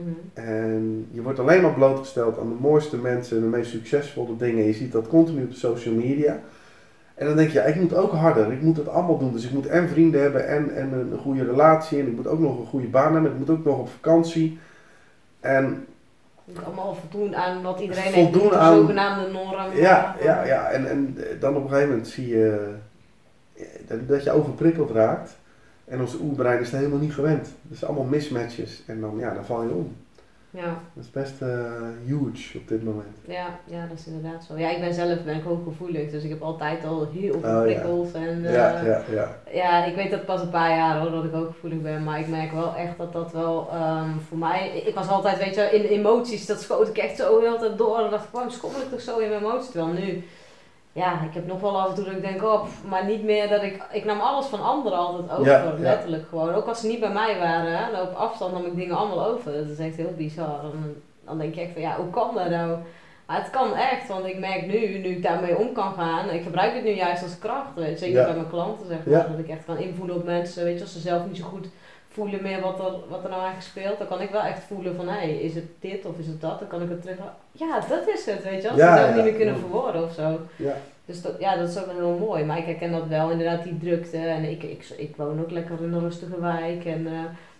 Mhm. 0.00 0.46
En 0.46 1.06
je 1.10 1.22
wordt 1.22 1.38
alleen 1.38 1.62
maar 1.62 1.74
blootgesteld 1.74 2.38
aan 2.38 2.48
de 2.48 2.56
mooiste 2.60 2.96
mensen 2.96 3.36
en 3.36 3.42
de 3.42 3.48
meest 3.48 3.70
succesvolle 3.70 4.36
dingen. 4.36 4.64
Je 4.64 4.72
ziet 4.72 4.92
dat 4.92 5.08
continu 5.08 5.42
op 5.42 5.50
de 5.50 5.56
social 5.56 5.94
media. 5.94 6.40
En 7.14 7.26
dan 7.26 7.36
denk 7.36 7.48
je, 7.50 7.58
ja, 7.58 7.64
ik 7.64 7.80
moet 7.80 7.94
ook 7.94 8.12
harder. 8.12 8.52
Ik 8.52 8.62
moet 8.62 8.76
het 8.76 8.88
allemaal 8.88 9.18
doen. 9.18 9.32
Dus 9.32 9.44
ik 9.44 9.52
moet 9.52 9.66
en 9.66 9.88
vrienden 9.88 10.20
hebben 10.20 10.48
en, 10.48 10.74
en 10.76 10.92
een 10.92 11.18
goede 11.18 11.44
relatie. 11.44 11.98
En 12.00 12.06
ik 12.06 12.16
moet 12.16 12.26
ook 12.26 12.38
nog 12.40 12.58
een 12.58 12.66
goede 12.66 12.86
baan 12.86 13.12
hebben. 13.12 13.32
Ik 13.32 13.38
moet 13.38 13.50
ook 13.50 13.64
nog 13.64 13.78
op 13.78 13.88
vakantie. 13.88 14.58
En 15.40 15.86
moet 16.44 16.64
allemaal 16.64 16.94
voldoen 17.10 17.36
aan 17.36 17.62
wat 17.62 17.80
iedereen 17.80 18.12
Voldoen 18.12 18.40
heeft, 18.40 18.52
de 18.52 18.58
aan- 18.58 18.76
zogenaamde 18.76 19.30
norm. 19.32 19.74
Ja, 19.76 20.16
ja, 20.22 20.44
ja. 20.44 20.68
En, 20.70 20.88
en 20.90 21.16
dan 21.40 21.56
op 21.56 21.62
een 21.62 21.68
gegeven 21.68 21.88
moment 21.90 22.08
zie 22.08 22.28
je 22.28 22.68
eh, 23.54 23.64
dat, 23.86 24.08
dat 24.08 24.24
je 24.24 24.30
overprikkeld 24.30 24.90
raakt. 24.90 25.36
En 25.84 26.00
ons 26.00 26.14
oerbrein 26.20 26.60
is 26.60 26.72
er 26.72 26.76
helemaal 26.78 26.98
niet 26.98 27.14
gewend. 27.14 27.48
Dus 27.62 27.84
allemaal 27.84 28.04
mismatches. 28.04 28.82
En 28.86 29.00
dan, 29.00 29.18
ja, 29.18 29.34
dan 29.34 29.44
val 29.44 29.62
je 29.62 29.70
om. 29.70 29.96
Ja, 30.54 30.78
Dat 30.94 31.04
is 31.04 31.10
best 31.10 31.42
eh, 31.42 31.48
huge 32.04 32.58
op 32.58 32.68
dit 32.68 32.84
moment. 32.84 33.16
ja, 33.26 33.46
ja, 33.64 33.86
dat 33.86 33.98
is 33.98 34.06
inderdaad 34.06 34.44
zo. 34.44 34.58
Ja, 34.58 34.70
ik 34.70 34.80
ben 34.80 34.94
zelf 34.94 35.24
ben 35.24 35.36
ik 35.36 35.42
hooggevoelig, 35.42 36.10
dus 36.10 36.22
ik 36.22 36.30
heb 36.30 36.42
altijd 36.42 36.84
al 36.84 37.08
heel 37.12 37.32
veel 37.40 37.50
Oh, 37.50 37.56
ja. 37.56 37.62
prikkels. 37.62 38.12
En, 38.12 38.44
eh, 38.44 38.52
Ja, 38.54 38.80
ja, 38.84 39.02
ja. 39.10 39.36
Ja, 39.52 39.84
ik 39.84 39.94
weet 39.94 40.10
dat 40.10 40.24
pas 40.24 40.40
een 40.42 40.50
paar 40.50 40.70
jaar 40.76 41.00
hoor, 41.00 41.10
dat 41.10 41.24
ik 41.24 41.34
ook 41.34 41.46
gevoelig 41.52 41.80
ben, 41.82 42.04
maar 42.04 42.20
ik 42.20 42.28
merk 42.28 42.52
wel 42.52 42.74
echt 42.74 42.96
dat 42.98 43.12
dat 43.12 43.32
wel 43.32 43.68
ehm, 43.70 44.10
voor 44.28 44.38
mij, 44.38 44.82
ik 44.86 44.94
was 44.94 45.08
altijd, 45.08 45.38
weet 45.38 45.54
je, 45.54 45.62
in 45.62 45.84
emoties, 45.84 46.46
dat 46.46 46.60
schoot 46.60 46.88
ik 46.88 46.98
echt 46.98 47.16
zo 47.16 47.40
de 47.40 47.46
hele 47.46 47.58
tijd 47.58 47.78
door 47.78 47.98
en 48.04 48.10
dacht 48.10 48.24
ik, 48.24 48.30
waarom 48.32 48.50
schommel 48.50 48.80
ik 48.80 48.90
toch 48.90 49.00
zo 49.00 49.18
in 49.18 49.28
mijn 49.28 49.40
emoties? 49.42 49.70
Terwijl 49.70 49.92
nu, 49.92 50.24
ja, 50.92 51.22
ik 51.22 51.34
heb 51.34 51.46
nog 51.46 51.60
wel 51.60 51.80
af 51.80 51.88
en 51.88 51.94
toe 51.94 52.04
dat 52.04 52.12
ik 52.14 52.22
denk, 52.22 52.42
oh, 52.42 52.62
pff, 52.64 52.84
maar 52.88 53.04
niet 53.04 53.22
meer 53.24 53.48
dat 53.48 53.62
ik, 53.62 53.82
ik 53.92 54.04
nam 54.04 54.20
alles 54.20 54.46
van 54.46 54.62
anderen 54.62 54.98
altijd 54.98 55.30
over, 55.30 55.52
Ja, 55.52 55.62
ja. 55.62 55.74
letterlijk 55.78 56.28
gewoon. 56.28 56.54
Ook 56.54 56.66
als 56.66 56.80
ze 56.80 56.86
niet 56.86 57.00
bij 57.00 57.12
mij 57.12 57.38
waren, 57.38 57.76
hè, 57.76 58.00
op 58.02 58.14
afstand 58.14 58.52
nam 58.52 58.64
ik 58.66 58.76
dingen 58.76 58.96
allemaal 58.96 59.26
over. 59.26 59.52
Dat 59.52 59.66
is 59.66 59.78
echt 59.78 59.96
heel 59.96 60.12
bizar. 60.16 60.60
Dan, 60.62 60.94
dan 61.24 61.38
denk 61.38 61.54
je 61.54 61.60
echt 61.60 61.72
van, 61.72 61.82
ja, 61.82 61.96
hoe 61.96 62.10
kan 62.10 62.34
dat 62.34 62.48
nou? 62.50 62.78
Maar 63.26 63.40
het 63.40 63.50
kan 63.50 63.74
echt, 63.76 64.08
want 64.08 64.24
ik 64.26 64.38
merk 64.38 64.66
nu, 64.66 64.98
nu 64.98 65.08
ik 65.08 65.22
daarmee 65.22 65.56
om 65.58 65.72
kan 65.72 65.92
gaan, 65.94 66.30
ik 66.30 66.42
gebruik 66.42 66.74
het 66.74 66.84
nu 66.84 66.90
juist 66.90 67.22
als 67.22 67.38
kracht, 67.38 67.74
weet 67.74 67.90
je, 67.90 67.96
zeker 67.96 68.18
Ja. 68.18 68.24
bij 68.24 68.34
mijn 68.34 68.48
klanten 68.48 68.86
zeg 68.86 68.98
maar, 69.06 69.30
dat 69.30 69.38
ik 69.38 69.48
echt 69.48 69.64
kan 69.64 69.78
invoelen 69.78 70.16
op 70.16 70.24
mensen, 70.24 70.64
weet 70.64 70.74
je, 70.76 70.80
als 70.82 70.92
ze 70.92 70.98
zelf 70.98 71.26
niet 71.26 71.36
zo 71.36 71.44
goed 71.44 71.68
voelen 72.12 72.42
meer 72.42 72.60
wat 72.60 72.78
er, 72.78 72.92
wat 73.08 73.22
er 73.24 73.30
nou 73.30 73.42
eigenlijk 73.42 73.62
speelt, 73.62 73.98
dan 73.98 74.06
kan 74.06 74.20
ik 74.20 74.30
wel 74.30 74.42
echt 74.42 74.62
voelen 74.64 74.96
van, 74.96 75.08
hé, 75.08 75.14
hey, 75.18 75.34
is 75.36 75.54
het 75.54 75.64
dit 75.80 76.04
of 76.06 76.18
is 76.18 76.26
het 76.26 76.40
dat? 76.40 76.58
Dan 76.58 76.68
kan 76.68 76.82
ik 76.82 76.88
het 76.88 77.02
terug, 77.02 77.16
ja, 77.52 77.80
dat 77.88 78.08
is 78.08 78.26
het, 78.26 78.42
weet 78.42 78.62
je, 78.62 78.70
Ja, 78.76 78.96
ze 78.96 79.02
ja. 79.08 79.14
niet 79.14 79.24
meer 79.24 79.34
kunnen 79.34 79.58
verwoorden 79.58 80.04
of 80.04 80.12
zo. 80.12 80.38
Ja. 80.56 80.74
Dus 81.04 81.22
dat, 81.22 81.32
ja, 81.38 81.56
dat 81.56 81.68
is 81.68 81.78
ook 81.78 81.86
wel 81.86 81.94
heel 81.94 82.18
mooi, 82.26 82.44
maar 82.44 82.58
ik 82.58 82.64
herken 82.64 82.92
dat 82.92 83.06
wel, 83.06 83.30
inderdaad, 83.30 83.62
die 83.62 83.78
drukte, 83.78 84.16
en 84.18 84.44
ik, 84.44 84.62
ik, 84.62 84.88
ik 84.96 85.16
woon 85.16 85.40
ook 85.40 85.50
lekker 85.50 85.82
in 85.82 85.92
een 85.92 86.00
rustige 86.00 86.40
wijk, 86.40 86.84
en 86.84 87.06
eh, 87.06 87.12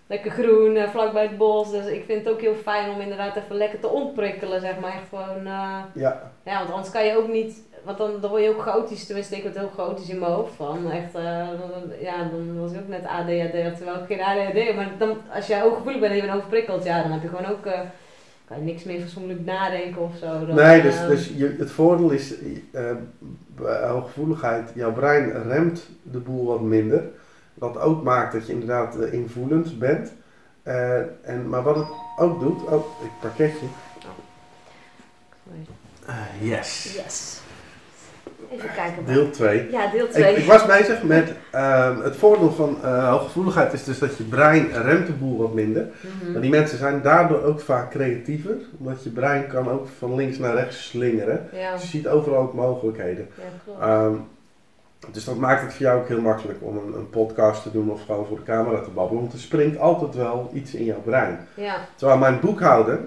lekker 0.07 0.31
groen, 0.31 0.77
eh, 0.77 0.89
vlakbij 0.89 1.23
het 1.23 1.37
bos, 1.39 1.71
dus 1.71 1.87
ik 1.87 2.05
vind 2.05 2.25
het 2.25 2.35
ook 2.35 2.41
heel 2.41 2.55
fijn 2.55 2.91
om 2.91 3.01
inderdaad 3.01 3.37
even 3.37 3.57
lekker 3.57 3.81
te 3.81 3.89
ontprikkelen, 3.89 4.61
zeg 4.61 4.79
maar, 4.81 4.93
echt 4.93 5.09
gewoon... 5.09 5.47
eh, 5.47 5.79
Ja, 5.95 6.31
ja, 6.45 6.59
want 6.59 6.71
anders 6.71 6.91
kan 6.91 7.05
je 7.07 7.17
ook 7.17 7.29
niet, 7.29 7.63
want 7.85 7.99
dan, 7.99 8.11
dan 8.21 8.31
word 8.31 8.43
je 8.43 8.49
ook 8.49 8.63
chaotisch, 8.63 9.07
tenminste 9.07 9.37
ik 9.37 9.43
word 9.43 9.57
heel 9.59 9.71
chaotisch 9.75 10.09
in 10.09 10.19
mijn 10.19 10.33
hoofd 10.33 10.55
van. 10.55 10.91
Echt, 10.91 11.15
eh, 11.15 11.49
dan- 11.49 11.99
ja, 12.01 12.29
dan 12.31 12.61
was 12.61 12.73
ik 12.73 12.81
ook 12.81 12.89
net 12.89 13.05
ADHD, 13.07 13.77
terwijl 13.77 13.99
ik 13.99 14.07
geen 14.07 14.21
ADHD 14.21 14.67
heb. 14.67 14.77
Maar 14.77 14.91
dan, 14.99 15.17
als 15.35 15.47
je 15.47 15.61
hooggevoelig 15.61 16.01
bent 16.01 16.13
en 16.13 16.17
je 16.19 16.23
bent 16.25 16.35
overprikkeld, 16.37 16.85
ja, 16.85 17.03
dan 17.03 17.13
heb 17.13 17.23
je 17.23 17.29
gewoon 17.29 17.47
ook, 17.47 17.67
eh, 17.67 17.81
kan 18.45 18.59
je 18.59 18.65
niks 18.65 18.85
meer 18.85 19.01
fatsoenlijk 19.01 19.45
nadenken 19.45 20.03
of 20.03 20.17
zo. 20.17 20.47
Dan, 20.47 20.55
nee, 20.55 20.83
dus, 20.83 20.97
eh, 20.97 21.07
dus 21.09 21.33
je, 21.37 21.55
het 21.59 21.71
voordeel 21.71 22.11
is, 22.11 22.35
eh, 22.73 22.91
bij 23.57 23.87
hooggevoeligheid, 23.89 24.71
jouw 24.75 24.93
brein 24.93 25.43
remt 25.43 25.89
de 26.03 26.19
boel 26.19 26.47
wat 26.47 26.61
minder. 26.61 27.05
Wat 27.55 27.79
ook 27.79 28.03
maakt 28.03 28.33
dat 28.33 28.47
je 28.47 28.53
inderdaad 28.53 28.97
invoelend 28.97 29.79
bent. 29.79 30.13
Eh, 30.63 30.97
en, 31.23 31.49
maar 31.49 31.63
wat 31.63 31.77
het 31.77 31.87
ook 32.17 32.41
doet, 32.41 32.63
oh, 32.63 33.03
ik 33.03 33.11
pakketje. 33.21 33.67
sorry. 35.45 35.67
yes. 36.41 36.95
Yes. 37.05 37.42
Even 38.53 38.71
kijken. 38.75 39.05
Deel 39.05 39.31
2. 39.31 39.69
Ja, 39.71 39.91
deel 39.91 40.05
Ik, 40.05 40.11
2. 40.11 40.35
ik 40.35 40.45
was 40.45 40.67
bezig 40.67 41.03
met 41.03 41.33
ehm, 41.51 42.01
het 42.01 42.17
voordeel 42.17 42.53
van 42.53 42.77
eh, 42.83 43.09
hooggevoeligheid 43.11 43.73
is 43.73 43.85
dus 43.85 43.99
dat 43.99 44.17
je 44.17 44.23
brein 44.25 44.69
remt 44.73 45.07
de 45.07 45.13
boel 45.13 45.39
wat 45.39 45.55
minder. 45.55 45.89
Maar 46.33 46.41
die 46.41 46.51
mensen 46.51 46.79
zijn 46.79 47.03
daardoor 47.03 47.43
ook 47.43 47.61
vaak 47.61 47.91
creatiever, 47.91 48.57
omdat 48.79 49.05
je 49.05 49.11
brein 49.11 49.47
kan 49.47 49.71
ook 49.71 49.87
van 49.99 50.15
links 50.15 50.39
naar 50.39 50.55
rechts 50.55 50.89
slingeren. 50.89 51.49
Ja, 51.53 51.73
Dus 51.73 51.83
je 51.83 51.89
ziet 51.89 52.09
overal 52.09 52.39
ook 52.43 52.55
mogelijkheden. 52.55 53.29
ja. 53.79 53.87
Ehm, 53.87 54.15
dus 55.13 55.25
dat 55.25 55.37
maakt 55.37 55.63
het 55.63 55.73
voor 55.75 55.83
jou 55.87 56.01
ook 56.01 56.09
heel 56.09 56.21
makkelijk 56.21 56.59
om 56.61 56.77
een, 56.77 56.95
een 56.95 57.11
podcast 57.11 57.63
te 57.63 57.71
doen 57.71 57.91
of 57.91 58.05
gewoon 58.05 58.27
voor 58.27 58.37
de 58.37 58.43
camera 58.43 58.81
te 58.81 58.91
babbelen. 58.91 59.23
Want 59.23 59.33
er 59.35 59.39
springt 59.39 59.79
altijd 59.79 60.15
wel 60.15 60.51
iets 60.55 60.75
in 60.75 60.85
jouw 60.85 61.01
brein. 61.05 61.39
ja, 61.55 61.77
Terwijl 61.97 62.19
mijn 62.19 62.41
boekhouder, 62.41 62.99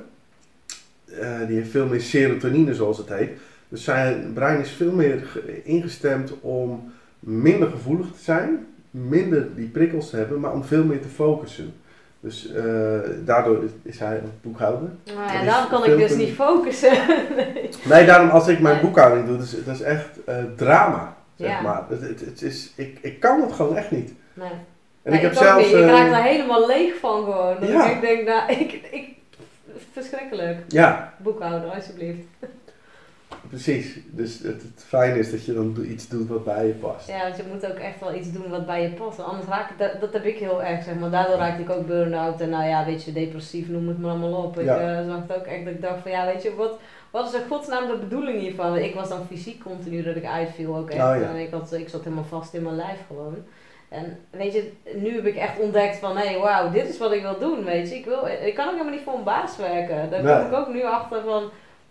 eh, 1.19 1.29
die 1.47 1.57
heeft 1.57 1.69
veel 1.71 1.85
meer 1.85 2.01
serotonine 2.01 2.73
zoals 2.73 2.97
het 2.97 3.09
heet. 3.09 3.29
Dus 3.75 3.83
zijn 3.83 4.31
brein 4.33 4.59
is 4.59 4.69
veel 4.71 4.91
meer 4.91 5.19
ge- 5.25 5.61
ingestemd 5.63 6.33
om 6.41 6.91
minder 7.19 7.69
gevoelig 7.69 8.07
te 8.07 8.23
zijn, 8.23 8.65
minder 8.91 9.55
die 9.55 9.67
prikkels 9.67 10.09
te 10.09 10.15
hebben, 10.17 10.39
maar 10.39 10.53
om 10.53 10.63
veel 10.63 10.83
meer 10.83 11.01
te 11.01 11.07
focussen. 11.07 11.73
Dus 12.19 12.51
eh, 12.51 12.63
daardoor 13.25 13.63
is, 13.83 13.99
hij 13.99 14.17
een 14.17 14.31
boekhouder. 14.41 14.89
Nou 15.15 15.33
ja, 15.33 15.43
daarom 15.43 15.69
kan 15.69 15.85
ik 15.85 15.97
dus 15.97 16.15
niet 16.15 16.33
focussen. 16.33 16.91
nee. 17.37 17.69
Nee, 17.89 18.05
daarom 18.05 18.29
als 18.29 18.47
ik 18.47 18.59
mijn 18.59 18.81
boekhouding 18.81 19.27
doe, 19.27 19.37
dat 19.37 19.45
is, 19.45 19.63
dat 19.65 19.75
is 19.75 19.81
echt 19.81 20.23
eh, 20.25 20.35
drama, 20.55 21.15
zeg 21.35 21.49
Ja. 21.49 21.61
maar. 21.61 21.83
Het, 21.89 22.01
het, 22.01 22.19
het 22.19 22.41
is, 22.41 22.71
ik, 22.75 22.97
ik 23.01 23.19
kan 23.19 23.41
het 23.41 23.51
gewoon 23.51 23.77
echt 23.77 23.91
niet. 23.91 24.13
Nee. 24.33 24.47
En 25.03 25.11
Nee, 25.11 25.15
ik 25.15 25.21
heb 25.21 25.33
zelfs... 25.33 25.65
niet. 25.65 25.73
Ik 25.75 25.81
eh, 25.81 25.87
raak 25.87 26.09
daar 26.09 26.23
helemaal 26.23 26.67
leeg 26.67 26.93
van 26.99 27.23
gewoon. 27.23 27.55
Dat 27.59 27.69
Ja. 27.69 27.89
Ik 27.89 28.01
denk, 28.01 28.27
nou, 28.27 28.51
ik, 28.51 28.71
ik, 28.91 29.07
verschrikkelijk. 29.91 30.57
ja, 30.67 31.13
Boekhouder, 31.17 31.69
alsjeblieft. 31.69 32.19
Precies. 33.49 33.97
Dus 34.05 34.39
het, 34.39 34.61
het 34.61 34.83
fijne 34.87 35.19
is 35.19 35.31
dat 35.31 35.45
je 35.45 35.53
dan 35.53 35.85
iets 35.87 36.07
doet 36.07 36.27
wat 36.27 36.43
bij 36.45 36.65
je 36.67 36.73
past. 36.73 37.07
Ja, 37.07 37.21
want 37.23 37.37
je 37.37 37.43
moet 37.51 37.65
ook 37.65 37.77
echt 37.77 37.99
wel 37.99 38.13
iets 38.15 38.31
doen 38.31 38.49
wat 38.49 38.65
bij 38.65 38.81
je 38.81 38.89
past. 38.89 39.19
Anders 39.19 39.47
raak 39.47 39.69
ik, 39.69 39.77
dat, 39.77 40.01
dat 40.01 40.13
heb 40.13 40.25
ik 40.25 40.37
heel 40.37 40.63
erg, 40.63 40.83
zeg 40.83 40.95
maar. 40.95 41.09
Daardoor 41.09 41.35
raakte 41.35 41.61
ik 41.61 41.69
ook 41.69 41.87
burn-out 41.87 42.41
en 42.41 42.49
nou 42.49 42.63
ja, 42.65 42.85
weet 42.85 43.03
je, 43.03 43.11
depressief, 43.13 43.69
noem 43.69 43.87
het 43.87 43.99
maar 43.99 44.09
allemaal 44.09 44.43
op. 44.43 44.59
Ik 44.59 44.65
Ja. 44.65 44.79
eh, 44.99 45.07
zag 45.09 45.21
het 45.27 45.37
ook 45.37 45.45
echt 45.45 45.65
dat 45.65 45.73
ik 45.73 45.81
dacht 45.81 46.01
van, 46.01 46.11
ja, 46.11 46.25
weet 46.25 46.43
je, 46.43 46.55
wat, 46.55 46.79
wat 47.11 47.27
is 47.33 47.39
in 47.39 47.47
godsnaam 47.49 47.87
de 47.87 47.97
bedoeling 47.97 48.39
hiervan? 48.39 48.77
Ik 48.77 48.95
was 48.95 49.09
dan 49.09 49.25
fysiek 49.25 49.63
continu 49.63 50.03
dat 50.03 50.15
ik 50.15 50.25
uitviel 50.25 50.75
ook 50.75 50.89
echt. 50.89 50.99
Oh, 51.15 51.21
ja. 51.21 51.29
En 51.29 51.35
ik, 51.35 51.51
had, 51.51 51.73
ik 51.73 51.89
zat 51.89 52.03
helemaal 52.03 52.23
vast 52.23 52.53
in 52.53 52.63
mijn 52.63 52.75
lijf 52.75 52.99
gewoon. 53.07 53.35
En 53.89 54.17
weet 54.29 54.53
je, 54.53 54.71
nu 54.95 55.15
heb 55.15 55.25
ik 55.25 55.35
echt 55.35 55.59
ontdekt 55.59 55.97
van, 55.97 56.17
hé, 56.17 56.27
hey, 56.27 56.39
wauw, 56.39 56.71
dit 56.71 56.89
is 56.89 56.97
wat 56.97 57.11
ik 57.11 57.21
wil 57.21 57.39
doen, 57.39 57.63
weet 57.63 57.89
je. 57.89 57.95
Ik, 57.95 58.05
wil, 58.05 58.27
ik 58.45 58.55
kan 58.55 58.65
ook 58.65 58.71
helemaal 58.71 58.93
niet 58.93 59.03
voor 59.03 59.13
een 59.13 59.23
baas 59.23 59.57
werken. 59.57 60.09
Daar 60.09 60.23
Nee. 60.23 60.35
kom 60.37 60.45
ik 60.45 60.53
ook 60.57 60.73
nu 60.73 60.83
achter 60.83 61.21
van, 61.21 61.43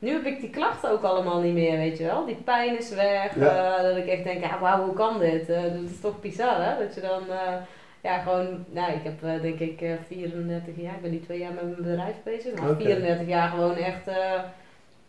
nu 0.04 0.12
heb 0.12 0.24
ik 0.24 0.40
die 0.40 0.50
klachten 0.50 0.90
ook 0.90 1.02
allemaal 1.02 1.40
niet 1.40 1.54
meer, 1.54 1.76
weet 1.76 1.98
je 1.98 2.04
wel. 2.04 2.24
Die 2.26 2.34
pijn 2.44 2.78
is 2.78 2.90
weg. 2.94 3.34
Ja. 3.38 3.76
eh, 3.76 3.82
dat 3.82 3.96
ik 3.96 4.06
echt 4.06 4.24
denk, 4.24 4.44
ja, 4.44 4.58
wauw, 4.60 4.84
hoe 4.84 4.94
kan 4.94 5.18
dit? 5.18 5.48
Eh, 5.48 5.62
dat 5.62 5.90
is 5.90 6.00
toch 6.00 6.20
bizar, 6.20 6.64
hè? 6.64 6.84
Dat 6.84 6.94
je 6.94 7.00
dan, 7.00 7.22
eh, 7.30 7.52
ja, 8.00 8.18
gewoon, 8.18 8.64
nou, 8.70 8.92
ik 8.92 9.00
heb 9.04 9.42
denk 9.42 9.58
ik 9.58 9.80
eh, 9.80 9.90
34 10.06 10.74
jaar, 10.76 10.94
ik 10.94 11.02
ben 11.02 11.10
nu 11.10 11.20
twee 11.20 11.38
jaar 11.38 11.52
met 11.52 11.62
mijn 11.62 11.82
bedrijf 11.82 12.14
bezig. 12.24 12.54
Maar 12.60 12.70
Oké. 12.70 12.84
34 12.84 13.26
jaar 13.28 13.48
gewoon 13.48 13.76
echt, 13.76 14.10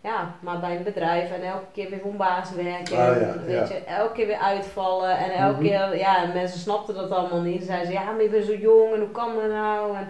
ja, 0.01 0.35
maar 0.39 0.59
bij 0.59 0.75
een 0.75 0.83
bedrijf 0.83 1.31
en 1.31 1.43
elke 1.43 1.65
keer 1.73 1.89
weer 1.89 1.99
voor 1.99 2.11
een 2.11 2.17
baas 2.17 2.51
werken. 2.53 2.95
Ja, 2.97 3.13
en, 3.13 3.45
weet 3.45 3.67
ja. 3.69 3.75
je, 3.75 3.83
elke 3.83 4.13
keer 4.13 4.27
weer 4.27 4.39
uitvallen 4.39 5.17
en 5.17 5.31
elke 5.31 5.53
Mhm. 5.61 5.63
keer, 5.63 5.97
ja, 5.97 6.23
en 6.23 6.33
mensen 6.33 6.59
snapten 6.59 6.95
dat 6.95 7.11
allemaal 7.11 7.41
niet. 7.41 7.59
Ze 7.59 7.65
zeiden, 7.65 7.87
ze, 7.87 7.93
ja, 7.93 8.11
maar 8.11 8.21
je 8.23 8.29
bent 8.29 8.45
zo 8.45 8.53
jong 8.55 8.93
en 8.93 8.99
hoe 8.99 9.11
kan 9.11 9.35
dat 9.35 9.49
nou? 9.49 9.95
En, 9.97 10.07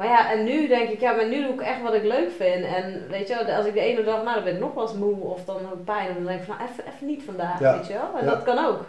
maar 0.00 0.08
ja, 0.08 0.30
en 0.32 0.44
nu 0.44 0.66
denk 0.68 0.88
ik, 0.88 1.00
ja, 1.00 1.12
maar 1.12 1.26
nu 1.28 1.42
doe 1.42 1.52
ik 1.54 1.60
echt 1.60 1.82
wat 1.82 1.94
ik 1.94 2.02
leuk 2.04 2.30
vind. 2.36 2.64
En 2.64 3.02
weet 3.08 3.28
je 3.28 3.34
wel, 3.44 3.54
als 3.56 3.66
ik 3.66 3.72
de 3.74 3.80
ene 3.80 4.02
dag, 4.04 4.22
nou 4.22 4.34
dan 4.34 4.44
ben 4.44 4.54
ik 4.54 4.60
nog 4.60 4.74
wel 4.74 4.82
eens 4.82 4.94
moe 4.98 5.16
of 5.20 5.44
dan 5.44 5.56
heb 5.56 5.72
ik 5.78 5.84
pijn. 5.84 6.14
Dan 6.14 6.24
denk 6.24 6.40
ik 6.40 6.46
van, 6.46 6.56
nou, 6.58 6.70
even, 6.70 6.84
even 6.94 7.06
niet 7.06 7.22
vandaag, 7.24 7.60
Ja. 7.60 7.76
weet 7.76 7.86
je 7.86 7.92
wel. 7.92 8.10
En 8.18 8.24
Ja. 8.24 8.30
dat 8.30 8.42
kan 8.42 8.66
ook. 8.66 8.80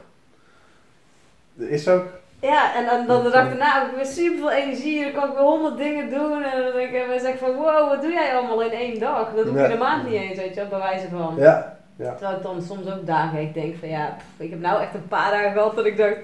Er 1.59 1.69
is 1.69 1.87
ook... 1.87 2.03
Ja, 2.41 2.75
en 2.75 2.85
dan, 2.85 3.07
dan 3.07 3.23
de 3.23 3.29
dag 3.29 3.45
daarna 3.47 3.79
heb 3.79 3.89
ik 3.89 3.95
weer 3.95 4.05
super 4.05 4.37
veel 4.39 4.51
energie. 4.51 5.03
Dan 5.03 5.11
kan 5.11 5.29
ik 5.29 5.35
weer 5.35 5.43
honderd 5.45 5.77
dingen 5.77 6.09
doen. 6.09 6.43
En 6.43 6.63
dan 6.63 6.71
denk 6.71 6.91
ik, 6.91 7.07
dan 7.07 7.19
zeg 7.19 7.33
ik 7.33 7.39
van, 7.39 7.55
wow, 7.55 7.89
wat 7.89 8.01
doe 8.01 8.11
jij 8.11 8.35
allemaal 8.35 8.61
in 8.61 8.71
één 8.71 8.99
dag? 8.99 9.33
Dat 9.35 9.45
doe 9.45 9.53
ik 9.53 9.59
Ja. 9.59 9.65
in 9.65 9.71
een 9.71 9.77
maand 9.77 10.03
niet 10.03 10.13
eens, 10.21 10.37
weet 10.37 10.53
je 10.53 10.59
wel, 10.59 10.69
bij 10.69 10.79
wijze 10.79 11.07
van. 11.09 11.35
Ja, 11.37 11.77
ja. 11.95 12.11
Terwijl 12.13 12.37
ik 12.37 12.43
dan 12.43 12.61
soms 12.61 12.91
ook 12.91 13.05
dagen, 13.05 13.39
ik 13.41 13.53
denk 13.53 13.75
van 13.79 13.89
ja, 13.89 14.15
pff, 14.17 14.25
ik 14.39 14.49
heb 14.49 14.59
nou 14.59 14.81
echt 14.81 14.93
een 14.93 15.07
paar 15.07 15.31
dagen 15.31 15.51
gehad 15.51 15.75
dat 15.75 15.85
ik 15.85 15.97
dacht, 15.97 16.15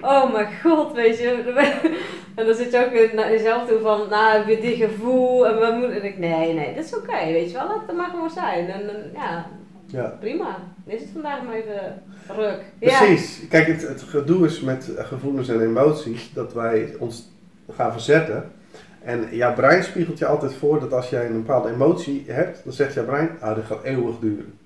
oh 0.00 0.32
mijn 0.32 0.48
god, 0.62 0.92
weet 0.92 1.18
je. 1.18 1.38
En 2.34 2.46
dan 2.46 2.54
zit 2.54 2.72
je 2.72 2.84
ook 2.84 2.92
weer 2.92 3.14
naar 3.14 3.30
jezelf 3.30 3.68
toe 3.68 3.80
van, 3.80 4.08
nou, 4.08 4.38
heb 4.38 4.48
je 4.48 4.60
dit 4.60 4.76
gevoel 4.76 5.48
en 5.48 5.58
wat 5.58 5.74
moet... 5.74 5.90
En 5.90 6.04
ik, 6.04 6.18
nee, 6.18 6.54
nee, 6.54 6.74
dat 6.74 6.84
is 6.84 6.96
oké, 6.96 7.24
weet 7.24 7.50
je 7.50 7.56
wel, 7.56 7.66
laat 7.66 7.86
het 7.86 7.96
maar 7.96 8.10
gewoon 8.10 8.30
zijn. 8.30 8.68
En 8.68 9.10
ja, 9.14 9.46
ja. 9.86 10.16
prima. 10.20 10.56
Is 10.86 11.00
het 11.00 11.10
vandaag 11.12 11.42
maar 11.42 11.54
even 11.54 12.02
ruk. 12.36 12.60
Ja. 12.78 12.98
Precies. 12.98 13.48
Kijk, 13.48 13.66
het, 13.66 13.88
het 13.88 14.02
gedoe 14.02 14.46
is 14.46 14.60
met 14.60 14.90
gevoelens 14.96 15.48
en 15.48 15.60
emoties 15.60 16.32
dat 16.32 16.52
wij 16.52 16.94
ons 16.98 17.32
gaan 17.70 17.92
verzetten. 17.92 18.50
En 19.02 19.28
jouw 19.30 19.54
brein 19.54 19.84
spiegelt 19.84 20.18
je 20.18 20.26
altijd 20.26 20.54
voor 20.54 20.80
dat 20.80 20.92
als 20.92 21.10
jij 21.10 21.26
een 21.26 21.42
bepaalde 21.44 21.70
emotie 21.70 22.24
hebt, 22.26 22.60
dan 22.64 22.72
zegt 22.72 22.94
jouw 22.94 23.04
brein, 23.04 23.30
ah, 23.40 23.54
dit 23.54 23.64
gaat 23.64 23.84
eeuwig 23.84 24.18
duren. 24.18 24.58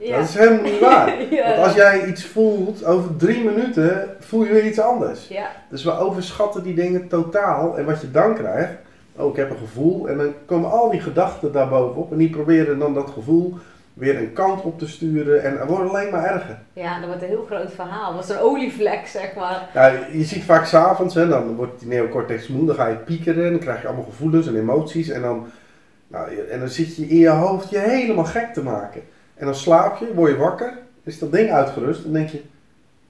Ja. 0.00 0.16
Dat 0.18 0.28
is 0.28 0.34
helemaal 0.34 0.62
niet 0.62 0.80
waar. 0.80 1.22
ja. 1.30 1.48
Want 1.48 1.66
als 1.66 1.74
jij 1.74 2.04
iets 2.06 2.24
voelt, 2.26 2.84
over 2.84 3.16
drie 3.16 3.44
minuten 3.44 4.08
voel 4.18 4.44
je 4.44 4.52
weer 4.52 4.66
iets 4.66 4.80
anders. 4.80 5.28
Ja, 5.28 5.50
Dus 5.70 5.84
we 5.84 5.98
overschatten 5.98 6.62
die 6.62 6.74
dingen 6.74 7.08
totaal. 7.08 7.78
En 7.78 7.84
wat 7.84 8.00
je 8.00 8.10
dan 8.10 8.34
krijgt, 8.34 8.72
oh 9.16 9.30
ik 9.30 9.36
heb 9.36 9.50
een 9.50 9.56
gevoel. 9.58 10.08
En 10.08 10.16
dan 10.16 10.32
komen 10.46 10.70
al 10.70 10.90
die 10.90 11.00
gedachten 11.00 11.52
daarbovenop. 11.52 12.12
En 12.12 12.18
die 12.18 12.30
proberen 12.30 12.78
dan 12.78 12.94
dat 12.94 13.10
gevoel 13.10 13.58
weer 13.94 14.16
een 14.16 14.32
kant 14.32 14.62
op 14.62 14.78
te 14.78 14.88
sturen. 14.88 15.42
En 15.42 15.58
het 15.58 15.68
wordt 15.68 15.90
alleen 15.90 16.10
maar 16.10 16.24
erger. 16.24 16.58
ja, 16.72 16.98
dat 16.98 17.06
wordt 17.06 17.22
een 17.22 17.28
heel 17.28 17.46
groot 17.46 17.72
verhaal. 17.72 18.14
Dat 18.14 18.24
is 18.24 18.30
een 18.30 18.40
olievlek, 18.40 19.06
zeg 19.06 19.34
maar. 19.34 19.68
Ja, 19.74 19.86
je 20.12 20.24
ziet 20.24 20.44
vaak 20.44 20.64
s'avonds, 20.64 21.14
dan 21.14 21.54
wordt 21.56 21.78
die 21.80 21.88
neocortex 21.88 22.48
moe. 22.48 22.66
Dan 22.66 22.74
ga 22.74 22.86
je 22.86 22.96
piekeren. 22.96 23.44
En 23.44 23.50
dan 23.50 23.60
krijg 23.60 23.80
je 23.80 23.86
allemaal 23.86 24.04
gevoelens 24.04 24.46
en 24.46 24.56
emoties. 24.56 25.08
En 25.08 25.22
dan, 25.22 25.46
nou, 26.08 26.36
en 26.50 26.58
dan 26.58 26.68
zit 26.68 26.96
je 26.96 27.06
in 27.06 27.16
je 27.16 27.28
hoofd 27.28 27.70
je 27.70 27.78
helemaal 27.78 28.24
gek 28.24 28.52
te 28.54 28.62
maken. 28.62 29.02
En 29.40 29.46
dan 29.46 29.54
slaap 29.54 29.96
je, 29.98 30.14
word 30.14 30.30
je 30.30 30.36
wakker. 30.36 30.78
Is 31.02 31.18
dat 31.18 31.32
ding 31.32 31.50
uitgerust. 31.50 32.04
En 32.04 32.12
denk 32.12 32.28
je, 32.28 32.42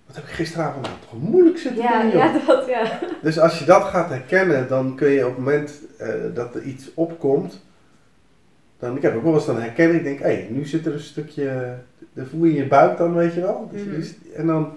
wat 0.06 0.16
heb 0.16 0.24
ik 0.24 0.30
gisteravond 0.30 0.86
nou 0.86 0.98
toch 1.00 1.20
moeilijk 1.30 1.58
zitten 1.58 1.82
Ja, 1.82 2.02
doen, 2.02 2.10
joh. 2.10 2.18
ja, 2.20 2.38
dat, 2.46 2.66
ja. 2.66 2.98
Dus 3.22 3.38
als 3.38 3.58
je 3.58 3.64
dat 3.64 3.82
gaat 3.82 4.08
herkennen, 4.08 4.68
dan 4.68 4.94
kun 4.96 5.08
je 5.08 5.26
op 5.26 5.36
het 5.36 5.38
moment 5.38 5.72
eh, 5.98 6.08
dat 6.34 6.54
er 6.54 6.62
iets 6.62 6.90
opkomt, 6.94 7.60
dan, 8.78 8.96
ik 8.96 9.02
heb 9.02 9.16
ook 9.16 9.22
wel 9.22 9.34
eens 9.34 9.46
dan 9.46 9.60
herkennen, 9.60 9.96
ik 9.96 10.04
denk, 10.04 10.18
hé, 10.18 10.24
hey, 10.24 10.46
nu 10.50 10.64
zit 10.66 10.86
er 10.86 10.92
een 10.92 11.00
stukje, 11.00 11.74
dan 12.12 12.26
voel 12.26 12.44
je 12.44 12.54
je 12.54 12.66
buik 12.66 12.98
dan, 12.98 13.14
weet 13.14 13.34
je 13.34 13.40
wel. 13.40 13.70
Dus- 13.72 14.14
en 14.34 14.46
dan, 14.46 14.72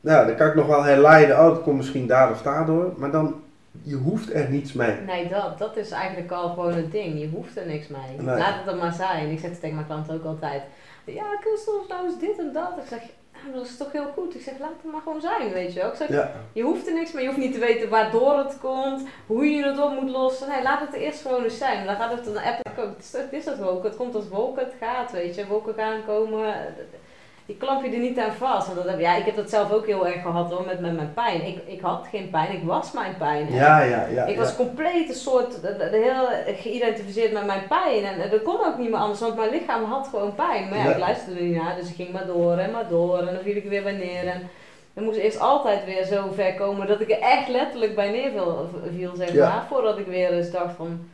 nou, 0.00 0.26
dan 0.26 0.36
kan 0.36 0.46
ik 0.48 0.54
nog 0.54 0.66
wel 0.66 0.82
herleiden, 0.82 1.38
oh, 1.38 1.44
dat 1.46 1.62
komt 1.62 1.76
misschien 1.76 2.06
daar 2.06 2.30
of 2.30 2.42
daardoor, 2.42 2.92
maar 2.96 3.10
dan, 3.10 3.34
je 3.82 3.94
hoeft 3.96 4.34
er 4.34 4.50
niets 4.50 4.72
mee. 4.72 4.96
Nee, 5.06 5.28
dat, 5.28 5.58
dat 5.58 5.76
is 5.76 5.90
eigenlijk 5.90 6.32
al 6.32 6.48
gewoon 6.48 6.72
het 6.74 6.92
ding. 6.92 7.20
Je 7.20 7.28
hoeft 7.28 7.56
er 7.56 7.66
niks 7.66 7.86
mee. 7.88 8.16
Nee. 8.16 8.36
Laat 8.38 8.54
het 8.56 8.64
dan 8.64 8.78
maar 8.78 8.92
zijn. 8.92 9.30
Ik 9.30 9.38
zeg 9.38 9.50
het 9.50 9.60
tegen 9.60 9.74
mijn 9.74 9.86
klanten 9.86 10.14
ook 10.14 10.24
altijd. 10.24 10.62
Ja, 11.04 11.24
Christel, 11.40 11.84
nou 11.88 12.06
is 12.08 12.18
dit 12.18 12.38
en 12.38 12.52
dat. 12.52 12.70
Ik 12.82 12.88
zeg, 12.88 13.02
ja, 13.32 13.52
dat 13.54 13.64
is 13.66 13.76
toch 13.76 13.92
heel 13.92 14.06
goed. 14.14 14.34
Ik 14.34 14.40
zeg, 14.42 14.58
laat 14.58 14.70
het 14.82 14.92
maar 14.92 15.00
gewoon 15.00 15.20
zijn, 15.20 15.52
weet 15.52 15.72
je 15.72 15.80
wel. 15.80 15.88
Ik 15.90 15.94
zeg, 15.96 16.08
Ja, 16.08 16.32
je 16.52 16.62
hoeft 16.62 16.86
er 16.86 16.92
niks 16.94 17.12
mee. 17.12 17.22
Je 17.22 17.28
hoeft 17.28 17.40
niet 17.40 17.52
te 17.52 17.58
weten 17.58 17.88
waardoor 17.88 18.38
het 18.38 18.58
komt, 18.60 19.02
hoe 19.26 19.44
je 19.46 19.64
het 19.64 19.78
op 19.80 20.00
moet 20.00 20.10
lossen. 20.10 20.48
Nee, 20.48 20.62
laat 20.62 20.80
het 20.80 20.92
eerst 20.92 21.20
gewoon 21.22 21.44
eens 21.44 21.58
zijn. 21.58 21.86
Dan 21.86 21.96
gaat 21.96 22.10
het, 22.12 22.24
dan 22.24 22.36
app 22.36 22.96
is- 22.98 23.12
Het 23.12 23.32
is 23.32 23.44
dat 23.44 23.58
wolken. 23.58 23.88
Het 23.88 23.96
komt 23.98 24.14
als 24.14 24.28
wolken, 24.28 24.64
het 24.64 24.74
gaat, 24.80 25.12
weet 25.12 25.34
je. 25.34 25.46
Wolken 25.46 25.74
gaan 25.74 26.04
komen. 26.06 26.54
Je 27.50 27.56
klamp 27.56 27.84
je 27.84 27.90
er 27.90 27.98
niet 27.98 28.18
aan 28.18 28.32
vast. 28.32 28.66
Want 28.66 28.78
dat 28.78 28.88
heb, 28.88 29.00
ja, 29.00 29.16
ik 29.16 29.24
heb 29.24 29.36
dat 29.36 29.50
zelf 29.50 29.72
ook 29.72 29.86
heel 29.86 30.06
erg 30.06 30.22
gehad 30.22 30.50
hoor, 30.50 30.66
met, 30.66 30.80
met 30.80 30.96
mijn 30.96 31.14
pijn. 31.14 31.46
Ik, 31.46 31.58
ik 31.66 31.80
had 31.80 32.06
geen 32.10 32.30
pijn, 32.30 32.52
ik 32.52 32.62
was 32.62 32.92
mijn 32.92 33.16
pijn. 33.18 33.46
En 33.46 33.54
ja, 33.54 33.82
ja. 33.82 34.06
ja, 34.06 34.24
ik 34.24 34.36
was 34.36 34.56
compleet 34.56 35.08
een 35.08 35.14
soort, 35.14 35.62
de, 35.62 35.88
heel 35.90 36.54
geïdentificeerd 36.54 37.32
met 37.32 37.46
mijn 37.46 37.66
pijn. 37.68 38.04
En 38.04 38.30
dat 38.30 38.42
kon 38.42 38.64
ook 38.66 38.78
niet 38.78 38.90
meer 38.90 38.98
anders, 38.98 39.20
want 39.20 39.36
mijn 39.36 39.50
lichaam 39.50 39.84
had 39.84 40.08
gewoon 40.08 40.34
pijn. 40.34 40.68
Maar 40.68 40.78
ja, 40.78 40.84
Ja. 40.84 40.90
ik 40.90 40.98
luisterde 40.98 41.40
niet 41.40 41.62
naar, 41.62 41.76
dus 41.76 41.88
ik 41.88 41.94
ging 41.94 42.12
maar 42.12 42.26
door 42.26 42.56
en 42.56 42.70
maar 42.70 42.88
door. 42.88 43.18
En 43.18 43.34
dan 43.34 43.42
viel 43.42 43.56
ik 43.56 43.68
weer 43.68 43.82
bij 43.82 43.92
neer. 43.92 44.26
En 44.26 44.50
dan 44.94 45.04
moest 45.04 45.18
eerst 45.18 45.40
altijd 45.40 45.84
weer 45.84 46.04
zo 46.04 46.30
ver 46.32 46.54
komen 46.54 46.86
dat 46.86 47.00
ik 47.00 47.10
er 47.10 47.20
echt 47.20 47.48
letterlijk 47.48 47.94
bij 47.94 48.10
neer 48.10 48.30
viel, 48.96 49.14
zeg 49.16 49.34
maar. 49.34 49.64
Voordat 49.68 49.98
ik 49.98 50.06
weer 50.06 50.30
eens 50.30 50.50
dacht 50.50 50.76
van, 50.76 51.08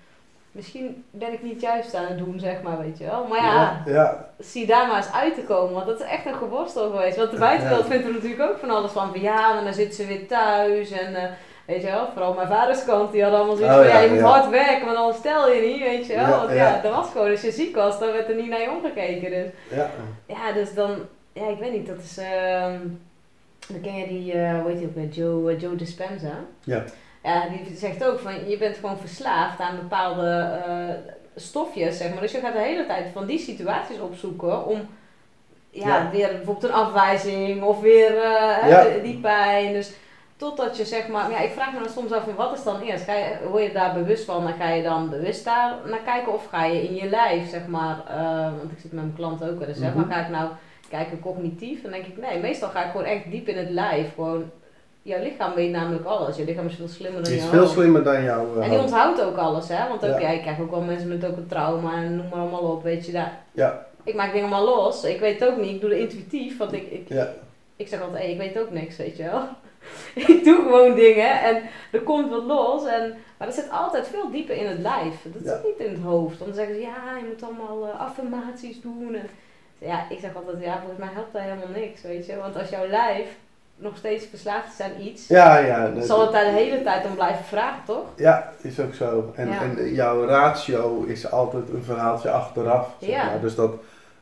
misschien 0.57 1.05
ben 1.11 1.33
ik 1.33 1.43
niet 1.43 1.61
juist 1.61 1.95
aan 1.95 2.07
het 2.07 2.19
doen, 2.19 2.39
zeg 2.41 2.63
maar, 2.63 2.79
weet 2.79 2.99
je 2.99 3.05
wel. 3.05 3.27
Maar 3.27 3.43
ja, 3.43 3.83
ja, 3.87 3.93
ja, 3.93 4.29
zie 4.39 4.67
daar 4.67 4.87
maar 4.87 4.97
eens 4.97 5.13
uit 5.13 5.35
te 5.35 5.41
komen, 5.43 5.75
want 5.75 5.87
dat 5.87 6.01
is 6.01 6.07
echt 6.07 6.27
een 6.27 6.35
geworstel 6.35 6.91
geweest. 6.91 7.17
Want 7.17 7.31
de 7.31 7.39
buitenwereld 7.39 7.85
Ja. 7.87 7.91
vindt 7.91 8.07
er 8.07 8.13
natuurlijk 8.13 8.43
ook 8.51 8.59
van 8.59 8.71
alles 8.71 8.91
van. 8.93 9.11
Van 9.11 9.21
ja, 9.21 9.53
maar 9.53 9.65
dan 9.65 9.75
zit 9.75 9.95
ze 9.95 10.07
weer 10.07 10.27
thuis 10.27 10.91
en 10.91 11.15
eh, 11.15 11.31
weet 11.67 11.83
je 11.83 11.87
wel, 11.91 12.09
vooral 12.13 12.35
mijn 12.35 12.49
vaderskant, 12.49 13.13
die 13.13 13.23
had 13.23 13.33
allemaal 13.33 13.57
zoiets 13.57 13.75
Oh, 13.75 13.81
van 13.81 13.89
ja, 13.91 13.99
je 14.01 14.11
moet 14.11 14.21
hard 14.21 14.49
werken, 14.51 14.85
want 14.87 14.99
anders 14.99 15.17
stel 15.19 15.53
je 15.53 15.61
niet, 15.61 15.81
weet 15.81 16.07
je 16.07 16.15
wel. 16.15 16.25
Ja, 16.27 16.39
want 16.39 16.53
ja. 16.53 16.81
dat 16.83 16.95
was 16.95 17.11
gewoon, 17.11 17.31
als 17.31 17.41
je 17.41 17.51
ziek 17.51 17.75
was, 17.77 17.99
dan 17.99 18.13
werd 18.13 18.29
er 18.29 18.35
niet 18.35 18.49
naar 18.49 18.61
je 18.61 18.71
omgekeken. 18.71 19.31
Dus 19.31 19.79
ja. 19.79 19.91
ja, 20.27 20.53
dus 20.53 20.75
dan, 20.75 20.91
ja, 21.33 21.49
ik 21.49 21.59
weet 21.59 21.73
niet, 21.73 21.87
dat 21.87 21.99
is, 21.99 22.19
ehm 22.19 22.79
dan 23.69 23.81
ken 23.81 23.95
je 23.95 24.07
die, 24.07 24.33
eh 24.33 24.61
hoe 24.61 24.71
heet 24.71 24.79
die 24.79 24.89
ook 24.89 24.95
weer, 24.95 25.09
Joe, 25.09 25.53
eh, 25.53 25.61
Joe 25.61 25.77
Dispenza. 25.77 26.33
Ja. 26.65 26.85
Ja, 27.27 27.45
die 27.49 27.77
zegt 27.77 28.05
ook 28.05 28.19
van, 28.19 28.49
je 28.49 28.59
bent 28.59 28.77
gewoon 28.77 28.99
verslaafd 28.99 29.61
aan 29.61 29.77
bepaalde 29.77 30.29
eh, 30.67 30.95
stofjes, 31.37 31.97
zeg 31.97 32.11
maar. 32.13 32.21
Dus 32.21 32.33
je 32.33 32.39
gaat 32.41 32.53
de 32.53 32.59
hele 32.59 32.87
tijd 32.87 33.07
van 33.13 33.27
die 33.27 33.39
situaties 33.39 34.01
opzoeken 34.01 34.67
om, 34.67 34.89
ja, 35.71 35.87
Ja. 35.89 36.11
weer 36.11 36.29
bijvoorbeeld 36.29 36.65
een 36.65 36.73
afwijzing 36.79 37.63
of 37.63 37.81
weer 37.81 38.17
eh, 38.19 38.69
Ja. 38.69 38.85
die 39.03 39.19
pijn. 39.21 39.73
Dus 39.73 39.93
totdat 40.37 40.77
je 40.77 40.85
zeg 40.85 41.09
maar, 41.09 41.31
ja, 41.31 41.39
ik 41.41 41.51
vraag 41.51 41.73
me 41.73 41.79
dan 41.79 41.89
soms 41.89 42.13
af, 42.13 42.25
van, 42.25 42.35
wat 42.35 42.57
is 42.57 42.63
dan 42.65 42.81
eerst? 42.81 43.05
Ga 43.05 43.13
je, 43.15 43.37
word 43.51 43.63
je 43.63 43.73
daar 43.73 43.95
bewust 43.95 44.25
van 44.25 44.47
en 44.47 44.55
ga 44.55 44.69
je 44.69 44.83
dan 44.83 45.11
bewust 45.11 45.45
daar 45.45 45.75
naar 45.87 46.03
kijken 46.05 46.33
of 46.33 46.47
ga 46.47 46.65
je 46.65 46.83
in 46.89 46.95
je 46.95 47.09
lijf, 47.09 47.51
zeg 47.51 47.67
maar, 47.67 47.97
eh, 48.09 48.43
want 48.59 48.73
ik 48.73 48.79
zit 48.79 48.93
met 48.93 49.03
mijn 49.03 49.15
klanten 49.17 49.51
ook 49.51 49.59
wel 49.59 49.69
eens, 49.69 49.79
zeg 49.79 49.95
Mhm. 49.95 50.07
maar, 50.07 50.17
ga 50.17 50.23
ik 50.25 50.29
nou 50.31 50.51
kijken 50.89 51.21
cognitief? 51.21 51.83
Dan 51.83 51.91
denk 51.91 52.07
ik, 52.07 52.17
nee, 52.17 52.39
meestal 52.41 52.69
ga 52.69 52.85
ik 52.85 52.91
gewoon 52.91 53.07
echt 53.07 53.31
diep 53.31 53.49
in 53.49 53.59
het 53.59 53.71
lijf, 53.71 54.15
gewoon 54.15 54.51
jouw 55.07 55.23
lichaam 55.23 55.55
weet 55.55 55.71
namelijk 55.71 56.05
alles. 56.05 56.37
Je 56.37 56.45
lichaam 56.45 56.67
is 56.67 56.75
veel 56.75 56.89
slimmer 56.89 57.23
dan 57.23 57.33
Die 57.33 57.41
is 57.41 57.49
veel 57.49 57.67
slimmer 57.67 58.03
dan 58.05 58.23
jou. 58.23 58.63
En 58.63 58.71
die 58.71 58.79
onthoudt 58.79 59.23
ook 59.23 59.37
alles, 59.37 59.69
hè? 59.69 59.89
Want 59.89 60.05
ook, 60.05 60.11
Ja. 60.11 60.19
ja. 60.21 60.29
ik 60.29 60.41
krijg 60.41 60.61
ook 60.61 60.71
wel 60.71 60.81
mensen 60.81 61.09
met 61.09 61.25
ook 61.27 61.37
een 61.37 61.47
trauma 61.47 61.95
en 61.95 62.17
noem 62.17 62.29
maar 62.31 62.39
allemaal 62.41 62.71
op, 62.73 62.83
weet 62.83 63.07
je. 63.07 63.13
Daar. 63.13 63.39
Ja. 63.53 63.87
Ik 64.05 64.15
maak 64.15 64.33
dingen 64.33 64.49
maar 64.49 64.63
los. 64.63 65.05
Ik 65.05 65.21
weet 65.21 65.41
het 65.41 65.49
ook 65.51 65.57
niet. 65.57 65.75
Ik 65.75 65.81
doe 65.81 65.91
het 65.91 65.99
intuïtief, 65.99 66.59
want 66.59 66.73
ik, 66.73 66.91
ik, 66.91 67.09
Ja. 67.09 67.33
ik 67.77 67.89
zeg 67.89 68.01
altijd, 68.03 68.23
hey, 68.23 68.33
ik 68.33 68.39
weet 68.39 68.59
ook 68.59 68.71
niks, 68.71 68.97
weet 68.97 69.17
je 69.17 69.23
wel. 69.23 69.43
ik 70.37 70.45
doe 70.45 70.63
gewoon 70.63 70.95
dingen 70.95 71.41
en 71.41 71.63
er 71.93 72.01
komt 72.01 72.31
wat 72.31 72.45
los. 72.45 72.87
En, 72.87 73.15
maar 73.39 73.47
dat 73.47 73.57
zit 73.57 73.71
altijd 73.71 74.09
veel 74.09 74.31
dieper 74.31 74.57
in 74.57 74.67
het 74.67 74.79
lijf. 74.79 75.23
Dat 75.33 75.43
Ja. 75.45 75.51
zit 75.55 75.65
niet 75.65 75.87
in 75.89 75.93
het 75.95 76.03
hoofd. 76.03 76.39
Dan 76.39 76.55
zeggen 76.55 76.75
ze, 76.75 76.81
ja, 76.81 77.17
je 77.19 77.25
moet 77.29 77.43
allemaal 77.43 77.87
eh, 77.93 78.01
affirmaties 78.01 78.81
doen. 78.81 79.15
En, 79.15 79.29
ja, 79.79 80.07
ik 80.11 80.19
zeg 80.21 80.35
altijd, 80.37 80.57
ja, 80.65 80.79
volgens 80.79 80.99
mij 80.99 81.09
helpt 81.15 81.33
dat 81.33 81.43
helemaal 81.43 81.69
niks, 81.75 82.03
weet 82.03 82.27
je. 82.27 82.37
Want 82.37 82.57
als 82.59 82.69
jouw 82.69 82.87
lijf 82.87 83.37
nog 83.79 83.97
steeds 83.97 84.25
verslaafd 84.31 84.73
is 84.79 84.85
aan 84.85 85.01
iets, 85.01 85.27
Ja, 85.29 85.59
ja. 85.59 85.89
dat- 85.89 86.05
zal 86.07 86.21
het 86.21 86.33
daar 86.33 86.45
de 86.45 86.51
hele 86.51 86.83
tijd 86.83 87.05
om 87.07 87.15
blijven 87.15 87.45
vragen, 87.45 87.83
toch? 87.87 88.05
Ja, 88.17 88.53
is 88.61 88.81
ook 88.81 88.95
zo. 88.95 89.33
En, 89.37 89.49
Ja. 89.49 89.63
en 89.63 89.95
jouw 89.95 90.25
ratio 90.27 91.05
is 91.05 91.31
altijd 91.31 91.65
een 91.75 91.83
verhaaltje 91.83 92.31
achteraf. 92.31 92.89
Zeg 93.01 93.11
Ja. 93.11 93.25
maar. 93.25 93.41
Dus 93.41 93.55
dat, 93.55 93.73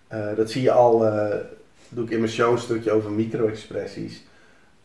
eh, 0.09 0.27
dat 0.37 0.51
zie 0.51 0.63
je 0.63 0.73
al, 0.73 1.07
eh, 1.07 1.35
doe 1.89 2.05
ik 2.05 2.11
in 2.11 2.19
mijn 2.21 2.33
show 2.33 2.53
een 2.53 2.59
stukje 2.59 2.93
over 2.93 3.11
micro-expressies. 3.11 4.25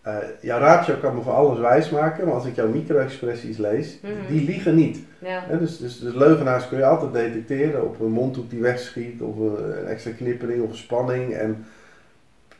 Eh, 0.01 0.15
jouw 0.41 0.59
ratio 0.59 0.95
kan 1.01 1.15
me 1.15 1.21
voor 1.21 1.33
alles 1.33 1.59
wijsmaken, 1.59 2.25
maar 2.25 2.33
als 2.33 2.45
ik 2.45 2.55
jouw 2.55 2.67
micro-expressies 2.67 3.57
lees, 3.57 3.97
Mhm. 4.01 4.11
die 4.33 4.43
liegen 4.45 4.75
niet. 4.75 4.99
Ja. 5.19 5.43
Dus, 5.59 5.77
dus, 5.77 5.99
dus 5.99 6.13
leugenaars 6.13 6.67
kun 6.67 6.77
je 6.77 6.85
altijd 6.85 7.13
detecteren 7.13 7.83
op 7.83 7.99
een 7.99 8.11
mondhoek 8.11 8.49
die 8.49 8.61
wegschiet, 8.61 9.21
of 9.21 9.35
een, 9.37 9.85
extra 9.87 10.11
knippering 10.11 10.63
of 10.63 10.75
spanning. 10.75 11.33
En, 11.33 11.65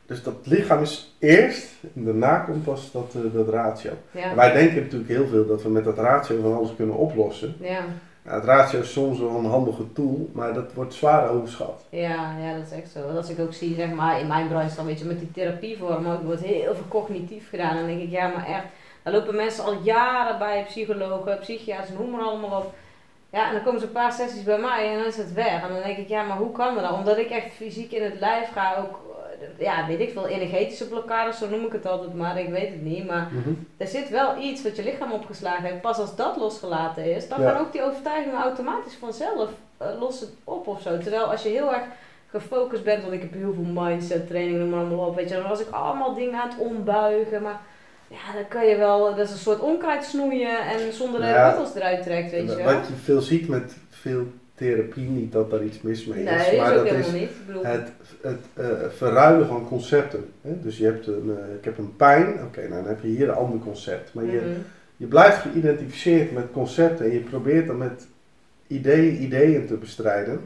dus 0.10 0.24
dat 0.24 0.36
lichaam 0.43 0.82
is 0.82 1.16
eerst, 1.20 1.68
en 1.95 2.03
daarna 2.03 2.38
komt 2.38 2.64
pas 2.64 2.91
dat, 2.91 3.16
eh, 3.16 3.34
dat 3.34 3.49
ratio. 3.49 3.91
Ja. 4.12 4.22
En 4.22 4.36
wij 4.36 4.53
denken 4.53 4.82
natuurlijk 4.82 5.10
heel 5.10 5.28
veel 5.28 5.47
dat 5.47 5.64
we 5.64 5.70
met 5.70 5.84
dat 5.84 5.97
ratio 5.97 6.41
van 6.41 6.55
alles 6.55 6.76
kunnen 6.76 6.95
oplossen. 6.95 7.55
Ja. 7.60 7.82
Het 8.24 8.43
ratio 8.43 8.80
is 8.80 8.91
soms 8.91 9.20
wel 9.20 9.36
een 9.36 9.45
handige 9.45 9.93
tool, 9.93 10.30
maar 10.34 10.53
dat 10.53 10.74
wordt 10.74 10.93
zwaar 10.93 11.30
overschat. 11.30 11.86
Ja, 11.89 12.36
ja, 12.41 12.53
dat 12.53 12.66
is 12.66 12.78
echt 12.78 12.91
zo. 12.91 13.03
Want 13.03 13.18
als 13.18 13.30
ik 13.30 13.39
ook 13.39 13.53
zie, 13.53 13.76
zeg 13.76 13.89
maar, 13.89 14.20
in 14.20 14.28
mijn 14.28 14.47
branche 14.47 14.76
dan, 14.76 14.86
weet 14.86 14.99
je, 14.99 15.05
met 15.05 15.20
die 15.20 15.32
therapievorm 15.32 16.07
ook, 16.07 16.24
wordt 16.24 16.43
heel 16.43 16.76
veel 16.76 16.88
cognitief 16.88 17.49
gedaan. 17.49 17.76
Dan 17.76 17.86
denk 17.86 18.01
ik, 18.01 18.10
ja, 18.10 18.28
maar 18.28 18.45
echt, 18.45 18.66
daar 19.03 19.14
lopen 19.14 19.36
mensen 19.36 19.64
al 19.64 19.74
jaren 19.84 20.39
bij, 20.39 20.64
psychologen, 20.68 21.39
psychiaters, 21.39 21.89
noem 21.97 22.10
maar 22.10 22.22
allemaal 22.22 22.60
op. 22.60 22.74
Ja, 23.30 23.47
en 23.47 23.53
dan 23.53 23.64
komen 23.64 23.80
ze 23.80 23.86
een 23.86 23.91
paar 23.91 24.14
sessies 24.14 24.43
bij 24.43 24.60
mij 24.60 24.91
en 24.91 24.97
dan 24.97 25.07
is 25.07 25.18
het 25.18 25.34
weg. 25.34 25.62
En 25.64 25.74
dan 25.74 25.84
denk 25.84 25.97
ik, 25.97 26.07
ja, 26.07 26.24
maar 26.24 26.38
hoe 26.38 26.51
kan 26.51 26.76
dat? 26.76 26.91
Omdat 26.91 27.18
ik 27.18 27.30
echt 27.30 27.53
fysiek 27.53 27.91
in 27.91 28.03
het 28.03 28.20
lijf 28.20 28.51
ga, 28.51 28.76
ook, 28.78 29.09
ja, 29.57 29.87
weet 29.87 29.99
ik 29.99 30.11
veel, 30.11 30.27
energetische 30.27 30.87
blokkades, 30.87 31.37
zo 31.37 31.49
noem 31.49 31.65
ik 31.65 31.71
het 31.71 31.85
altijd 31.85 32.13
maar, 32.13 32.39
ik 32.39 32.49
weet 32.49 32.69
het 32.69 32.81
niet. 32.83 33.07
Maar 33.07 33.27
er 33.77 33.87
zit 33.87 34.09
wel 34.09 34.37
iets 34.41 34.63
wat 34.63 34.75
je 34.75 34.83
lichaam 34.83 35.11
opgeslagen 35.11 35.63
heeft. 35.63 35.81
Pas 35.81 35.97
als 35.97 36.15
dat 36.15 36.37
losgelaten 36.37 37.15
is, 37.15 37.27
dan 37.29 37.41
Ja. 37.41 37.51
gaan 37.51 37.61
ook 37.61 37.71
die 37.71 37.83
overtuigingen 37.83 38.41
automatisch 38.41 38.95
vanzelf 38.99 39.49
uh, 39.81 39.87
lossen 39.99 40.27
op 40.43 40.67
of 40.67 40.81
zo. 40.81 40.97
Terwijl 40.97 41.23
als 41.31 41.43
je 41.43 41.49
heel 41.49 41.73
erg 41.73 41.83
gefocust 42.29 42.83
bent, 42.83 43.01
want 43.01 43.13
ik 43.13 43.21
heb 43.21 43.33
heel 43.33 43.53
veel 43.53 43.83
mindset 43.83 44.27
training, 44.27 44.57
noem 44.59 44.69
maar 44.69 44.79
allemaal 44.79 45.07
op, 45.07 45.15
weet 45.15 45.29
je, 45.29 45.35
dan 45.35 45.47
was 45.49 45.59
ik 45.61 45.69
allemaal 45.69 46.13
dingen 46.13 46.39
aan 46.41 46.49
het 46.49 46.57
ombuigen, 46.57 47.41
maar 47.41 47.59
ja, 48.07 48.33
dan 48.33 48.47
kan 48.47 48.65
je 48.65 48.75
wel, 48.77 49.15
dat 49.15 49.25
is 49.25 49.31
een 49.31 49.37
soort 49.37 49.59
onkruid 49.59 50.03
snoeien 50.03 50.59
en 50.67 50.93
zonder 50.93 51.21
Ja. 51.25 51.49
de 51.49 51.55
wortels 51.55 51.75
eruit 51.75 52.03
trekt, 52.03 52.31
weet 52.31 52.49
je 52.49 52.55
wel. 52.55 52.73
Wat 52.73 52.87
je 52.87 52.93
veel 52.93 53.21
ziet 53.21 53.47
met 53.47 53.77
veel 53.89 54.23
therapie, 54.60 55.10
niet 55.10 55.32
dat 55.32 55.51
daar 55.51 55.64
iets 55.64 55.82
mis 55.82 56.05
mee 56.05 56.20
is, 56.20 56.26
Nee, 56.26 56.38
dat 56.38 56.47
is 56.47 56.57
maar 56.57 56.70
ook 56.70 56.76
dat 56.76 56.95
helemaal 56.95 57.14
is 57.14 57.20
niet. 57.20 57.30
Het, 57.64 57.91
het 58.22 58.39
eh, 58.53 58.89
verruilen 58.95 59.47
van 59.47 59.68
concepten. 59.68 60.26
Hè? 60.41 60.62
Dus 60.62 60.78
je 60.78 60.86
hebt 60.86 61.07
een, 61.07 61.38
eh, 61.38 61.55
ik 61.55 61.66
heb 61.66 61.78
een 61.78 61.95
pijn, 61.95 62.43
oké, 62.43 62.60
nou 62.60 62.82
dan 62.82 62.88
heb 62.88 63.01
je 63.01 63.07
hier 63.07 63.30
een 63.30 63.36
ander 63.36 63.60
concept. 63.60 64.14
Maar 64.14 64.26
je, 64.26 64.39
mhm. 64.39 64.60
je 64.97 65.05
blijft 65.05 65.38
geïdentificeerd 65.38 66.32
met 66.32 66.51
concepten 66.51 67.05
en 67.05 67.12
je 67.14 67.20
probeert 67.20 67.68
dan 67.68 67.78
met 67.78 68.07
ideeën, 68.68 69.22
ideeën 69.24 69.68
te 69.68 69.76
bestrijden. 69.76 70.39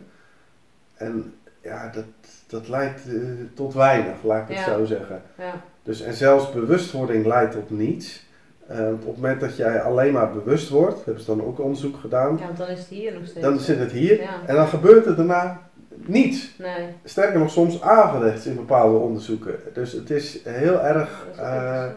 En 0.94 1.34
ja, 1.62 1.90
dat, 1.90 2.06
dat 2.48 2.68
leidt 2.68 3.08
eh, 3.08 3.16
tot 3.54 3.74
weinig, 3.74 4.24
laat 4.24 4.50
ik 4.50 4.56
het 4.56 4.66
zo 4.66 4.86
zeggen. 4.86 5.22
ja. 5.38 5.62
Dus, 5.84 6.02
en 6.02 6.14
zelfs 6.14 6.52
bewustwording 6.52 7.26
leidt 7.26 7.52
tot 7.52 7.70
niets. 7.70 8.26
Eh, 8.68 8.88
op 8.92 9.06
het 9.06 9.16
moment 9.16 9.40
dat 9.42 9.56
jij 9.58 9.82
alleen 9.82 10.14
maar 10.14 10.32
bewust 10.32 10.70
wordt, 10.70 11.06
hebben 11.06 11.24
ze 11.24 11.36
dan 11.36 11.46
ook 11.46 11.60
onderzoek 11.60 11.96
gedaan, 11.98 12.38
ja, 12.40 12.46
want 12.46 12.58
dan 12.58 12.68
is 12.68 12.80
het 12.80 12.88
hier 12.88 13.14
nog 13.14 13.26
steeds. 13.26 13.46
dan 13.46 13.60
zit 13.60 13.80
het 13.80 13.92
hier 13.92 14.22
Ja, 14.22 14.40
en 14.46 14.56
dan 14.56 14.68
gebeurt 14.68 15.06
er 15.06 15.16
daarna 15.16 15.62
niets. 15.96 16.56
nee. 16.58 16.88
Sterker 17.04 17.40
nog, 17.40 17.50
soms 17.50 17.82
averechts 17.82 18.46
in 18.46 18.56
bepaalde 18.56 18.98
onderzoeken. 18.98 19.56
Dus 19.74 19.92
het 19.92 20.10
is 20.10 20.40
heel 20.44 20.80
erg 20.82 21.26
ook 21.32 21.38
eh, 21.38 21.54
interessant. 21.54 21.94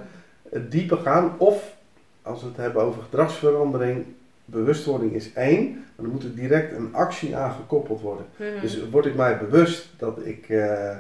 het 0.51 0.71
diepe 0.71 0.97
gaan. 0.97 1.33
Of 1.37 1.75
als 2.23 2.41
we 2.43 2.49
het 2.49 2.57
hebben 2.57 2.83
over 2.83 3.03
gedragsverandering, 3.03 4.05
bewustwording 4.45 5.13
is 5.13 5.33
één, 5.33 5.71
maar 5.73 6.05
dan 6.05 6.11
moet 6.11 6.23
er 6.23 6.35
direct 6.35 6.77
een 6.77 6.95
actie 6.95 7.37
aan 7.37 7.53
gekoppeld 7.53 8.01
worden. 8.01 8.27
Mhm. 8.37 8.61
Dus 8.61 8.89
word 8.91 9.07
ik 9.07 9.15
mij 9.15 9.39
bewust 9.39 9.89
dat 9.99 10.19
ik 10.25 10.49
eh, 10.49 10.97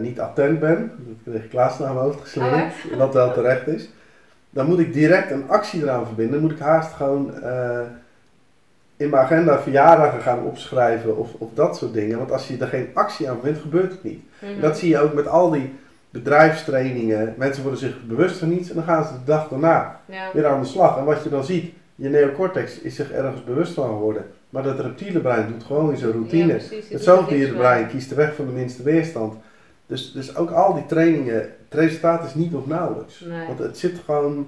niet 0.00 0.20
attent 0.20 0.60
ben, 0.60 0.92
dat 1.24 1.34
kreeg 1.34 1.48
Klaas 1.48 1.78
naar 1.78 1.92
mijn 1.92 2.04
hoofd 2.04 2.16
Oh, 2.16 2.22
geslingerd, 2.22 2.74
wat 2.96 3.14
wel 3.14 3.32
terecht 3.32 3.66
is. 3.66 3.88
Dan 4.50 4.66
moet 4.66 4.78
ik 4.78 4.92
direct 4.92 5.30
een 5.30 5.48
actie 5.48 5.82
eraan 5.82 6.06
verbinden. 6.06 6.32
Dan 6.32 6.42
moet 6.42 6.58
ik 6.58 6.58
haast 6.58 6.92
gewoon 6.92 7.42
eh, 7.42 7.80
in 8.96 9.10
mijn 9.10 9.22
agenda 9.22 9.60
verjaardagen 9.60 10.20
gaan 10.20 10.44
opschrijven 10.44 11.16
of, 11.16 11.34
of 11.38 11.48
dat 11.54 11.76
soort 11.76 11.92
dingen. 11.92 12.18
Want 12.18 12.32
als 12.32 12.48
je 12.48 12.56
er 12.58 12.66
geen 12.66 12.88
actie 12.94 13.28
aan 13.28 13.34
verbindt, 13.34 13.60
gebeurt 13.60 13.92
het 13.92 14.02
niet. 14.02 14.22
Mhm. 14.40 14.60
Dat 14.60 14.78
zie 14.78 14.88
je 14.88 14.98
ook 14.98 15.14
met 15.14 15.26
al 15.26 15.50
die 15.50 15.74
bedrijfstrainingen. 16.10 17.34
Mensen 17.36 17.62
worden 17.62 17.80
zich 17.80 18.06
bewust 18.06 18.38
van 18.38 18.52
iets 18.52 18.68
en 18.68 18.74
dan 18.74 18.84
gaan 18.84 19.04
ze 19.04 19.12
de 19.12 19.24
dag 19.24 19.48
daarna 19.48 20.00
ja. 20.06 20.30
weer 20.32 20.46
aan 20.46 20.60
de 20.60 20.66
slag. 20.66 20.98
En 20.98 21.04
wat 21.04 21.22
je 21.22 21.28
dan 21.28 21.44
ziet, 21.44 21.72
je 21.94 22.08
neocortex 22.08 22.80
is 22.80 22.94
zich 22.94 23.12
ergens 23.12 23.44
bewust 23.44 23.72
van 23.72 23.88
geworden. 23.88 24.26
Maar 24.50 24.62
dat 24.62 24.80
reptiele 24.80 25.20
brein 25.20 25.48
doet 25.48 25.64
gewoon 25.64 25.90
in 25.90 25.96
zijn 25.96 26.12
routine. 26.12 26.52
Ja, 26.52 26.58
precies, 26.58 26.84
het 26.84 26.92
er 26.92 27.00
zoogdierenbrein 27.00 27.88
kiest 27.88 28.08
de 28.08 28.14
weg 28.14 28.34
van 28.34 28.46
de 28.46 28.52
minste 28.52 28.82
weerstand. 28.82 29.34
Dus, 29.88 30.12
dus 30.12 30.36
ook 30.36 30.50
al 30.50 30.74
die 30.74 30.86
trainingen, 30.86 31.34
het 31.34 31.54
resultaat 31.80 32.24
is 32.24 32.34
niet 32.34 32.54
of 32.54 32.66
nauwelijks. 32.66 33.20
Nee. 33.20 33.46
Want 33.46 33.58
het 33.58 33.78
zit 33.78 33.98
gewoon 34.04 34.46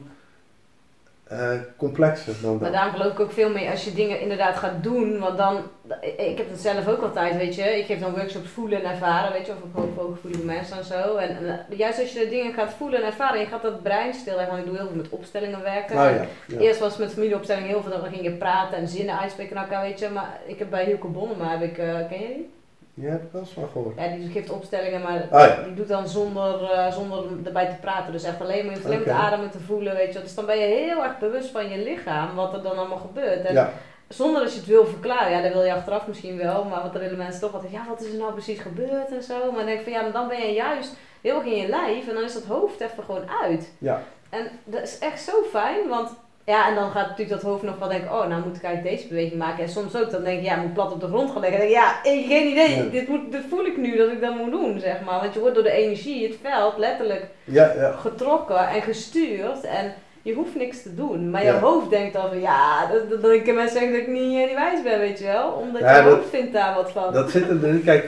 eh, 1.25 1.51
complexer 1.77 2.35
dan 2.43 2.51
Maar 2.51 2.61
dat. 2.63 2.73
daarom 2.73 2.93
geloof 2.93 3.13
ik 3.13 3.21
ook 3.21 3.33
veel 3.33 3.51
meer 3.51 3.71
als 3.71 3.85
je 3.85 3.93
dingen 3.93 4.21
inderdaad 4.21 4.57
gaat 4.57 4.83
doen. 4.83 5.19
Want 5.19 5.39
dan, 5.39 5.57
ik 6.01 6.39
heb 6.39 6.51
het 6.51 6.61
zelf 6.61 6.89
ook 6.89 7.03
altijd, 7.03 7.37
weet 7.37 7.55
je. 7.55 7.79
Ik 7.79 7.87
geef 7.87 8.01
dan 8.01 8.15
workshops 8.15 8.49
voelen 8.49 8.83
en 8.83 8.91
ervaren, 8.91 9.33
weet 9.33 9.47
je. 9.47 9.53
Of 9.53 9.63
op 9.63 9.75
hoog 9.75 9.97
hooggevoelige 9.97 10.45
mensen 10.45 10.77
en 10.77 10.85
zo. 10.85 11.17
En, 11.17 11.37
en 11.37 11.77
juist 11.77 12.01
als 12.01 12.13
je 12.13 12.19
de 12.19 12.29
dingen 12.29 12.53
gaat 12.53 12.73
voelen 12.73 13.01
en 13.01 13.07
ervaren, 13.07 13.41
je 13.41 13.47
gaat 13.47 13.63
dat 13.63 13.83
brein 13.83 14.15
stilleggen. 14.15 14.49
Want 14.49 14.59
ik 14.61 14.67
doe 14.69 14.77
heel 14.79 14.87
veel 14.87 14.97
met 14.97 15.09
opstellingen 15.09 15.63
werken. 15.63 15.97
Nou 15.97 16.15
ja, 16.15 16.25
ja. 16.47 16.59
Eerst 16.59 16.81
was 16.81 16.91
het 16.91 17.01
met 17.01 17.13
familieopstelling 17.13 17.67
heel 17.67 17.83
veel, 17.83 18.01
dan 18.01 18.13
ging 18.13 18.23
je 18.23 18.33
praten 18.33 18.79
en 18.79 18.89
zinnen 18.89 19.21
uitspreken 19.21 19.55
naar 19.55 19.65
elkaar, 19.65 19.83
weet 19.83 19.99
je. 19.99 20.09
Maar 20.09 20.41
ik 20.47 20.59
heb 20.59 20.71
bij 20.71 20.85
Hilke 20.85 21.07
Bonnema, 21.07 21.51
heb 21.59 21.71
ik, 21.71 21.79
eh, 21.79 22.09
ken 22.09 22.21
je 22.21 22.35
die? 22.35 22.51
Je 22.95 23.07
hebt 23.09 23.23
er 23.25 23.29
wel 23.33 23.41
eens 23.41 23.51
van 23.51 23.69
gehoord. 23.73 23.99
Ja, 23.99 24.09
die 24.17 24.31
geeft 24.31 24.51
opstellingen, 24.51 25.03
maar 25.03 25.23
Oh 25.33 25.41
ja. 25.41 25.63
die 25.63 25.75
doet 25.75 25.89
dan 25.89 26.09
zonder, 26.09 26.71
eh, 26.71 26.93
zonder 26.93 27.25
erbij 27.45 27.67
te 27.67 27.77
praten. 27.81 28.13
Dus 28.13 28.23
echt 28.25 28.41
alleen 28.41 28.67
maar, 28.67 28.79
je 28.79 28.85
alleen 28.85 29.03
te 29.03 29.13
ademen, 29.13 29.51
te 29.51 29.59
voelen, 29.61 29.95
weet 29.95 30.13
je. 30.13 30.21
Dus 30.21 30.35
dan 30.35 30.47
ben 30.47 30.59
je 30.59 30.65
heel 30.67 31.03
erg 31.05 31.19
bewust 31.19 31.51
van 31.51 31.69
je 31.69 31.79
lichaam, 31.79 32.35
wat 32.35 32.55
er 32.55 32.63
dan 32.63 32.79
allemaal 32.79 32.99
gebeurt. 32.99 33.45
En 33.45 33.55
Ja, 33.55 33.73
zonder 34.09 34.43
dat 34.43 34.53
je 34.53 34.59
het 34.59 34.69
wil 34.69 34.87
verklaren, 34.87 35.31
ja, 35.31 35.43
dat 35.43 35.53
wil 35.53 35.65
je 35.65 35.73
achteraf 35.75 36.07
misschien 36.07 36.37
wel, 36.37 36.65
maar 36.65 36.83
wat 36.83 36.95
er 36.95 37.01
willen 37.01 37.17
mensen 37.19 37.41
toch 37.41 37.55
altijd, 37.55 37.73
ja, 37.73 37.85
wat 37.89 38.01
is 38.01 38.13
er 38.13 38.19
nou 38.19 38.33
precies 38.33 38.59
gebeurd 38.61 39.11
en 39.11 39.23
zo. 39.23 39.39
Maar 39.39 39.57
dan 39.57 39.67
denk 39.67 39.79
ik 39.79 39.85
van, 39.85 39.93
ja, 39.93 40.03
maar 40.03 40.13
dan 40.13 40.29
ben 40.29 40.41
je 40.47 40.53
juist 40.53 40.95
heel 41.21 41.35
erg 41.37 41.45
in 41.45 41.57
je 41.61 41.69
lijf 41.69 42.09
en 42.09 42.15
dan 42.15 42.25
is 42.25 42.35
dat 42.35 42.45
hoofd 42.45 42.81
even 42.81 43.05
gewoon 43.05 43.25
uit. 43.43 43.71
ja. 43.79 44.03
En 44.31 44.47
dat 44.65 44.83
is 44.83 44.99
echt 44.99 45.21
zo 45.23 45.33
fijn, 45.51 45.89
want 45.89 46.11
ja, 46.51 46.69
en 46.69 46.75
dan 46.75 46.91
gaat 46.91 47.09
natuurlijk 47.09 47.41
dat 47.41 47.51
hoofd 47.51 47.63
nog 47.63 47.79
wel 47.79 47.89
denken, 47.89 48.11
oh, 48.11 48.27
nou 48.27 48.43
moet 48.47 48.57
ik 48.57 48.63
eigenlijk 48.63 48.97
deze 48.97 49.09
beweging 49.09 49.39
maken. 49.39 49.63
En 49.65 49.69
soms 49.71 49.97
ook, 49.97 50.11
dan 50.11 50.25
denk 50.25 50.39
je, 50.39 50.45
ja, 50.45 50.57
ik 50.57 50.63
moet 50.63 50.75
plat 50.75 50.93
op 50.93 51.01
de 51.01 51.07
grond 51.07 51.31
gaan 51.31 51.41
liggen. 51.41 51.59
Dan 51.59 51.69
denk 51.69 51.79
ik, 51.79 51.85
ja, 51.85 52.11
ik, 52.13 52.27
geen 52.27 52.51
idee, 52.51 52.77
Ja. 52.85 52.91
dit, 52.91 53.09
moet, 53.09 53.33
dit 53.33 53.45
voel 53.49 53.65
ik 53.65 53.77
nu 53.77 53.97
dat 53.97 54.11
ik 54.11 54.21
dat 54.21 54.35
moet 54.37 54.51
doen, 54.51 54.81
zeg 54.81 55.01
maar. 55.05 55.21
Want 55.21 55.35
je 55.35 55.41
wordt 55.41 55.55
door 55.55 55.65
de 55.65 55.71
energie, 55.71 56.27
het 56.29 56.37
veld, 56.43 56.79
letterlijk 56.79 57.27
ja, 57.45 57.73
ja. 57.77 57.93
getrokken 57.93 58.69
en 58.69 58.83
gestuurd. 58.83 59.65
En 59.65 59.95
je 60.23 60.35
hoeft 60.35 60.55
niks 60.57 60.83
te 60.83 60.95
doen. 60.95 61.31
Maar 61.31 61.45
je 61.45 61.53
hoofd 61.53 61.91
denkt 61.91 62.13
dan 62.13 62.29
van, 62.29 62.41
ja, 62.41 62.87
dat, 62.87 63.11
dat, 63.11 63.23
dan 63.23 63.31
kunnen 63.37 63.55
mensen 63.55 63.79
zeggen 63.79 63.93
dat 63.93 64.01
ik 64.01 64.09
niet, 64.09 64.39
eh, 64.41 64.47
niet 64.47 64.55
wijs 64.55 64.83
ben, 64.83 64.99
weet 64.99 65.19
je 65.19 65.25
wel. 65.25 65.51
Omdat 65.53 65.81
Ja, 65.81 65.97
je 65.97 66.03
dat- 66.05 66.13
hoofd 66.15 66.29
vindt 66.29 66.53
daar 66.53 66.75
wat 66.75 66.91
van. 66.91 67.13
Dat 67.13 67.31
zit 67.31 67.49
erin. 67.49 67.83
Kijk, 67.85 68.05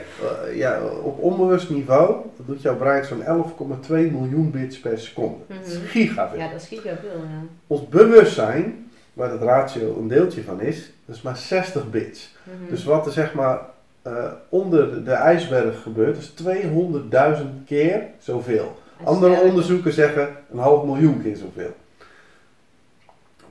eh, 0.47 0.57
ja, 0.57 0.81
op 1.03 1.19
onbewust 1.23 1.71
niveau 1.71 2.07
dat 2.37 2.47
doet 2.47 2.63
jouw 2.63 2.77
brein 2.77 3.05
zo'n 3.05 3.23
11,2 3.23 4.11
miljoen 4.11 4.51
bits 4.51 4.81
per 4.81 4.99
seconde. 4.99 5.37
Dat 5.47 5.67
is 5.67 5.79
Mhm. 5.79 5.87
gigaveel. 5.87 6.39
ja, 6.39 6.49
dat 6.53 6.63
schiet 6.63 6.83
wel 6.83 6.95
veel, 7.01 7.21
ja. 7.21 7.47
Ons 7.67 7.89
bewustzijn, 7.89 8.91
waar 9.13 9.31
het 9.31 9.43
ratio 9.43 9.97
een 10.01 10.09
deeltje 10.09 10.43
van 10.43 10.61
is, 10.61 10.93
dat 11.07 11.17
is 11.17 11.23
maar 11.23 11.37
60 11.37 11.91
bits. 11.91 12.35
Mhm. 12.45 12.71
Dus 12.71 12.85
wat 12.85 13.07
er 13.07 13.13
zeg 13.13 13.35
maar 13.35 13.61
eh, 14.03 14.13
onder 14.49 14.91
de, 14.95 15.03
de 15.03 15.11
ijsberg 15.13 15.83
gebeurt, 15.83 16.17
is 16.19 16.29
200.000 16.29 17.65
keer 17.67 18.03
zoveel. 18.19 18.77
Andere 19.05 19.41
onderzoeken 19.41 19.93
zeggen 19.93 20.29
een 20.53 20.59
half 20.59 20.85
miljoen 20.85 21.23
keer 21.23 21.37
zoveel. 21.37 21.75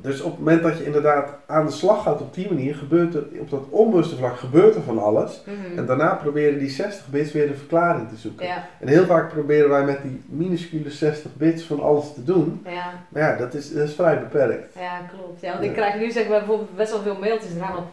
Dus 0.02 0.22
op 0.22 0.30
het 0.32 0.40
moment 0.40 0.64
dat 0.64 0.78
je 0.78 0.86
inderdaad 0.86 1.30
aan 1.46 1.66
de 1.66 1.72
slag 1.72 2.04
gaat 2.04 2.22
op 2.22 2.34
die 2.34 2.48
manier, 2.48 2.76
gebeurt 2.76 3.16
er 3.16 3.24
op 3.40 3.50
dat 3.50 3.64
onbewuste 3.70 4.16
vlak 4.16 4.38
gebeurt 4.38 4.76
er 4.76 4.82
van 4.82 5.00
alles. 5.00 5.42
Mhm. 5.46 5.78
En 5.78 5.86
daarna 5.86 6.14
proberen 6.16 6.60
die 6.60 6.70
60 6.70 7.08
bits 7.08 7.32
weer 7.32 7.48
een 7.50 7.56
verklaring 7.56 8.10
te 8.10 8.16
zoeken. 8.16 8.46
Ja, 8.46 8.68
En 8.80 8.88
heel 8.88 9.06
vaak 9.06 9.30
proberen 9.30 9.70
wij 9.70 9.84
met 9.84 10.02
die 10.02 10.22
minuscule 10.28 10.90
60 10.90 11.36
bits 11.36 11.64
van 11.64 11.80
alles 11.82 12.14
te 12.14 12.24
doen. 12.24 12.62
ja, 12.66 12.92
Maar 13.10 13.22
ja, 13.22 13.36
dat 13.36 13.54
is, 13.54 13.74
dat 13.74 13.88
is 13.88 13.94
vrij 13.96 14.20
beperkt. 14.20 14.74
ja, 14.76 15.00
klopt. 15.16 15.42
Ja, 15.42 15.52
want 15.52 15.64
ik 15.66 15.74
krijg 15.74 15.96
nu 16.00 16.12
zeg 16.12 16.28
maar 16.28 16.38
bijvoorbeeld 16.38 16.76
best 16.76 16.92
wel 16.92 17.02
veel 17.02 17.18
mailtjes 17.20 17.56
eraan 17.56 17.74
van, 17.74 17.86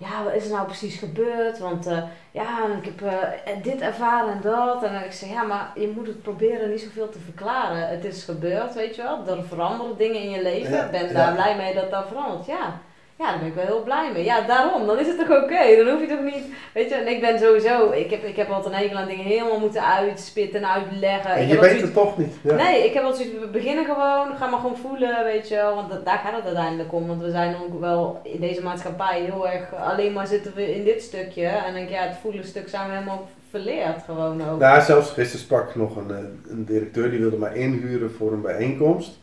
ja, 0.00 0.24
wat 0.24 0.34
is 0.34 0.44
er 0.44 0.50
nou 0.50 0.66
precies 0.66 0.98
gebeurd? 0.98 1.58
Want 1.58 1.86
eh, 1.86 2.02
ja, 2.30 2.66
ik 2.82 2.84
heb 2.84 3.02
eh, 3.02 3.62
dit 3.62 3.80
ervaren 3.80 4.32
en 4.32 4.40
dat. 4.40 4.82
En 4.82 4.92
dan 4.92 5.02
ik 5.02 5.12
zeg, 5.12 5.28
ja, 5.28 5.42
maar 5.42 5.72
je 5.74 5.92
moet 5.96 6.06
het 6.06 6.22
proberen 6.22 6.70
niet 6.70 6.80
zoveel 6.80 7.08
te 7.08 7.18
verklaren. 7.18 7.88
Het 7.88 8.04
is 8.04 8.24
gebeurd, 8.24 8.74
weet 8.74 8.96
je 8.96 9.02
wel. 9.02 9.26
Er 9.36 9.44
veranderen 9.44 9.96
dingen 9.96 10.22
in 10.22 10.30
je 10.30 10.42
leven. 10.42 10.72
Ja, 10.72 10.84
Ik 10.84 10.90
ben 10.90 11.06
ja. 11.06 11.12
daar 11.12 11.32
blij 11.32 11.56
mee 11.56 11.74
dat 11.74 11.90
dat 11.90 12.08
verandert. 12.08 12.46
Ja. 12.46 12.80
Ja, 13.20 13.30
daar 13.30 13.38
ben 13.38 13.48
ik 13.48 13.54
wel 13.54 13.64
heel 13.64 13.82
blij 13.82 14.10
mee. 14.12 14.24
Ja, 14.24 14.46
daarom. 14.46 14.86
Dan 14.86 14.98
is 14.98 15.06
het 15.06 15.18
toch 15.18 15.42
oké. 15.42 15.76
Dan 15.76 15.88
hoef 15.88 16.00
je 16.00 16.06
toch 16.06 16.22
niet... 16.22 16.44
Weet 16.74 16.88
je, 16.88 16.94
en 16.94 17.08
ik 17.08 17.20
ben 17.20 17.38
sowieso... 17.38 17.90
Ik 17.90 18.10
heb, 18.10 18.24
ik 18.24 18.36
heb 18.36 18.50
altijd 18.50 18.90
een 18.90 18.96
aan 18.96 19.08
dingen 19.08 19.24
helemaal 19.24 19.58
moeten 19.58 19.84
uitspitten 19.84 20.62
en 20.62 20.70
uitleggen. 20.70 21.30
En 21.30 21.46
je 21.46 21.48
weet 21.48 21.58
altijd 21.58 21.80
het 21.80 21.94
toch 21.94 22.18
niet. 22.18 22.34
Ja. 22.42 22.54
Nee, 22.54 22.84
ik 22.84 22.92
heb 22.94 23.02
wel 23.02 23.12
zoiets, 23.12 23.38
we 23.40 23.46
beginnen 23.46 23.84
gewoon, 23.84 24.36
ga 24.36 24.46
maar 24.46 24.60
gewoon 24.60 24.76
voelen, 24.76 25.24
weet 25.24 25.48
je 25.48 25.54
wel, 25.54 25.74
want 25.74 26.04
daar 26.04 26.18
gaat 26.18 26.36
het 26.36 26.44
uiteindelijk 26.44 26.92
om. 26.92 27.06
Want 27.06 27.22
we 27.22 27.30
zijn 27.30 27.54
ook 27.54 27.80
wel 27.80 28.20
in 28.22 28.40
deze 28.40 28.62
maatschappij 28.62 29.20
heel 29.20 29.48
erg, 29.48 29.74
alleen 29.74 30.12
maar 30.12 30.26
zitten 30.26 30.54
we 30.54 30.74
in 30.74 30.84
dit 30.84 31.02
stukje. 31.02 31.46
En 31.46 31.64
dan 31.64 31.74
denk 31.74 31.88
ja, 31.88 32.02
het 32.02 32.16
voelen 32.20 32.44
stuk 32.44 32.68
zijn 32.68 32.86
we 32.88 32.92
helemaal 32.92 33.28
verleerd 33.50 34.02
gewoon 34.04 34.48
ook. 34.48 34.58
Nou, 34.58 34.82
zelfs 34.82 35.10
gisteren 35.10 35.44
sprak 35.44 35.74
nog 35.74 35.96
een, 35.96 36.10
eh, 36.10 36.50
een 36.50 36.64
directeur 36.64 37.10
die 37.10 37.20
wilde 37.20 37.36
mij 37.36 37.54
inhuren 37.54 38.10
voor 38.10 38.32
een 38.32 38.42
bijeenkomst. 38.42 39.18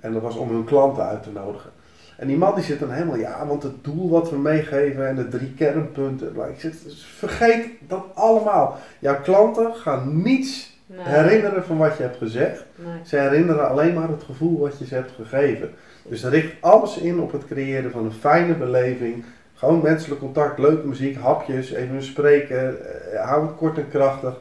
En 0.00 0.12
dat 0.12 0.22
was 0.22 0.36
om 0.36 0.48
hun 0.48 0.64
klanten 0.64 1.04
uit 1.04 1.22
te 1.22 1.30
nodigen. 1.30 1.70
En 2.16 2.26
die 2.26 2.36
man 2.36 2.54
die 2.54 2.64
zit 2.64 2.78
dan 2.78 2.90
helemaal, 2.90 3.16
ja, 3.16 3.46
want 3.46 3.62
het 3.62 3.84
doel 3.84 4.10
wat 4.10 4.30
we 4.30 4.38
meegeven 4.38 5.08
en 5.08 5.16
de 5.16 5.28
drie 5.28 5.54
kernpunten. 5.54 6.36
Ik 6.54 6.60
zeg, 6.60 6.72
vergeet 7.16 7.66
dat 7.88 8.04
allemaal. 8.14 8.78
Jouw 8.98 9.20
klanten 9.20 9.74
gaan 9.74 10.22
niets 10.22 10.74
Nee, 10.88 10.98
herinneren 11.04 11.64
van 11.64 11.76
wat 11.76 11.96
je 11.96 12.02
hebt 12.02 12.16
gezegd. 12.16 12.64
nee. 12.76 12.94
Ze 13.04 13.16
herinneren 13.16 13.68
alleen 13.68 13.94
maar 13.94 14.08
het 14.08 14.22
gevoel 14.22 14.58
wat 14.58 14.78
je 14.78 14.86
ze 14.86 14.94
hebt 14.94 15.10
gegeven. 15.10 15.70
Dus 16.02 16.24
richt 16.24 16.52
alles 16.60 16.96
in 16.98 17.20
op 17.20 17.32
het 17.32 17.46
creëren 17.46 17.90
van 17.90 18.04
een 18.04 18.12
fijne 18.12 18.54
beleving. 18.54 19.24
Gewoon 19.54 19.82
menselijk 19.82 20.20
contact, 20.20 20.58
leuke 20.58 20.86
muziek, 20.86 21.16
hapjes, 21.16 21.72
even 21.72 22.02
spreken. 22.02 22.76
eh, 23.12 23.24
hou 23.28 23.46
het 23.46 23.56
kort 23.56 23.78
en 23.78 23.88
krachtig. 23.88 24.34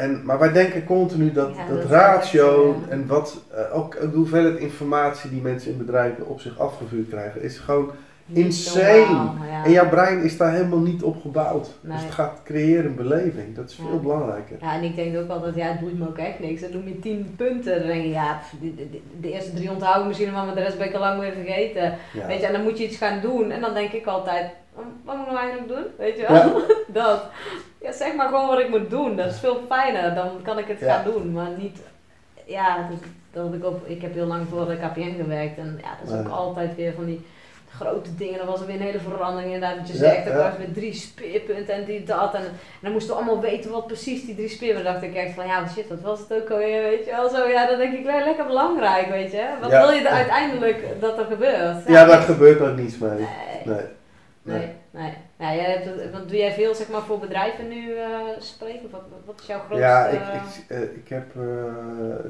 En, 0.00 0.24
maar 0.24 0.38
wij 0.38 0.52
denken 0.52 0.84
continu 0.84 1.32
dat, 1.32 1.56
Ja, 1.56 1.74
dat, 1.74 1.84
ratio 1.84 2.76
ja. 2.80 2.92
en 2.92 3.06
wat, 3.06 3.42
eh, 3.54 3.76
ook 3.76 4.00
de 4.00 4.16
hoeveelheid 4.16 4.58
informatie 4.58 5.30
die 5.30 5.40
mensen 5.40 5.70
in 5.70 5.78
bedrijven 5.78 6.26
op 6.26 6.40
zich 6.40 6.58
afgevuurd 6.58 7.08
krijgen, 7.08 7.42
is 7.42 7.58
gewoon 7.58 7.90
Niet 8.26 8.44
Insane. 8.44 8.98
normaal, 8.98 9.34
ja. 9.50 9.64
En 9.64 9.70
jouw 9.70 9.88
brein 9.88 10.22
is 10.22 10.36
daar 10.36 10.52
helemaal 10.52 10.78
niet 10.78 11.02
op 11.02 11.20
gebouwd. 11.20 11.68
Nee. 11.80 11.92
Dus 11.92 12.02
het 12.04 12.14
gaat 12.14 12.40
creëren 12.44 12.84
een 12.84 12.94
beleving. 12.94 13.56
Dat 13.56 13.70
is 13.70 13.74
veel 13.88 14.00
belangrijker. 14.00 14.56
Ja, 14.60 14.74
en 14.74 14.82
ik 14.82 14.96
denk 14.96 15.16
ook 15.16 15.28
altijd, 15.28 15.54
ja, 15.54 15.66
het 15.66 15.80
boeit 15.80 15.98
me 15.98 16.08
ook 16.08 16.18
echt 16.18 16.40
niks. 16.40 16.60
Dan 16.60 16.70
noem 16.72 16.88
je 16.88 16.98
tien 16.98 17.34
punten. 17.36 17.78
Dan 17.78 17.86
denk 17.86 18.02
je, 18.02 18.10
ja, 18.10 18.40
de, 18.60 18.74
de, 18.74 19.00
de 19.20 19.32
eerste 19.32 19.54
drie 19.54 19.70
onthoud 19.70 20.00
ik 20.00 20.06
misschien 20.06 20.32
maar 20.32 20.54
de 20.54 20.60
rest 20.60 20.78
ben 20.78 20.86
ik 20.86 20.94
al 20.94 21.00
lang 21.00 21.20
weer 21.20 21.32
vergeten. 21.32 21.94
Weet 22.26 22.40
je, 22.40 22.46
en 22.46 22.52
dan 22.52 22.62
moet 22.62 22.78
je 22.78 22.84
iets 22.84 22.96
gaan 22.96 23.20
doen. 23.20 23.50
En 23.50 23.60
dan 23.60 23.74
denk 23.74 23.92
ik 23.92 24.06
altijd, 24.06 24.50
"Wat- 25.04 25.16
moet 25.16 25.26
ik 25.26 25.32
nou 25.32 25.44
eigenlijk 25.44 25.68
doen? 25.68 25.84
Weet 25.98 26.16
je 26.16 26.26
wel? 26.28 26.62
dat. 27.02 27.22
Ja, 27.80 27.92
zeg 27.92 28.14
maar 28.14 28.28
gewoon 28.28 28.46
wat 28.48 28.58
ik 28.58 28.68
moet 28.68 28.90
doen. 28.90 29.16
Dat 29.16 29.26
is 29.26 29.38
veel 29.38 29.60
fijner. 29.68 30.14
Dan 30.14 30.28
kan 30.42 30.58
ik 30.58 30.66
het 30.68 30.80
Ja. 30.80 30.94
gaan 30.94 31.04
doen. 31.12 31.32
Maar 31.32 31.48
niet, 31.58 31.78
ja, 32.44 32.88
dat, 32.90 32.98
dat 33.44 33.54
ik, 33.54 33.64
ook, 33.64 33.86
ik 33.86 34.02
heb 34.02 34.14
heel 34.14 34.26
lang 34.26 34.46
voor 34.48 34.66
de 34.68 34.76
KPN 34.76 35.14
gewerkt. 35.16 35.58
En 35.58 35.78
ja, 35.82 35.88
dat 36.04 36.12
is 36.14 36.20
ook 36.20 36.32
altijd 36.32 36.74
weer 36.76 36.92
van 36.94 37.04
die 37.04 37.26
grote 37.76 38.14
dingen. 38.16 38.38
Dan 38.38 38.46
was 38.46 38.60
er 38.60 38.66
weer 38.66 38.74
een 38.76 38.82
hele 38.82 38.98
verandering 38.98 39.52
inderdaad. 39.52 39.78
Wat 39.78 39.88
je 39.88 39.96
zegt, 39.96 40.26
er 40.26 40.36
was 40.36 40.56
weer 40.58 40.72
drie 40.72 40.94
speerpunten 40.94 41.74
en 41.74 41.84
die 41.84 42.04
dat. 42.04 42.34
En, 42.34 42.40
en 42.40 42.50
dan 42.80 42.92
moesten 42.92 43.10
we 43.14 43.16
allemaal 43.22 43.40
weten 43.40 43.70
wat 43.70 43.86
precies 43.86 44.24
die 44.24 44.34
drie 44.34 44.48
speerpunten. 44.48 44.92
Dacht 44.92 45.04
ik 45.04 45.14
echt 45.14 45.34
van, 45.34 45.46
ja, 45.46 45.68
shit, 45.68 45.88
wat 45.88 46.00
was 46.00 46.18
het 46.20 46.32
ook 46.32 46.50
alweer, 46.50 46.82
weet 46.82 47.04
je 47.04 47.10
wel. 47.10 47.28
Zo, 47.28 47.48
ja, 47.48 47.66
dan 47.66 47.78
denk 47.78 47.92
ik, 47.98 48.04
wel 48.04 48.24
lekker 48.24 48.46
belangrijk, 48.46 49.08
weet 49.08 49.32
je. 49.32 49.48
Wat 49.60 49.70
wil 49.70 49.90
je 49.90 50.00
er 50.00 50.14
uiteindelijk 50.14 50.84
dat 51.00 51.18
er 51.18 51.24
gebeurt? 51.24 51.86
Ja, 51.86 52.04
daar 52.04 52.20
gebeurt 52.22 52.60
ook 52.60 52.76
niets 52.76 52.98
mee. 52.98 53.10
Nee. 53.10 53.26
Nee. 53.64 53.84
Nee, 54.50 54.68
nee. 54.90 55.12
Ja, 55.38 55.54
jij 55.54 55.64
hebt, 55.70 55.84
het- 55.84 56.10
want 56.12 56.28
doe 56.28 56.38
jij 56.38 56.52
veel 56.52 56.74
zeg 56.74 56.88
maar, 56.90 57.02
voor 57.02 57.18
bedrijven 57.18 57.68
nu 57.68 57.94
eh, 57.94 58.06
spreken? 58.38 58.90
Wat, 58.90 59.00
wat 59.24 59.40
is 59.40 59.46
jouw 59.46 59.58
grootste... 59.58 59.78
Ja, 59.86 60.06
ik, 60.06 60.20
ik, 60.20 60.64
eh, 60.68 60.82
ik 60.82 61.08
heb 61.08 61.36
eh, 61.36 61.42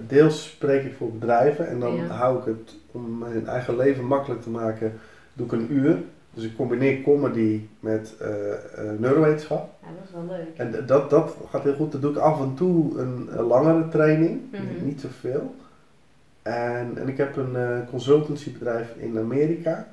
deels 0.06 0.44
spreek 0.44 0.84
ik 0.84 0.94
voor 0.96 1.12
bedrijven 1.12 1.68
en 1.68 1.80
dan 1.80 1.94
Ja. 1.94 2.02
hou 2.06 2.38
ik 2.38 2.44
het 2.44 2.74
om 2.92 3.18
mijn 3.18 3.46
eigen 3.46 3.76
leven 3.76 4.04
makkelijk 4.04 4.42
te 4.42 4.50
maken, 4.50 4.92
doe 5.32 5.46
ik 5.46 5.52
een 5.52 5.72
uur. 5.72 5.96
Dus 6.34 6.44
ik 6.44 6.56
combineer 6.56 7.02
comedy 7.02 7.60
met 7.80 8.14
eh, 8.20 8.52
eh, 8.52 8.58
neurowetenschap. 8.98 9.68
Ja, 9.82 9.88
dat 9.98 10.04
is 10.08 10.14
wel 10.14 10.36
leuk. 10.36 10.56
En 10.78 10.86
dat, 10.86 11.10
dat 11.10 11.36
gaat 11.50 11.62
heel 11.62 11.74
goed. 11.74 11.92
Dan 11.92 12.00
doe 12.00 12.10
ik 12.10 12.16
af 12.18 12.40
en 12.40 12.54
toe 12.54 12.98
een, 13.00 13.28
een 13.32 13.44
langere 13.44 13.88
training, 13.88 14.40
Mhm. 14.52 14.84
niet 14.84 15.00
zoveel. 15.00 15.54
En, 16.42 16.92
en 16.96 17.08
ik 17.08 17.16
heb 17.16 17.36
een 17.36 17.56
eh, 17.56 17.78
consultancybedrijf 17.90 18.94
in 18.96 19.18
Amerika. 19.18 19.86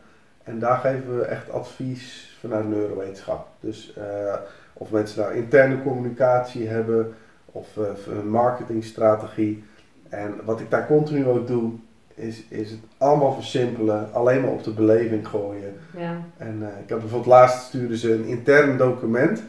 En 0.48 0.60
daar 0.60 0.78
geven 0.78 1.18
we 1.18 1.24
echt 1.24 1.52
advies 1.52 2.38
vanuit 2.40 2.70
neurowetenschap. 2.70 3.48
Dus 3.60 3.94
eh, 3.94 4.34
of 4.74 4.92
mensen 4.92 5.22
nou 5.22 5.36
interne 5.36 5.82
communicatie 5.82 6.68
hebben 6.68 7.14
of 7.46 7.78
eh, 7.78 8.14
een 8.18 8.30
marketingstrategie. 8.30 9.64
En 10.10 10.36
wat 10.44 10.60
ik 10.60 10.70
daar 10.70 10.88
continu 10.88 11.26
ook 11.26 11.48
doe, 11.48 11.72
is, 12.14 12.44
is 12.50 12.72
het 12.72 12.80
allemaal 12.98 13.34
versimpelen, 13.34 14.14
alleen 14.14 14.42
maar 14.42 14.52
op 14.52 14.64
de 14.64 14.72
beleving 14.72 15.28
gooien. 15.28 15.74
Ja. 15.98 16.22
En 16.38 16.58
eh, 16.62 16.82
ik 16.84 16.90
heb 16.90 17.00
bijvoorbeeld 17.00 17.26
laatst 17.26 17.68
stuurden 17.68 17.98
ze 17.98 18.14
een 18.14 18.26
intern 18.26 18.78
document. 18.78 19.44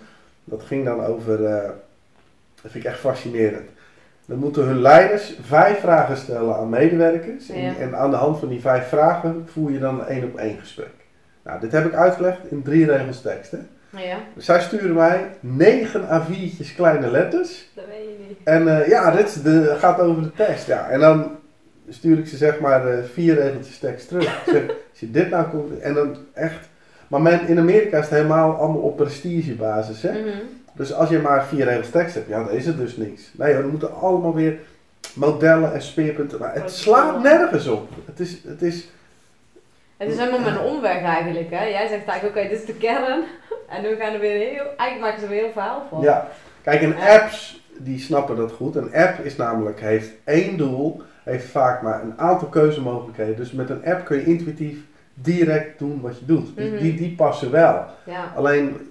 Dat 0.44 0.62
ging 0.62 0.84
dan 0.84 1.00
over, 1.04 1.38
dat 2.62 2.70
vind 2.70 2.74
ik 2.74 2.84
echt 2.84 2.98
fascinerend. 2.98 3.70
Dan 4.28 4.38
moeten 4.38 4.64
hun 4.64 4.80
leiders 4.80 5.34
vijf 5.42 5.80
vragen 5.80 6.16
stellen 6.16 6.56
aan 6.56 6.68
medewerkers. 6.68 7.48
En, 7.50 7.60
Ja. 7.60 7.76
en 7.76 7.96
aan 7.96 8.10
de 8.10 8.16
hand 8.16 8.38
van 8.38 8.48
die 8.48 8.60
vijf 8.60 8.88
vragen 8.88 9.46
voer 9.52 9.72
je 9.72 9.78
dan 9.78 10.00
een 10.00 10.06
één 10.06 10.24
op 10.24 10.36
één 10.36 10.58
gesprek. 10.58 10.90
Nou, 11.44 11.60
dit 11.60 11.72
heb 11.72 11.84
ik 11.86 11.94
uitgelegd 11.94 12.38
in 12.50 12.62
drie 12.62 12.86
regels 12.86 13.20
tekst. 13.22 13.50
Hè. 13.50 13.58
Ja, 13.90 14.18
Dus 14.34 14.44
zij 14.44 14.60
sturen 14.60 14.92
mij 14.94 15.26
negen 15.40 16.02
A4'tjes 16.02 16.74
kleine 16.76 17.10
letters. 17.10 17.68
dat 17.74 17.84
weet 17.88 17.98
je 17.98 18.24
niet. 18.28 18.38
En 18.44 18.80
eh, 18.80 18.88
ja, 18.88 19.10
dit 19.10 19.42
de, 19.44 19.74
gaat 19.78 20.00
over 20.00 20.22
de 20.22 20.32
tekst. 20.32 20.66
Ja. 20.66 20.88
En 20.88 21.00
dan 21.00 21.30
stuur 21.88 22.18
ik 22.18 22.26
ze 22.26 22.36
zeg 22.36 22.60
maar 22.60 22.86
eh, 22.88 23.04
vier 23.12 23.34
regeltjes 23.34 23.78
tekst 23.78 24.08
terug. 24.08 24.42
Zeg, 24.46 24.62
als 24.90 25.00
je 25.00 25.10
dit 25.10 25.30
nou 25.30 25.46
komt, 25.48 25.78
en 25.80 25.94
dan 25.94 26.16
echt. 26.34 26.68
Maar 27.08 27.22
men, 27.22 27.46
in 27.48 27.58
Amerika 27.58 27.98
is 27.98 28.04
het 28.04 28.14
helemaal 28.14 28.54
allemaal 28.54 28.82
op 28.82 28.96
prestigebasis. 28.96 30.02
Hè? 30.02 30.10
Mhm. 30.12 30.28
Dus 30.78 30.92
als 30.92 31.08
je 31.08 31.18
maar 31.18 31.46
vier 31.46 31.64
regels 31.64 31.90
tekst 31.90 32.14
hebt, 32.14 32.28
ja, 32.28 32.44
dan 32.44 32.50
is 32.54 32.66
het 32.66 32.76
dus 32.76 32.96
niks. 32.96 33.30
Nee 33.32 33.52
hoor, 33.52 33.62
dan 33.62 33.70
moeten 33.70 33.94
allemaal 33.94 34.34
weer 34.34 34.58
modellen 35.14 35.72
en 35.74 35.82
speerpunten. 35.82 36.38
Maar 36.38 36.54
het 36.54 36.70
slaat 36.72 37.22
nergens 37.22 37.66
op. 37.66 37.88
Het 38.06 38.20
is, 38.20 38.36
het 38.46 38.62
is 38.62 38.88
Het 39.96 40.10
is 40.10 40.18
helemaal 40.18 40.46
een 40.48 40.58
omweg 40.60 41.02
eigenlijk. 41.02 41.50
Hè? 41.50 41.64
Jij 41.64 41.88
zegt 41.88 42.04
eigenlijk, 42.06 42.36
oké, 42.38 42.48
dit 42.48 42.58
is 42.60 42.66
de 42.66 42.74
kern. 42.74 43.22
En 43.68 43.82
nu 43.82 43.94
gaan 43.96 44.12
er 44.12 44.20
weer 44.20 44.38
heel... 44.50 44.64
Eigenlijk 44.76 45.00
maken 45.00 45.18
ze 45.18 45.24
er 45.24 45.30
weer 45.30 45.42
heel 45.42 45.52
verhaal 45.52 45.86
van. 45.90 46.00
Ja, 46.00 46.28
kijk, 46.62 46.82
en 46.82 46.94
apps 46.96 47.62
die 47.78 47.98
snappen 47.98 48.36
dat 48.36 48.52
goed. 48.52 48.76
Een 48.76 48.94
app 48.94 49.18
is 49.24 49.36
namelijk, 49.36 49.80
heeft 49.80 50.10
één 50.24 50.56
doel, 50.56 51.02
heeft 51.24 51.46
vaak 51.46 51.82
maar 51.82 52.02
een 52.02 52.18
aantal 52.18 52.48
keuzemogelijkheden. 52.48 53.36
Dus 53.36 53.52
met 53.52 53.70
een 53.70 53.84
app 53.84 54.04
kun 54.04 54.16
je 54.16 54.24
intuïtief 54.24 54.78
direct 55.14 55.78
doen 55.78 56.00
wat 56.00 56.18
je 56.18 56.24
doet. 56.24 56.56
Die, 56.56 56.70
Mhm. 56.70 56.82
die, 56.82 56.94
die 56.94 57.14
passen 57.14 57.50
wel. 57.50 57.84
Ja. 58.04 58.32
Alleen, 58.36 58.87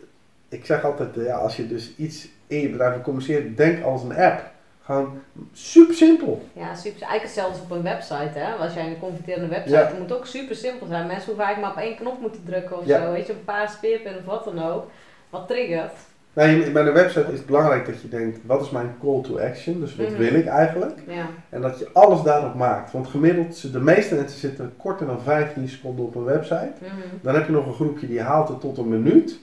ik 0.49 0.65
zeg 0.65 0.83
altijd, 0.83 1.17
eh, 1.17 1.25
ja, 1.25 1.35
als 1.37 1.55
je 1.57 1.67
dus 1.67 1.95
iets 1.97 2.27
in 2.47 2.59
je 2.61 2.69
bedrijf 2.69 2.93
wil 2.93 3.01
communiceren, 3.01 3.55
denk 3.55 3.83
als 3.83 4.03
een 4.03 4.15
app. 4.15 4.55
Gewoon 4.81 5.19
super 5.53 5.95
simpel. 5.95 6.45
Ja, 6.53 6.75
super. 6.75 7.01
Eigenlijk 7.01 7.21
hetzelfde 7.23 7.61
op 7.63 7.71
een 7.71 7.83
website, 7.83 8.39
hè. 8.39 8.53
Als 8.53 8.73
jij 8.73 8.87
een 8.87 8.99
converterende 8.99 9.47
website, 9.47 9.75
Ja. 9.75 9.85
het 9.87 9.99
moet 9.99 10.11
ook 10.13 10.25
super 10.25 10.55
simpel 10.55 10.87
zijn. 10.87 11.07
Mensen 11.07 11.25
hoeven 11.25 11.43
eigenlijk 11.45 11.75
maar 11.75 11.83
op 11.83 11.89
één 11.89 11.97
knop 11.99 12.21
moeten 12.21 12.41
drukken 12.45 12.77
of 12.77 12.85
Ja. 12.85 13.01
zo. 13.05 13.11
Weet 13.11 13.27
je, 13.27 13.33
een 13.33 13.43
paar 13.43 13.69
speerpunten 13.69 14.19
of 14.19 14.25
wat 14.25 14.43
dan 14.43 14.63
ook. 14.63 14.89
Wat 15.29 15.47
triggert. 15.47 15.93
Nee, 16.33 16.71
bij 16.71 16.85
een 16.87 16.93
website 16.93 17.31
is 17.31 17.37
het 17.37 17.45
belangrijk 17.45 17.85
dat 17.85 18.01
je 18.01 18.07
denkt, 18.09 18.39
wat 18.45 18.61
is 18.61 18.69
mijn 18.69 18.95
call 19.01 19.21
to 19.21 19.39
action? 19.39 19.79
Dus 19.79 19.95
wat 19.95 20.09
Mhm. 20.09 20.17
wil 20.17 20.33
ik 20.33 20.45
eigenlijk? 20.47 20.99
Ja. 21.07 21.25
En 21.49 21.61
dat 21.61 21.79
je 21.79 21.89
alles 21.93 22.21
daarop 22.21 22.53
maakt. 22.55 22.91
Want 22.91 23.07
gemiddeld, 23.07 23.71
de 23.71 23.79
meeste 23.79 24.15
mensen 24.15 24.39
zitten 24.39 24.73
korter 24.77 25.07
dan 25.07 25.21
15 25.21 25.69
seconden 25.69 26.05
op 26.05 26.15
een 26.15 26.23
website. 26.23 26.71
Mhm. 26.79 26.91
Dan 27.21 27.35
heb 27.35 27.45
je 27.45 27.51
nog 27.51 27.65
een 27.67 27.73
groepje 27.73 28.07
die 28.07 28.21
haalt 28.21 28.47
het 28.47 28.59
tot 28.59 28.77
een 28.77 28.89
minuut. 28.89 29.39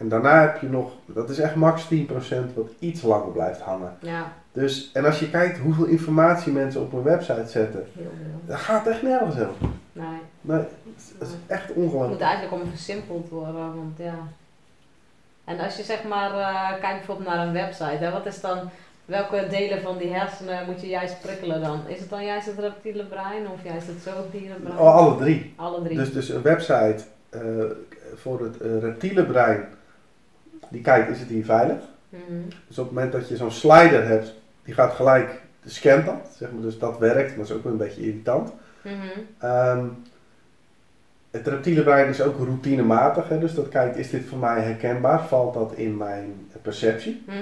En 0.00 0.08
daarna 0.08 0.40
heb 0.40 0.60
je 0.60 0.68
nog, 0.68 0.90
dat 1.06 1.30
is 1.30 1.38
echt 1.38 1.54
max 1.54 1.84
10% 1.84 1.88
wat 2.54 2.68
iets 2.78 3.02
langer 3.02 3.32
blijft 3.32 3.60
hangen. 3.60 3.96
Ja, 4.00 4.32
Dus, 4.52 4.90
en 4.92 5.04
als 5.04 5.18
je 5.18 5.30
kijkt 5.30 5.58
hoeveel 5.58 5.84
informatie 5.84 6.52
mensen 6.52 6.80
op 6.80 6.92
een 6.92 7.02
website 7.02 7.48
zetten, 7.48 7.86
dan 8.46 8.58
gaat 8.58 8.86
echt 8.86 9.02
nergens 9.02 9.34
over. 9.34 9.68
Nee. 9.92 10.06
Nee, 10.40 10.58
het 10.58 11.28
is 11.28 11.28
echt 11.46 11.66
Het 11.66 11.76
moet 11.76 11.84
ongelooflijk. 11.84 12.20
eigenlijk 12.20 12.52
allemaal 12.52 12.70
versimpeld 12.72 13.28
worden, 13.28 13.54
want 13.76 13.96
ja. 13.96 14.14
En 15.44 15.58
als 15.60 15.76
je 15.76 15.82
zeg 15.82 16.04
maar, 16.04 16.30
eh 16.30 16.80
kijkt 16.80 16.96
bijvoorbeeld 16.96 17.28
naar 17.28 17.46
een 17.46 17.52
website, 17.52 18.04
hè, 18.04 18.10
wat 18.10 18.26
is 18.26 18.40
dan, 18.40 18.58
welke 19.04 19.46
delen 19.50 19.82
van 19.82 19.98
die 19.98 20.12
hersenen 20.12 20.66
moet 20.66 20.80
je 20.80 20.86
juist 20.88 21.20
prikkelen 21.20 21.60
dan? 21.62 21.80
Is 21.86 22.00
het 22.00 22.10
dan 22.10 22.24
juist 22.24 22.46
het 22.46 22.58
reptiele 22.58 23.04
brein 23.04 23.48
of 23.48 23.64
juist 23.64 23.86
het 23.86 24.02
zoogdierenbrein? 24.04 24.78
Oh, 24.78 24.94
alle 24.94 25.16
drie. 25.16 25.52
Alle 25.56 25.82
drie. 25.82 25.96
Dus, 25.96 26.12
dus 26.12 26.28
een 26.28 26.42
website 26.42 26.96
eh, 27.30 27.40
voor 28.14 28.40
het 28.42 28.60
eh, 28.60 28.78
reptiele 28.80 29.24
brein, 29.24 29.64
die 30.70 30.80
kijkt, 30.80 31.10
is 31.10 31.18
het 31.18 31.28
hier 31.28 31.44
veilig? 31.44 31.78
Mhm. 32.08 32.48
Dus 32.68 32.78
op 32.78 32.84
het 32.84 32.94
moment 32.94 33.12
dat 33.12 33.28
je 33.28 33.36
zo'n 33.36 33.50
slider 33.50 34.06
hebt, 34.06 34.34
die 34.64 34.74
gaat 34.74 34.92
gelijk, 34.92 35.40
die 35.62 35.72
scant 35.72 36.06
dat, 36.06 36.34
zeg 36.36 36.50
maar, 36.52 36.62
dus 36.62 36.78
dat 36.78 36.98
werkt, 36.98 37.36
maar 37.36 37.44
is 37.44 37.52
ook 37.52 37.62
wel 37.62 37.72
een 37.72 37.78
beetje 37.78 38.02
irritant. 38.02 38.52
Mhm. 38.82 38.94
Ehm, 39.38 39.84
het 41.30 41.46
reptiele 41.46 41.82
brein 41.82 42.08
is 42.08 42.22
ook 42.22 42.38
routinematig, 42.38 43.28
hè, 43.28 43.38
dus 43.38 43.54
dat 43.54 43.68
kijkt, 43.68 43.96
is 43.96 44.10
dit 44.10 44.24
voor 44.24 44.38
mij 44.38 44.60
herkenbaar? 44.60 45.26
Valt 45.26 45.54
dat 45.54 45.72
in 45.74 45.96
mijn 45.96 46.34
perceptie? 46.62 47.22
Mhm. 47.26 47.36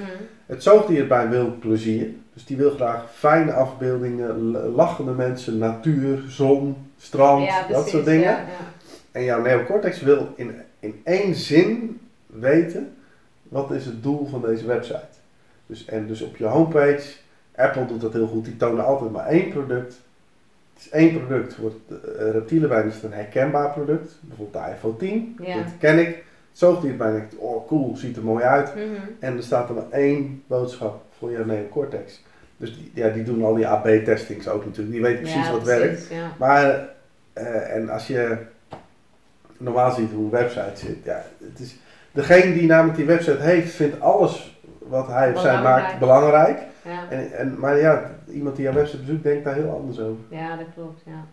Het 0.46 0.62
zoogdierbrein 0.62 1.30
wil 1.30 1.56
plezier, 1.60 2.08
dus 2.34 2.44
die 2.44 2.56
wil 2.56 2.70
graag 2.70 3.04
fijne 3.14 3.52
afbeeldingen, 3.52 4.50
lachende 4.74 5.12
mensen, 5.12 5.58
natuur, 5.58 6.22
zon, 6.28 6.76
strand, 6.98 7.44
Ja, 7.44 7.66
dat 7.68 7.88
soort 7.88 8.04
dingen. 8.04 8.30
Ja, 8.30 8.38
ja. 8.38 8.72
En 9.12 9.24
jouw 9.24 9.42
neocortex 9.42 10.00
wil 10.00 10.32
in, 10.36 10.54
in 10.80 11.00
één 11.04 11.34
zin 11.34 12.00
weten 12.26 12.96
wat 13.48 13.70
is 13.70 13.84
het 13.84 14.02
doel 14.02 14.26
van 14.26 14.42
deze 14.42 14.66
website. 14.66 15.16
Dus, 15.66 15.84
en 15.84 16.06
dus 16.06 16.20
op 16.22 16.36
je 16.36 16.44
homepage, 16.44 17.16
Apple 17.56 17.86
doet 17.86 18.00
dat 18.00 18.12
heel 18.12 18.26
goed, 18.26 18.44
die 18.44 18.56
tonen 18.56 18.84
altijd 18.84 19.10
maar 19.10 19.26
één 19.26 19.48
product. 19.48 20.00
Het 20.74 20.86
is 20.86 20.90
één 20.90 21.26
product, 21.26 21.54
voor 21.54 21.72
het 21.88 22.00
uh, 22.20 22.30
reptiele 22.30 22.66
brein 22.66 22.86
is 22.86 22.94
het 22.94 23.02
een 23.02 23.12
herkenbaar 23.12 23.72
product. 23.72 24.12
Bijvoorbeeld 24.20 24.64
de 24.64 24.70
iPhone 24.70 24.96
10, 24.96 25.36
Ja. 25.42 25.54
dat 25.54 25.72
ken 25.78 25.98
ik. 25.98 26.06
Het 26.06 26.58
zoogdierbrein 26.68 27.12
denkt, 27.12 27.36
oh 27.36 27.66
cool, 27.66 27.96
ziet 27.96 28.16
er 28.16 28.24
mooi 28.24 28.44
uit. 28.44 28.74
Mhm. 28.74 28.84
En 29.18 29.36
er 29.36 29.42
staat 29.42 29.68
er 29.68 29.74
maar 29.74 29.90
één 29.90 30.42
boodschap 30.46 31.02
voor 31.18 31.30
jouw 31.30 31.44
neocortex. 31.44 32.22
Dus 32.56 32.76
die, 32.76 32.90
ja, 32.94 33.08
die 33.08 33.22
doen 33.24 33.44
al 33.44 33.54
die 33.54 33.66
AB-testings 33.66 34.48
ook 34.48 34.64
natuurlijk, 34.64 34.92
die 34.92 35.02
weten 35.02 35.20
precies 35.20 35.46
Ja, 35.46 35.52
wat 35.52 35.62
precies, 35.62 35.80
werkt. 35.80 36.08
Ja. 36.08 36.32
Maar, 36.38 36.88
eh, 37.32 37.74
en 37.74 37.88
als 37.88 38.06
je 38.06 38.36
normaal 39.56 39.90
ziet 39.90 40.10
hoe 40.10 40.24
een 40.24 40.30
website 40.30 40.86
zit, 40.86 41.04
ja, 41.04 41.24
het 41.50 41.58
is, 41.58 41.76
degene 42.12 42.54
die 42.54 42.66
namelijk 42.66 42.96
die 42.96 43.06
website 43.06 43.42
heeft, 43.42 43.74
vindt 43.74 44.00
alles 44.00 44.58
wat 44.78 45.06
hij 45.06 45.32
of 45.34 45.40
zij 45.40 45.60
maakt 45.62 45.98
belangrijk. 45.98 46.58
Ja. 46.84 47.16
En, 47.16 47.32
en, 47.32 47.58
maar 47.58 47.78
ja, 47.78 48.10
iemand 48.32 48.56
die 48.56 48.64
jouw 48.64 48.74
website 48.74 49.02
bezoekt, 49.02 49.22
denkt 49.22 49.44
daar 49.44 49.54
heel 49.54 49.70
anders 49.70 49.98
over. 50.00 50.22
ja, 50.28 50.56
dat 50.56 50.66
klopt. 50.74 51.00
Ja. 51.06 51.24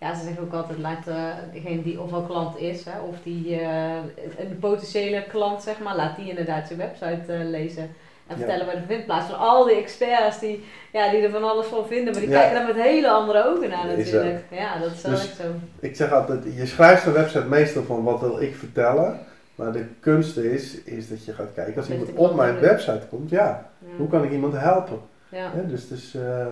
Ja, 0.00 0.14
ze 0.14 0.24
zeggen 0.24 0.42
ook 0.42 0.52
altijd, 0.52 0.78
laat 0.78 1.06
eh, 1.06 1.24
degene 1.52 1.82
die 1.82 2.00
ofwel 2.00 2.22
klant 2.22 2.58
is, 2.58 2.84
hè, 2.84 3.00
of 3.00 3.16
die 3.22 3.60
eh, 3.60 3.94
een 4.38 4.58
potentiële 4.60 5.24
klant, 5.28 5.62
zeg 5.62 5.78
maar, 5.80 5.96
laat 5.96 6.16
die 6.16 6.28
inderdaad 6.28 6.68
je 6.68 6.76
website 6.76 7.32
eh, 7.32 7.38
lezen. 7.48 7.82
En 7.82 7.90
Ja. 8.26 8.36
vertellen 8.36 8.66
waar 8.66 8.74
je 8.74 8.80
vindt. 8.86 9.00
In 9.00 9.04
plaats 9.06 9.26
van 9.30 9.38
al 9.38 9.64
die 9.64 9.76
experts 9.76 10.38
die, 10.38 10.64
ja, 10.92 11.10
die 11.10 11.20
er 11.20 11.30
van 11.30 11.44
alles 11.50 11.66
van 11.66 11.86
vinden, 11.86 12.12
maar 12.12 12.22
die 12.22 12.30
Ja. 12.30 12.38
kijken 12.40 12.56
daar 12.58 12.66
met 12.74 12.84
hele 12.84 13.08
andere 13.10 13.44
ogen 13.46 13.68
naar 13.70 13.86
natuurlijk. 13.86 14.44
Ja, 14.50 14.78
dat 14.78 14.92
is 14.92 15.02
wel 15.02 15.10
Dus- 15.12 15.24
echt 15.24 15.36
zo. 15.36 15.42
Ik 15.80 15.96
zeg 15.96 16.12
altijd, 16.12 16.44
je 16.56 16.66
schrijft 16.66 17.06
een 17.06 17.12
website 17.12 17.44
meestal 17.44 17.82
van 17.82 18.02
wat 18.04 18.20
wil 18.20 18.40
ik 18.40 18.54
vertellen. 18.56 19.18
Maar 19.56 19.72
de 19.72 19.84
kunst 20.00 20.36
is, 20.36 20.82
is 20.82 21.08
dat 21.08 21.24
je 21.24 21.32
gaat 21.32 21.54
kijken, 21.54 21.76
als 21.76 21.90
iemand 21.90 22.12
op 22.14 22.34
mijn 22.34 22.60
website 22.60 23.06
komt, 23.08 23.30
ja, 23.30 23.70
hoe 23.96 24.08
kan 24.08 24.24
ik 24.24 24.30
iemand 24.30 24.52
helpen? 24.52 25.00
Ja. 25.28 25.52
Dus 25.66 25.82
het 25.82 25.90
is, 25.90 26.14
eh, 26.14 26.46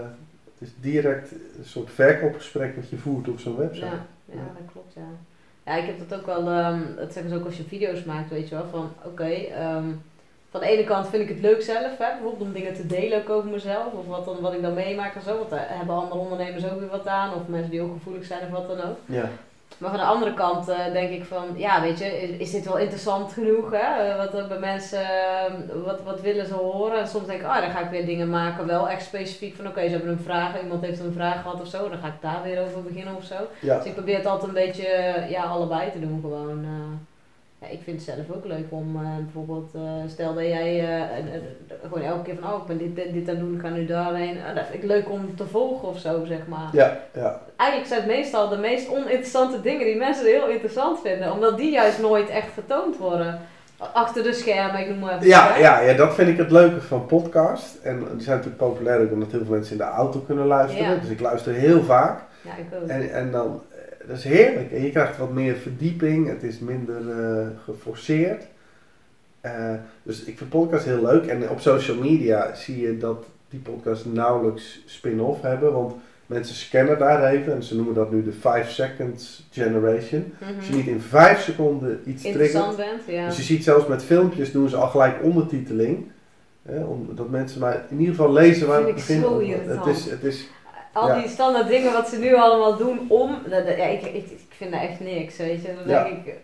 het 0.44 0.68
is 0.68 0.70
direct 0.80 1.32
een 1.32 1.64
soort 1.64 1.90
verkoopgesprek 1.90 2.76
wat 2.76 2.88
je 2.88 2.96
voert 2.96 3.28
op 3.28 3.38
zo'n 3.38 3.57
website. 3.57 3.86
Ja, 3.86 4.07
ja, 4.24 4.52
dat 4.59 4.72
klopt, 4.72 4.94
ja. 4.94 5.09
Ja, 5.66 5.76
ik 5.76 5.86
heb 5.86 6.09
dat 6.09 6.18
ook 6.18 6.26
wel, 6.26 6.48
ehm, 6.48 6.80
dat 6.96 7.12
zeggen 7.12 7.30
ze 7.30 7.38
ook 7.38 7.44
als 7.44 7.57
je 7.57 7.64
video's 7.64 8.05
maakt, 8.05 8.30
weet 8.30 8.48
je 8.48 8.55
wel, 8.55 8.66
van 8.70 8.92
oké, 9.05 9.30
ehm, 9.30 9.88
van 10.50 10.61
de 10.61 10.66
ene 10.66 10.84
kant 10.84 11.09
vind 11.09 11.22
ik 11.22 11.28
het 11.28 11.40
leuk 11.40 11.62
zelf, 11.62 11.98
hè, 11.98 12.12
bijvoorbeeld 12.12 12.40
om 12.40 12.52
dingen 12.52 12.74
te 12.74 12.86
delen 12.86 13.18
ook 13.18 13.30
over 13.30 13.50
mezelf, 13.50 13.92
of 13.92 14.07
wat, 14.07 14.24
dan, 14.24 14.40
wat 14.40 14.55
ik 14.55 14.62
dan 14.62 14.74
meemaak 14.74 15.14
en 15.14 15.22
zo, 15.22 15.38
want 15.38 15.50
daar 15.50 15.66
hebben 15.68 15.94
andere 15.94 16.20
ondernemers 16.20 16.70
ook 16.70 16.78
weer 16.80 16.88
wat 16.88 17.07
aan, 17.07 17.34
of 17.34 17.48
mensen 17.48 17.70
die 17.70 17.80
ook 17.80 17.92
gevoelig 17.92 18.24
zijn 18.24 18.42
of 18.42 18.50
wat 18.50 18.68
dan 18.68 18.90
ook. 18.90 18.96
Ja. 19.07 19.30
Maar 19.78 19.90
van 19.90 19.98
de 19.98 20.06
andere 20.06 20.34
kant 20.34 20.68
eh, 20.68 20.92
denk 20.92 21.10
ik 21.10 21.24
van, 21.24 21.44
ja, 21.56 21.80
weet 21.80 21.98
je, 21.98 22.22
is, 22.22 22.38
is 22.38 22.50
dit 22.50 22.64
wel 22.64 22.78
interessant 22.78 23.32
genoeg, 23.32 23.70
hè? 23.70 24.08
Eh, 24.08 24.16
wat 24.16 24.48
bij 24.48 24.58
mensen, 24.58 25.00
eh, 25.00 25.52
wat, 25.84 26.02
wat 26.02 26.20
willen 26.20 26.46
ze 26.46 26.54
horen? 26.54 26.98
En 26.98 27.08
soms 27.08 27.26
denk 27.26 27.40
ik, 27.40 27.46
ah, 27.46 27.60
dan 27.60 27.70
ga 27.70 27.80
ik 27.80 27.90
weer 27.90 28.06
dingen 28.06 28.30
maken, 28.30 28.66
wel 28.66 28.88
echt 28.88 29.04
specifiek 29.04 29.56
van, 29.56 29.66
oké, 29.66 29.84
ze 29.84 29.90
hebben 29.90 30.10
een 30.10 30.18
vraag, 30.18 30.62
iemand 30.62 30.84
heeft 30.84 31.00
een 31.00 31.12
vraag 31.12 31.42
gehad 31.42 31.60
of 31.60 31.66
zo, 31.68 31.88
dan 31.88 31.98
ga 31.98 32.06
ik 32.06 32.20
daar 32.20 32.42
weer 32.42 32.62
over 32.62 32.82
beginnen 32.82 33.16
of 33.16 33.24
zo. 33.24 33.34
Ja. 33.60 33.76
Dus 33.76 33.86
ik 33.86 33.94
probeer 33.94 34.16
het 34.16 34.26
altijd 34.26 34.48
een 34.48 34.64
beetje, 34.64 34.86
eh, 34.86 35.30
ja, 35.30 35.42
allebei 35.42 35.90
te 35.90 36.00
doen 36.00 36.20
gewoon. 36.20 36.66
Ja, 37.64 37.70
ik 37.70 37.80
vind 37.84 38.06
het 38.06 38.16
zelf 38.16 38.36
ook 38.36 38.44
leuk 38.44 38.66
om 38.68 38.96
eh, 38.96 39.16
bijvoorbeeld, 39.22 39.74
eh, 39.74 39.82
stel 40.06 40.34
dat 40.34 40.44
jij 40.44 40.80
eh, 40.80 41.24
gewoon 41.82 42.04
elke 42.04 42.22
keer 42.22 42.36
van, 42.40 42.52
oh, 42.52 42.60
ik 42.60 42.66
ben 42.66 42.78
dit, 42.78 42.96
dit, 42.96 43.12
dit 43.12 43.28
aan 43.28 43.38
doen, 43.38 43.54
ik 43.54 43.60
ga 43.60 43.68
nu 43.68 43.86
daarheen. 43.86 44.36
Ah, 44.48 44.54
dat 44.54 44.66
vind 44.66 44.82
ik 44.82 44.88
leuk 44.88 45.10
om 45.10 45.36
te 45.36 45.46
volgen 45.46 45.88
of 45.88 45.98
zo, 45.98 46.24
zeg 46.24 46.46
maar 46.46 46.68
Ja, 46.72 47.00
ja. 47.14 47.40
eigenlijk 47.56 47.90
zijn 47.90 48.02
het 48.02 48.10
meestal 48.10 48.48
de 48.48 48.56
meest 48.56 48.88
oninteressante 48.88 49.60
dingen 49.60 49.86
die 49.86 49.96
mensen 49.96 50.26
heel 50.26 50.48
interessant 50.48 51.00
vinden. 51.00 51.32
Omdat 51.32 51.56
die 51.56 51.70
juist 51.70 52.00
nooit 52.00 52.28
echt 52.28 52.52
getoond 52.54 52.96
worden. 52.96 53.40
Achter 53.92 54.22
de 54.22 54.32
schermen, 54.32 54.80
ik 54.80 54.88
noem 54.88 54.98
maar 54.98 55.14
even. 55.14 55.26
Ja, 55.26 55.56
ja, 55.56 55.80
ja, 55.80 55.94
dat 55.94 56.14
vind 56.14 56.28
ik 56.28 56.36
het 56.36 56.50
leuke 56.50 56.80
van 56.80 57.06
podcast. 57.06 57.76
En 57.82 57.98
die 57.98 58.22
zijn 58.22 58.36
natuurlijk 58.36 58.56
populair 58.56 59.00
ook 59.00 59.12
omdat 59.12 59.30
heel 59.30 59.44
veel 59.44 59.54
mensen 59.54 59.72
in 59.72 59.78
de 59.78 59.84
auto 59.84 60.18
kunnen 60.18 60.46
luisteren. 60.46 60.90
Ja. 60.90 61.00
Dus 61.00 61.08
ik 61.08 61.20
luister 61.20 61.52
heel 61.52 61.82
vaak. 61.82 62.20
Ja, 62.42 62.50
ik 62.56 62.82
ook. 62.82 62.88
En, 62.88 63.12
en 63.12 63.30
dan, 63.30 63.62
dat 64.07 64.16
is 64.16 64.24
heerlijk. 64.24 64.72
En 64.72 64.82
je 64.82 64.90
krijgt 64.90 65.18
wat 65.18 65.32
meer 65.32 65.57
verdieping. 65.57 66.28
Het 66.28 66.42
is 66.42 66.59
minder 66.59 67.11
eh, 67.11 67.46
geforceerd. 67.64 68.44
Eh, 69.40 69.74
dus 70.02 70.24
ik 70.24 70.38
vind 70.38 70.50
podcast 70.50 70.84
heel 70.84 71.02
leuk. 71.02 71.26
En 71.26 71.48
op 71.48 71.61
social 71.61 71.96
media 71.96 72.55
zie 72.55 72.80
je 72.80 72.96
dat 72.96 73.24
die 73.48 73.61
podcasts 73.61 74.05
nauwelijks 74.05 74.82
spin-off 74.86 75.42
hebben. 75.42 75.72
Want 75.72 75.94
mensen 76.26 76.55
scannen 76.55 76.98
daar 76.98 77.32
even. 77.32 77.55
En 77.55 77.62
ze 77.62 77.76
noemen 77.76 77.94
dat 77.94 78.12
nu 78.12 78.24
de 78.24 78.32
5 78.32 78.70
seconds 78.70 79.46
generation. 79.50 80.32
Mhm. 80.38 80.57
Als 80.57 80.66
je 80.66 80.74
niet 80.74 80.86
in 80.86 81.00
5 81.00 81.42
seconden 81.42 82.00
iets 82.07 82.22
triggert. 82.22 82.44
Interessant 82.44 82.76
bent, 82.76 83.02
ja. 83.07 83.26
Dus 83.26 83.36
je 83.36 83.42
ziet 83.42 83.64
zelfs 83.64 83.86
met 83.86 84.02
filmpjes 84.02 84.52
doen 84.52 84.68
ze 84.68 84.76
al 84.76 84.88
gelijk 84.88 85.22
ondertiteling. 85.22 86.07
Hè, 86.62 86.84
omdat 86.84 87.30
mensen 87.30 87.61
maar 87.61 87.84
in 87.90 87.98
ieder 87.98 88.14
geval 88.14 88.32
lezen 88.32 88.66
waar 88.66 88.78
het 88.78 88.88
ik 88.88 88.94
begint. 88.94 89.24
Het 89.66 89.86
is, 89.86 90.11
het 90.11 90.24
is, 90.24 90.48
Al 90.95 91.09
ja. 91.09 91.14
die 91.20 91.28
standaard 91.28 91.68
dingen 91.68 91.92
wat 91.92 92.09
ze 92.09 92.18
nu 92.18 92.34
allemaal 92.34 92.76
doen 92.76 93.07
om. 93.09 93.38
Dat, 93.51 93.66
ja, 93.76 93.84
ik, 93.84 94.03
ik, 94.03 94.14
ik 94.30 94.53
vind 94.57 94.72
dat 94.72 94.80
echt 94.80 95.01
niks, 95.01 95.36
weet 95.36 95.62
je. 95.62 95.68
Dan 95.76 95.86
denk 95.86 96.26
ik, 96.26 96.34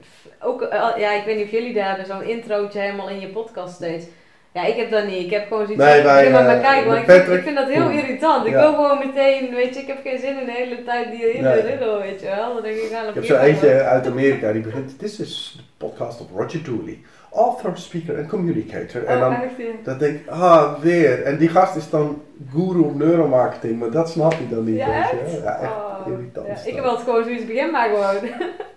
ook, 0.40 0.62
eh, 0.62 0.88
ja, 0.96 1.12
ik 1.12 1.24
weet 1.24 1.36
niet 1.36 1.44
of 1.44 1.51
jullie 1.51 1.74
daar 1.74 1.88
hebben, 1.88 2.07
zo'n 2.07 2.22
introotje 2.22 2.78
helemaal 2.80 3.09
in 3.09 3.20
je 3.20 3.28
podcast 3.28 3.74
steeds. 3.74 4.05
Ja, 4.53 4.64
ik 4.64 4.76
heb 4.76 4.90
dat 4.90 5.07
niet. 5.07 5.24
Ik 5.24 5.30
heb 5.30 5.48
gewoon 5.48 5.66
zoiets 5.66 5.84
Nee, 5.84 6.05
maar, 6.05 6.24
eh, 6.24 6.32
maar 6.32 6.61
kijken, 6.61 6.86
want 6.86 6.98
ik, 6.98 7.05
vind- 7.05 7.18
Patrick- 7.18 7.38
ik 7.38 7.42
vind 7.44 7.57
dat 7.57 7.68
heel 7.68 7.88
irritant. 7.90 8.46
Ik 8.46 8.53
Ja. 8.53 8.61
wil 8.61 8.72
gewoon 8.74 8.98
meteen, 8.98 9.55
weet 9.55 9.74
je, 9.74 9.80
ik 9.80 9.86
heb 9.86 9.98
geen 10.03 10.18
zin 10.18 10.38
in 10.40 10.46
de 10.46 10.53
hele 10.53 10.84
tijd 10.84 11.11
die 11.11 11.32
in 11.32 11.42
Nee. 11.42 11.62
de 11.62 11.68
riddle, 11.68 11.98
weet 11.98 12.20
je 12.20 12.26
wel. 12.26 12.55
Dan 12.55 12.62
denk 12.62 12.76
ik, 12.76 12.88
ga 12.92 13.03
ik 13.09 13.14
heb 13.14 13.24
zo 13.24 13.36
eentje 13.36 13.82
uit 13.82 14.07
Amerika 14.07 14.53
die 14.53 14.62
begint. 14.62 14.98
This 14.98 15.20
is 15.20 15.55
the 15.57 15.86
podcast 15.86 16.20
of 16.20 16.26
Roger 16.36 16.62
Dooley, 16.64 16.98
author, 17.32 17.76
speaker 17.76 18.18
en 18.18 18.28
communicator. 18.28 19.04
En 19.04 19.18
dan, 19.20 19.32
Oh, 19.32 19.38
dan 19.84 19.98
denk 19.98 20.20
ik, 20.20 20.28
ah, 20.28 20.78
weer. 20.80 21.22
En 21.22 21.38
die 21.38 21.48
gast 21.48 21.76
is 21.76 21.90
dan 21.90 22.22
guru 22.52 22.84
neuromarketing, 22.94 23.78
maar 23.78 23.90
dat 23.90 24.10
snap 24.10 24.32
je 24.32 24.48
dan 24.48 24.64
niet. 24.64 24.76
Ja, 24.76 24.86
weet 24.86 25.10
je. 25.10 25.16
echt? 25.26 25.42
Ja, 25.42 25.58
echt 25.60 25.70
Oh, 25.72 26.06
irritant. 26.06 26.46
ja, 26.46 26.52
ik 26.52 26.64
dat. 26.64 26.74
heb 26.74 26.84
altijd 26.84 27.08
gewoon 27.08 27.24
zoiets 27.24 27.46
begin 27.46 27.70
maar 27.70 27.88
gewoon. 27.88 28.30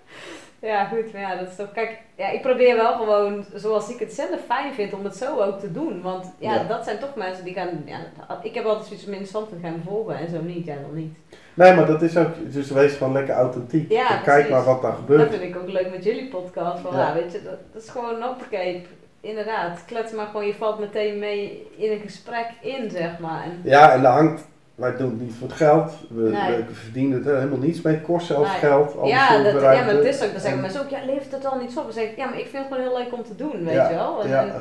ja, 0.72 0.86
goed, 0.86 1.14
maar 1.14 1.22
ja, 1.22 1.36
dat 1.36 1.48
is 1.48 1.56
toch. 1.56 1.72
Kijk, 1.72 1.98
ja, 2.16 2.30
ik 2.30 2.42
probeer 2.42 2.76
wel 2.76 2.94
gewoon 2.94 3.46
zoals 3.54 3.90
ik 3.90 4.00
het 4.00 4.14
zelf 4.14 4.40
fijn 4.48 4.74
vind 4.74 4.94
om 4.94 5.04
het 5.04 5.16
zo 5.16 5.40
ook 5.40 5.60
te 5.60 5.72
doen. 5.72 6.02
Want 6.02 6.32
ja, 6.40 6.54
Ja. 6.54 6.64
dat 6.64 6.84
zijn 6.84 7.00
toch 7.00 7.16
mensen 7.16 7.44
die 7.44 7.54
gaan. 7.54 7.84
Ja, 7.86 8.00
ik 8.44 8.54
heb 8.56 8.66
altijd 8.66 8.86
zoiets 8.86 9.04
van 9.04 9.14
interessant 9.14 9.50
te 9.50 9.56
gaan 9.62 9.82
volgen 9.88 10.16
en 10.18 10.30
zo 10.30 10.42
niet, 10.42 10.66
ja, 10.66 10.76
dan 10.76 10.96
niet. 10.96 11.18
Nee, 11.54 11.74
maar 11.74 11.86
dat 11.86 12.02
is 12.02 12.18
ook, 12.18 12.28
dus 12.54 12.72
wees 12.72 12.94
gewoon 12.96 13.14
lekker 13.14 13.36
authentiek. 13.36 13.92
Ja, 13.92 14.18
En 14.18 14.24
kijk 14.24 14.50
maar 14.50 14.64
wat 14.64 14.82
daar 14.82 14.92
Dat 14.92 15.00
gebeurt. 15.00 15.30
vind 15.30 15.42
ik 15.42 15.56
ook 15.58 15.70
leuk 15.70 15.92
met 15.92 16.04
jullie 16.04 16.28
podcast. 16.30 16.80
Van, 16.82 16.96
Ja. 16.96 17.08
ja. 17.08 17.14
weet 17.14 17.32
je, 17.32 17.42
dat, 17.44 17.58
dat 17.74 17.84
is 17.84 17.90
gewoon 17.90 18.22
hoppakee. 18.22 18.86
Inderdaad, 19.22 19.86
klets 19.86 20.12
maar 20.12 20.26
gewoon, 20.26 20.46
je 20.48 20.54
valt 20.54 20.80
meteen 20.80 21.20
mee 21.20 21.68
in 21.76 21.92
een 21.92 22.00
gesprek 22.00 22.48
in, 22.62 22.92
zeg 22.92 23.20
maar. 23.20 23.44
En, 23.44 23.60
Ja, 23.64 23.92
en 23.94 24.02
daar 24.02 24.14
hangt, 24.14 24.46
wij 24.76 24.96
doen 24.98 25.10
het 25.10 25.22
niet 25.22 25.34
voor 25.40 25.48
het 25.48 25.58
geld. 25.58 25.92
We, 26.10 26.22
Nee. 26.22 26.58
we 26.58 26.74
verdienen 26.74 27.26
er 27.26 27.36
helemaal 27.36 27.58
niets 27.60 27.82
mee. 27.82 28.02
Kost 28.02 28.26
zelfs 28.28 28.50
Nee. 28.50 28.60
geld. 28.60 28.96
ja, 29.04 29.44
dat, 29.44 29.62
ja, 29.62 29.86
maar 29.86 29.88
het 29.96 30.04
is 30.06 30.24
ook, 30.24 30.32
dan 30.32 30.40
zeggen 30.40 30.52
En- 30.52 30.62
mensen 30.62 30.82
ook, 30.82 30.90
ja, 30.90 31.00
levert 31.06 31.32
het 31.32 31.46
al 31.46 31.58
niet 31.60 31.72
zo 31.72 31.80
op? 31.80 31.86
Dan 31.86 31.94
zeg 31.94 32.04
ik, 32.10 32.18
ja, 32.18 32.26
maar 32.26 32.40
ik 32.40 32.48
vind 32.48 32.64
het 32.64 32.74
gewoon 32.74 32.90
heel 32.90 32.98
leuk 32.98 33.14
om 33.14 33.24
te 33.24 33.36
doen, 33.36 33.64
weet 33.66 33.74
ja, 33.74 33.90
je 33.90 33.96
wel. 33.96 34.22
En, 34.24 34.30
ja. 34.30 34.42
en 34.42 34.52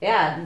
ja, 0.00 0.36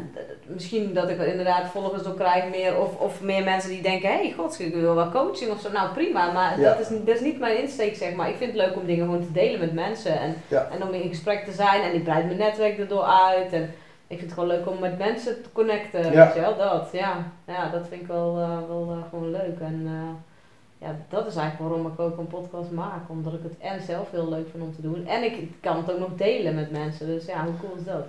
misschien 0.47 0.95
dat 0.95 1.09
ik 1.09 1.19
er 1.19 1.27
inderdaad 1.27 1.71
volgers 1.71 2.03
door 2.03 2.15
krijg 2.15 2.51
meer, 2.51 2.79
of, 2.79 2.97
of 3.01 3.21
meer 3.23 3.45
mensen 3.45 3.71
die 3.71 3.83
denken, 3.83 4.09
hé, 4.09 4.15
hey, 4.19 4.33
god, 4.37 4.61
ik 4.61 4.75
wil 4.75 4.95
wel 4.95 5.11
coaching 5.11 5.51
of 5.51 5.61
zo. 5.61 5.71
Nou, 5.73 5.93
prima, 5.93 6.33
maar 6.33 6.61
Ja. 6.61 6.69
dat, 6.69 6.81
is, 6.81 6.89
dat 6.89 7.15
is 7.15 7.21
niet 7.21 7.39
mijn 7.39 7.61
insteek, 7.63 7.97
zeg 7.97 8.15
maar. 8.15 8.29
Ik 8.29 8.37
vind 8.37 8.53
het 8.53 8.61
leuk 8.67 8.77
om 8.77 8.87
dingen 8.87 9.05
gewoon 9.05 9.27
te 9.27 9.33
delen 9.33 9.61
met 9.61 9.73
mensen 9.73 10.19
en, 10.21 10.35
Ja. 10.49 10.69
en 10.73 10.83
om 10.83 10.95
in 10.95 11.09
gesprek 11.09 11.45
te 11.45 11.53
zijn 11.53 11.83
en 11.83 11.95
ik 11.95 12.05
breid 12.05 12.25
mijn 12.27 12.39
netwerk 12.39 12.79
erdoor 12.79 13.03
uit 13.05 13.53
en 13.53 13.63
ik 14.07 14.19
vind 14.19 14.31
het 14.31 14.33
gewoon 14.33 14.49
leuk 14.49 14.69
om 14.69 14.79
met 14.79 14.99
mensen 14.99 15.43
te 15.43 15.53
connecten, 15.53 16.13
Ja. 16.13 16.25
weet 16.25 16.35
je 16.35 16.41
wel, 16.41 16.57
dat, 16.57 16.89
ja. 16.93 17.33
Ja, 17.47 17.69
dat 17.71 17.89
vind 17.89 18.01
ik 18.01 18.07
wel, 18.07 18.39
eh, 18.39 18.59
wel 18.69 18.89
eh, 18.91 19.09
gewoon 19.11 19.31
leuk 19.31 19.59
en... 19.61 19.83
eh, 19.87 20.33
ja, 20.79 20.97
dat 21.09 21.27
is 21.27 21.37
eigenlijk 21.37 21.71
waarom 21.71 21.93
ik 21.93 22.01
ook 22.01 22.19
een 22.19 22.27
podcast 22.27 22.71
maak. 22.71 23.09
Omdat 23.09 23.33
ik 23.33 23.43
het 23.43 23.59
en 23.59 23.83
zelf 23.83 24.11
heel 24.11 24.29
leuk 24.29 24.47
vind 24.51 24.63
om 24.63 24.75
te 24.75 24.83
doen. 24.83 25.07
En 25.07 25.25
ik 25.25 25.49
kan 25.61 25.77
het 25.77 25.93
ook 25.93 25.99
nog 25.99 26.15
delen 26.17 26.55
met 26.55 26.71
mensen. 26.71 27.07
Dus 27.07 27.27
ja, 27.27 27.45
hoe 27.45 27.53
cool 27.61 27.77
is 27.79 27.85
dat? 27.85 28.05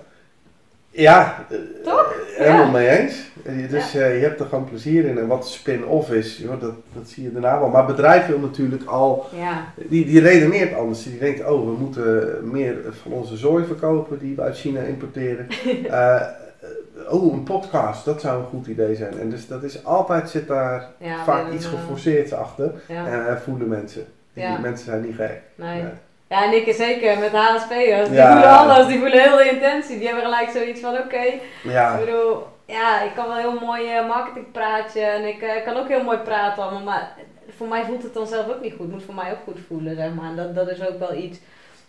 Ja, 0.96 1.46
eh, 1.50 1.56
Toch? 1.84 2.14
helemaal 2.36 2.64
Ja. 2.64 2.70
mee 2.70 2.88
eens. 2.88 3.30
Eh, 3.44 3.70
Dus 3.70 3.94
eh, 3.94 4.18
je 4.20 4.22
hebt 4.26 4.40
er 4.40 4.46
gewoon 4.46 4.64
plezier 4.64 5.04
in. 5.04 5.18
En 5.18 5.26
wat 5.26 5.48
spin-off 5.48 6.10
is, 6.10 6.36
joh, 6.36 6.60
dat, 6.60 6.72
dat 6.94 7.08
zie 7.08 7.22
je 7.22 7.32
daarna 7.32 7.58
wel. 7.58 7.68
Maar 7.68 7.86
bedrijf 7.86 8.26
wil 8.26 8.38
natuurlijk 8.38 8.84
al, 8.84 9.26
Ja, 9.34 9.64
die, 9.88 10.04
die 10.04 10.20
redeneert 10.20 10.74
anders. 10.74 11.02
Die 11.02 11.18
denkt, 11.18 11.44
oh, 11.48 11.64
we 11.64 11.72
moeten 11.78 12.38
meer 12.50 12.76
van 13.02 13.12
onze 13.12 13.36
zooi 13.36 13.64
verkopen 13.64 14.18
die 14.18 14.36
we 14.36 14.42
uit 14.42 14.58
China 14.58 14.80
importeren. 14.80 15.46
Eh, 15.90 17.14
oh, 17.14 17.32
een 17.32 17.42
podcast, 17.42 18.04
dat 18.04 18.20
zou 18.20 18.40
een 18.40 18.46
goed 18.46 18.66
idee 18.66 18.94
zijn. 18.94 19.18
En 19.18 19.30
dus 19.30 19.46
dat 19.46 19.62
is 19.62 19.84
altijd, 19.84 20.30
zit 20.30 20.48
daar 20.48 20.88
vaak 21.24 21.52
iets 21.52 21.66
geforceerds 21.66 22.32
achter. 22.32 22.72
En 22.88 23.38
voelen 23.44 23.68
mensen. 23.68 24.04
Die 24.32 24.58
mensen 24.60 24.84
zijn 24.86 25.02
niet 25.02 25.14
gek. 25.14 25.40
nee. 25.54 25.84
Ja, 26.28 26.44
en 26.44 26.52
ik 26.52 26.74
zeker 26.74 27.18
met 27.18 27.32
HSP'ers. 27.32 28.08
Die 28.08 28.16
Ja. 28.16 28.32
voelen 28.32 28.50
alles, 28.50 28.86
die 28.86 28.98
voelen 28.98 29.20
heel 29.22 29.36
de 29.36 29.48
intentie. 29.50 29.98
Die 29.98 30.06
hebben 30.06 30.24
gelijk 30.24 30.50
zoiets 30.50 30.80
van, 30.80 30.98
oké, 30.98 31.24
Ja, 31.62 31.92
ik 31.98 32.04
bedoel, 32.04 32.46
ja, 32.64 33.00
ik 33.02 33.10
kan 33.14 33.26
wel 33.26 33.36
heel 33.36 33.58
mooi 33.60 33.88
eh, 33.92 34.06
marketing 34.08 34.52
praatje 34.52 35.00
en 35.00 35.24
ik 35.28 35.42
eh, 35.42 35.64
kan 35.64 35.76
ook 35.76 35.88
heel 35.88 36.02
mooi 36.02 36.18
praten 36.18 36.62
allemaal, 36.62 36.82
maar 36.82 37.12
voor 37.56 37.68
mij 37.68 37.84
voelt 37.84 38.02
het 38.02 38.14
dan 38.14 38.26
zelf 38.26 38.48
ook 38.48 38.60
niet 38.60 38.72
goed. 38.72 38.80
Het 38.80 38.90
moet 38.90 39.02
voor 39.04 39.14
mij 39.14 39.30
ook 39.30 39.38
goed 39.44 39.58
voelen, 39.68 39.96
zeg 39.96 40.14
maar. 40.14 40.24
En 40.30 40.36
dat, 40.36 40.54
dat 40.54 40.68
is 40.70 40.88
ook 40.88 40.98
wel 40.98 41.14
iets, 41.14 41.38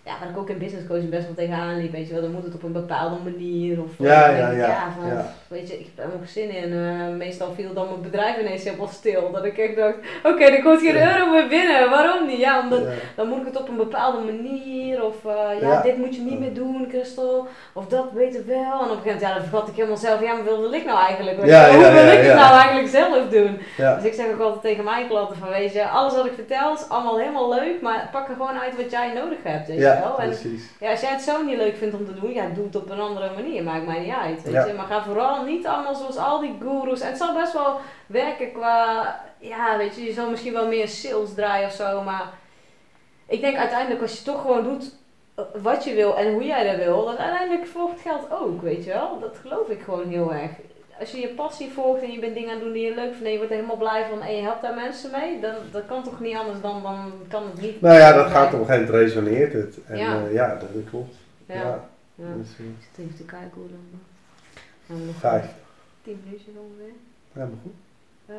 ja, 0.07 0.13
waar 0.19 0.29
ik 0.29 0.37
ook 0.37 0.49
in 0.49 0.57
business 0.57 0.87
coaching 0.87 1.09
best 1.09 1.25
wel 1.25 1.35
tegenaan 1.35 1.77
liep, 1.81 1.91
weet 1.91 2.07
je 2.07 2.13
wel. 2.13 2.21
Dan 2.21 2.31
moet 2.31 2.43
het 2.43 2.53
op 2.53 2.63
een 2.63 2.71
bepaalde 2.71 3.15
manier 3.23 3.83
of... 3.83 3.91
Ja, 3.97 4.27
dan 4.27 4.35
ja, 4.37 4.49
ik, 4.49 4.57
ja, 4.57 4.91
van, 4.99 5.07
ja. 5.09 5.33
weet 5.47 5.67
je, 5.69 5.79
ik 5.79 5.85
heb 5.85 5.97
er 5.97 6.03
helemaal 6.03 6.27
zin 6.27 6.49
in. 6.49 6.73
Eh, 6.73 7.15
meestal 7.17 7.51
viel 7.55 7.73
dan 7.73 7.87
mijn 7.89 8.01
bedrijf 8.01 8.39
ineens 8.39 8.63
helemaal 8.63 8.87
stil. 8.87 9.31
Dat 9.31 9.45
ik 9.45 9.57
echt 9.57 9.75
dacht, 9.75 9.95
oké, 10.23 10.43
er 10.43 10.61
komt 10.63 10.79
geen 10.79 10.95
Ja. 10.95 11.17
euro 11.17 11.31
meer 11.31 11.47
binnen. 11.47 11.89
Waarom 11.89 12.27
niet? 12.27 12.39
Ja, 12.39 12.59
omdat 12.61 12.81
dan 13.15 13.27
moet 13.27 13.39
ik 13.39 13.45
het 13.45 13.59
op 13.61 13.67
een 13.69 13.75
bepaalde 13.77 14.17
manier. 14.31 15.03
Of 15.05 15.25
eh, 15.25 15.61
ja, 15.61 15.81
dit 15.81 15.97
moet 15.97 16.15
je 16.15 16.21
niet 16.21 16.39
meer 16.39 16.53
doen, 16.53 16.85
Christel. 16.89 17.47
Of 17.73 17.87
dat 17.87 18.11
beter 18.11 18.45
wel. 18.47 18.57
En 18.57 18.71
op 18.73 18.81
een 18.81 18.87
gegeven 18.87 19.03
moment, 19.05 19.21
ja, 19.21 19.33
dan 19.33 19.41
vergat 19.43 19.67
ik 19.67 19.75
helemaal 19.75 19.97
zelf. 19.97 20.21
Ja, 20.21 20.33
maar 20.33 20.43
wat 20.43 20.59
wil 20.59 20.73
ik 20.73 20.85
nou 20.85 20.99
eigenlijk? 21.05 21.37
Weet 21.41 21.49
Ja, 21.49 21.69
Hoe 21.73 21.91
wil 21.91 22.07
ik 22.17 22.23
het 22.25 22.35
nou 22.35 22.53
eigenlijk 22.59 22.87
zelf 22.89 23.29
doen? 23.29 23.59
Dus 23.95 24.03
ik 24.03 24.13
zeg 24.13 24.25
ook 24.33 24.39
altijd 24.39 24.61
tegen 24.61 24.83
mijn 24.83 25.07
klanten 25.07 25.37
van, 25.37 25.49
weet 25.49 25.73
je, 25.73 25.87
alles 25.87 26.13
wat 26.15 26.25
ik 26.25 26.33
vertel 26.35 26.73
is 26.73 26.89
allemaal 26.89 27.17
helemaal 27.19 27.49
leuk. 27.53 27.81
Maar 27.81 28.09
pak 28.11 28.27
er 28.27 28.35
gewoon 28.35 28.59
uit 28.59 28.75
wat 28.75 28.91
jij 28.91 29.13
nodig 29.13 29.37
hebt, 29.43 29.67
weet 29.67 29.77
je 29.77 29.96
Wel. 29.99 30.19
En 30.19 30.27
precies. 30.29 30.63
ja, 30.79 30.91
als 30.91 31.01
jij 31.01 31.09
het 31.11 31.21
zo 31.21 31.43
niet 31.43 31.57
leuk 31.57 31.75
vindt 31.75 31.95
om 31.95 32.05
te 32.05 32.19
doen, 32.19 32.33
ja, 32.33 32.47
doe 32.47 32.65
het 32.65 32.75
op 32.75 32.89
een 32.89 32.99
andere 32.99 33.29
manier. 33.35 33.63
Maakt 33.63 33.85
mij 33.85 33.99
niet 33.99 34.13
uit, 34.13 34.43
weet 34.43 34.53
Ja. 34.53 34.65
je. 34.65 34.73
Maar 34.73 34.85
ga 34.85 35.03
vooral 35.03 35.43
niet 35.43 35.67
allemaal 35.67 35.95
zoals 35.95 36.17
al 36.17 36.39
die 36.39 36.55
gurus. 36.61 37.01
En 37.01 37.07
het 37.07 37.17
zal 37.17 37.33
best 37.33 37.53
wel 37.53 37.79
werken 38.07 38.51
qua, 38.51 39.19
ja, 39.37 39.77
weet 39.77 39.95
je, 39.95 40.03
je 40.03 40.13
zal 40.13 40.29
misschien 40.29 40.53
wel 40.53 40.67
meer 40.67 40.87
sales 40.87 41.33
draaien 41.33 41.67
of 41.67 41.73
zo. 41.73 42.01
Maar 42.01 42.29
ik 43.27 43.41
denk 43.41 43.57
uiteindelijk 43.57 44.01
als 44.01 44.17
je 44.17 44.23
toch 44.23 44.41
gewoon 44.41 44.63
doet 44.63 44.95
eh, 45.35 45.43
wat 45.61 45.83
je 45.83 45.93
wil 45.93 46.17
en 46.17 46.33
hoe 46.33 46.45
jij 46.45 46.67
dat 46.67 46.85
wil, 46.85 47.05
dat 47.05 47.17
uiteindelijk 47.17 47.67
volgt 47.67 48.01
geld 48.01 48.31
ook, 48.31 48.61
weet 48.61 48.83
je 48.83 48.89
wel. 48.91 49.19
Dat 49.19 49.37
geloof 49.41 49.67
ik 49.67 49.81
gewoon 49.81 50.07
heel 50.09 50.33
erg. 50.33 50.51
Als 50.99 51.11
je 51.11 51.19
je 51.19 51.27
passie 51.27 51.71
volgt 51.71 52.01
en 52.01 52.11
je 52.11 52.19
bent 52.19 52.33
dingen 52.33 52.49
aan 52.49 52.55
het 52.55 52.63
doen 52.63 52.73
die 52.73 52.85
je 52.85 52.95
leuk 52.95 53.11
vindt 53.11 53.25
en 53.25 53.31
je 53.31 53.37
wordt 53.37 53.51
er 53.51 53.57
helemaal 53.57 53.77
blij 53.77 54.05
van 54.09 54.21
en 54.21 54.35
je 54.35 54.41
helpt 54.41 54.61
daar 54.61 54.75
mensen 54.75 55.11
mee, 55.11 55.39
dan 55.39 55.55
dat 55.71 55.85
kan 55.85 56.03
toch 56.03 56.19
niet 56.19 56.35
anders 56.35 56.61
dan, 56.61 56.83
dan 56.83 57.11
kan 57.27 57.43
het 57.43 57.61
niet. 57.61 57.81
Nou 57.81 57.95
ja, 57.99 58.13
dat 58.13 58.27
gaat 58.27 58.53
op 58.53 58.59
een 58.59 58.65
gegeven 58.65 58.85
moment 58.93 59.03
resoneert 59.03 59.53
het. 59.53 59.77
En 59.85 59.97
Ja. 59.97 60.13
ja, 60.13 60.27
ja 60.29 60.55
dat, 60.55 60.69
klopt. 60.89 61.15
Ja. 61.45 61.55
Ja. 61.55 61.89
ja. 62.15 62.25
Dus, 62.37 62.47
eh, 62.59 62.65
Ik 62.65 62.87
zit 62.95 63.05
even 63.05 63.15
te 63.17 63.23
kijken 63.23 63.51
hoe 63.53 63.67
dan. 63.69 63.99
Gaan 64.87 64.99
we 64.99 65.05
nog 65.05 65.15
vijf. 65.15 65.45
10 66.03 66.21
minuutjes 66.23 66.53
ongeveer. 66.55 66.93
Ja, 67.33 67.45
maar 67.45 67.59
goed. 67.63 67.73
Eh, 68.25 68.35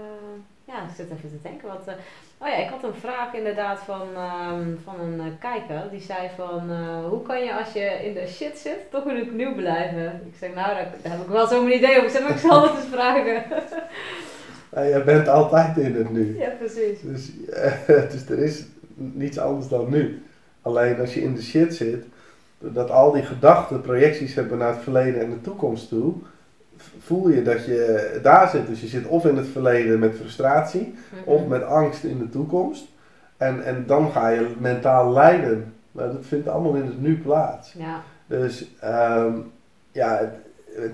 ja, 0.69 0.83
ik 0.83 0.95
zit 0.97 1.11
even 1.11 1.31
te 1.31 1.49
denken. 1.49 1.69
Wat, 1.69 1.87
eh, 1.87 1.95
oh 2.39 2.49
ja, 2.49 2.57
ik 2.57 2.71
had 2.71 2.83
een 2.83 3.01
vraag 3.01 3.35
inderdaad 3.35 3.79
van, 3.79 4.07
ehm, 4.15 4.67
van 4.85 5.01
een 5.01 5.21
eh, 5.21 5.27
kijker. 5.41 5.91
Die 5.91 6.01
zei 6.01 6.29
van, 6.37 6.71
eh, 6.71 7.09
hoe 7.09 7.23
kan 7.23 7.45
je 7.45 7.59
als 7.59 7.73
je 7.73 8.05
in 8.05 8.15
de 8.15 8.27
shit 8.27 8.59
zit, 8.59 8.91
toch 8.91 9.05
weer 9.05 9.23
opnieuw 9.23 9.55
blijven? 9.55 10.23
Ik 10.27 10.37
zeg, 10.39 10.55
nou, 10.55 10.75
daar, 10.75 10.93
daar 11.03 11.13
heb 11.13 11.21
ik 11.21 11.29
wel 11.29 11.47
zo'n 11.47 11.73
idee 11.73 11.97
over. 11.97 12.05
Ik 12.05 12.11
zeg, 12.11 12.23
maar 12.23 12.31
ik 12.31 12.39
zal 12.39 12.63
het 12.63 12.77
eens 12.77 12.93
vragen. 12.93 13.43
Nou, 14.71 14.89
jij 14.89 15.05
bent 15.05 15.29
altijd 15.29 15.77
in 15.77 15.95
het 15.95 16.11
nu. 16.11 16.39
ja, 16.39 16.49
precies. 16.49 17.01
Dus, 17.01 17.31
dus 18.13 18.29
er 18.29 18.39
is 18.39 18.65
niets 18.95 19.39
anders 19.39 19.69
dan 19.69 19.91
nu. 19.91 20.23
Alleen 20.63 21.01
als 21.01 21.15
je 21.15 21.23
in 21.23 21.35
de 21.35 21.43
shit 21.43 21.75
zit, 21.75 22.05
dat 22.59 22.91
al 22.91 23.13
die 23.13 23.23
gedachten 23.23 23.81
projecties 23.81 24.35
hebben 24.35 24.59
naar 24.59 24.73
het 24.73 24.83
verleden 24.83 25.21
en 25.21 25.31
de 25.31 25.41
toekomst 25.41 25.89
toe, 25.89 26.15
voel 26.99 27.29
je 27.29 27.43
dat 27.43 27.65
je 27.65 28.19
daar 28.23 28.49
zit. 28.49 28.67
Dus 28.67 28.81
je 28.81 28.87
zit 28.87 29.07
of 29.07 29.25
in 29.25 29.37
het 29.37 29.47
verleden 29.49 29.99
met 29.99 30.15
frustratie, 30.17 30.95
of 31.25 31.47
met 31.47 31.63
angst 31.65 32.05
in 32.05 32.19
de 32.19 32.29
toekomst. 32.29 32.85
En, 33.37 33.65
en 33.65 33.85
dan 33.87 34.11
ga 34.11 34.29
je 34.29 34.55
mentaal 34.59 35.13
lijden. 35.13 35.73
Maar 35.93 36.07
dat 36.07 36.17
vindt 36.21 36.49
allemaal 36.49 36.75
in 36.75 36.87
het 36.87 37.01
nu 37.01 37.19
plaats. 37.19 37.73
Ja, 37.79 38.03
Dus 38.27 38.71
ehm, 38.81 39.33
ja, 39.93 40.33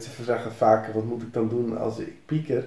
ze 0.01 0.25
zeggen 0.25 0.53
vaak, 0.53 0.87
wat 0.95 1.05
moet 1.05 1.23
ik 1.23 1.33
dan 1.33 1.49
doen 1.49 1.79
als 1.79 1.99
ik 1.99 2.13
pieker? 2.27 2.65